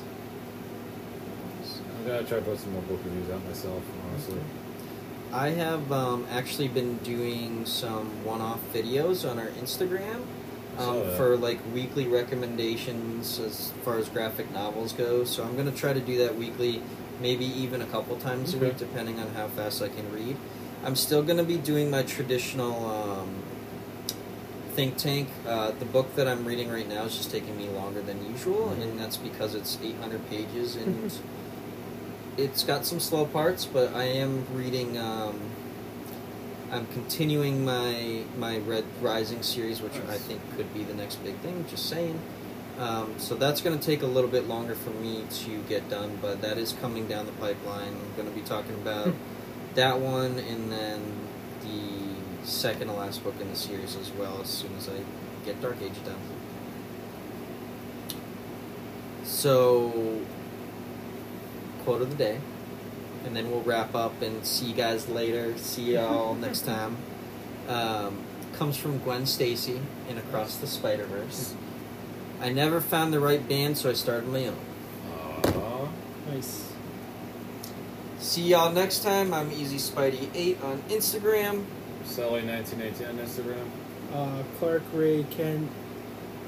I'm 1.98 2.08
gonna 2.08 2.24
try 2.24 2.40
to 2.40 2.44
put 2.44 2.60
some 2.60 2.74
more 2.74 2.82
book 2.84 3.00
reviews 3.06 3.30
out 3.30 3.44
myself, 3.46 3.82
honestly. 4.10 4.40
I 5.32 5.50
have 5.50 5.92
um, 5.92 6.28
actually 6.30 6.68
been 6.68 6.98
doing 6.98 7.66
some 7.66 8.24
one-off 8.24 8.60
videos 8.72 9.28
on 9.28 9.40
our 9.40 9.48
Instagram 9.48 10.22
Saw 10.78 10.92
um, 10.92 11.00
that. 11.00 11.18
for 11.18 11.38
like 11.38 11.60
weekly 11.74 12.08
recommendations 12.08 13.40
as 13.40 13.72
far 13.84 13.98
as 13.98 14.10
graphic 14.10 14.52
novels 14.52 14.94
go. 14.94 15.24
So 15.24 15.44
I'm 15.44 15.56
gonna 15.56 15.72
try 15.72 15.94
to 15.94 16.00
do 16.00 16.18
that 16.20 16.36
weekly, 16.36 16.82
maybe 17.22 17.46
even 17.46 17.82
a 17.82 17.86
couple 17.86 18.16
times 18.18 18.54
a 18.54 18.58
week, 18.58 18.78
depending 18.78 19.20
on 19.20 19.30
how 19.34 19.48
fast 19.48 19.82
I 19.82 19.90
can 19.90 20.12
read. 20.12 20.36
I'm 20.84 20.96
still 20.96 21.24
gonna 21.24 21.44
be 21.44 21.58
doing 21.58 21.90
my 21.90 22.04
traditional 22.04 22.86
um, 22.90 23.36
think 24.74 24.98
tank. 24.98 25.30
Uh, 25.48 25.72
the 25.72 25.86
book 25.86 26.16
that 26.16 26.28
I'm 26.28 26.46
reading 26.46 26.70
right 26.72 26.88
now 26.88 27.04
is 27.04 27.16
just 27.16 27.32
taking 27.32 27.56
me 27.58 27.68
longer 27.70 28.02
than 28.02 28.26
usual, 28.30 28.74
Mhm. 28.76 28.82
and 28.82 29.00
that's 29.00 29.18
because 29.18 29.56
it's 29.56 29.78
800 29.82 30.30
pages 30.30 30.76
and. 30.76 31.12
it's 32.36 32.64
got 32.64 32.84
some 32.84 33.00
slow 33.00 33.26
parts, 33.28 33.64
but 33.64 33.94
I 33.94 34.06
am 34.06 34.48
reading. 34.56 34.98
Um, 34.98 35.40
I'm 36.72 36.88
continuing 36.88 37.64
my 37.64 38.24
my 38.40 38.58
Red 38.58 38.86
Rising 39.02 39.44
series, 39.44 39.82
which 39.84 39.94
I 40.10 40.18
think 40.18 40.42
could 40.58 40.74
be 40.74 40.84
the 40.84 40.96
next 40.96 41.18
big 41.24 41.36
thing. 41.46 41.64
Just 41.70 41.86
saying. 41.88 42.20
Um, 42.80 43.20
so 43.20 43.36
that's 43.36 43.62
going 43.62 43.78
to 43.78 43.86
take 43.86 44.02
a 44.02 44.08
little 44.08 44.30
bit 44.30 44.48
longer 44.48 44.74
for 44.74 44.90
me 44.90 45.24
to 45.30 45.62
get 45.70 45.90
done, 45.90 46.18
but 46.22 46.42
that 46.42 46.58
is 46.58 46.74
coming 46.74 47.08
down 47.08 47.26
the 47.26 47.32
pipeline. 47.34 47.94
I'm 47.94 48.16
going 48.16 48.28
to 48.28 48.36
be 48.36 48.42
talking 48.42 48.74
about 48.74 49.14
that 49.76 50.00
one, 50.00 50.40
and 50.40 50.72
then 50.72 51.02
the 51.62 52.46
second 52.46 52.88
to 52.88 52.94
last 52.94 53.24
book 53.24 53.36
in 53.40 53.50
the 53.50 53.56
series 53.56 53.96
as 53.96 54.12
well. 54.12 54.42
As 54.42 54.50
soon 54.50 54.76
as 54.76 54.90
I 54.90 55.00
get 55.46 55.62
Dark 55.62 55.78
Age 55.82 56.04
done. 56.04 56.20
So 59.24 60.22
quote 61.84 62.02
of 62.02 62.10
the 62.10 62.16
day, 62.16 62.40
and 63.26 63.36
then 63.36 63.52
we'll 63.52 63.62
wrap 63.62 63.94
up 63.94 64.22
and 64.22 64.46
see 64.46 64.68
you 64.68 64.74
guys 64.74 65.08
later. 65.08 65.58
See 65.58 65.94
y'all 65.94 66.36
next 66.48 66.62
time. 66.62 66.98
Um, 67.68 68.24
comes 68.54 68.78
from 68.78 69.00
Gwen 69.00 69.26
Stacy 69.26 69.82
in 70.10 70.18
Across 70.18 70.58
the 70.58 70.68
Spider 70.68 71.06
Verse. 71.06 71.56
I 72.44 72.50
never 72.52 72.82
found 72.82 73.14
the 73.14 73.20
right 73.22 73.48
band, 73.48 73.78
so 73.78 73.90
I 73.90 73.94
started 73.94 74.28
my 74.28 74.48
own. 74.48 74.58
Aw. 75.48 75.88
Nice. 76.30 76.70
See 78.20 78.42
y'all 78.44 78.72
next 78.72 79.02
time. 79.02 79.34
I'm 79.34 79.50
Easy 79.52 79.78
Spidey 79.78 80.30
eight 80.36 80.62
on 80.62 80.82
Instagram. 80.90 81.64
Sully1918 82.06 83.10
on 83.10 83.18
Instagram. 83.18 83.66
uh, 84.14 84.44
Clark 84.60 84.84
Ray 84.94 85.24
Kent 85.32 85.70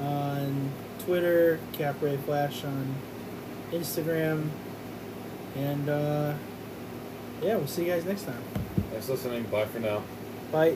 on 0.02 0.70
Twitter, 1.06 1.60
Cap 1.72 1.96
Ray 2.02 2.18
Flash 2.18 2.66
on 2.66 2.94
Instagram, 3.72 4.50
and 5.56 5.88
uh, 5.90 6.34
yeah, 7.42 7.56
we'll 7.56 7.68
see 7.68 7.86
you 7.86 7.92
guys 7.94 8.04
next 8.04 8.24
time. 8.24 8.44
Thanks 8.92 9.06
for 9.06 9.14
listening. 9.14 9.44
Bye 9.44 9.66
for 9.66 9.80
now. 9.80 10.04
Bye. 10.52 10.76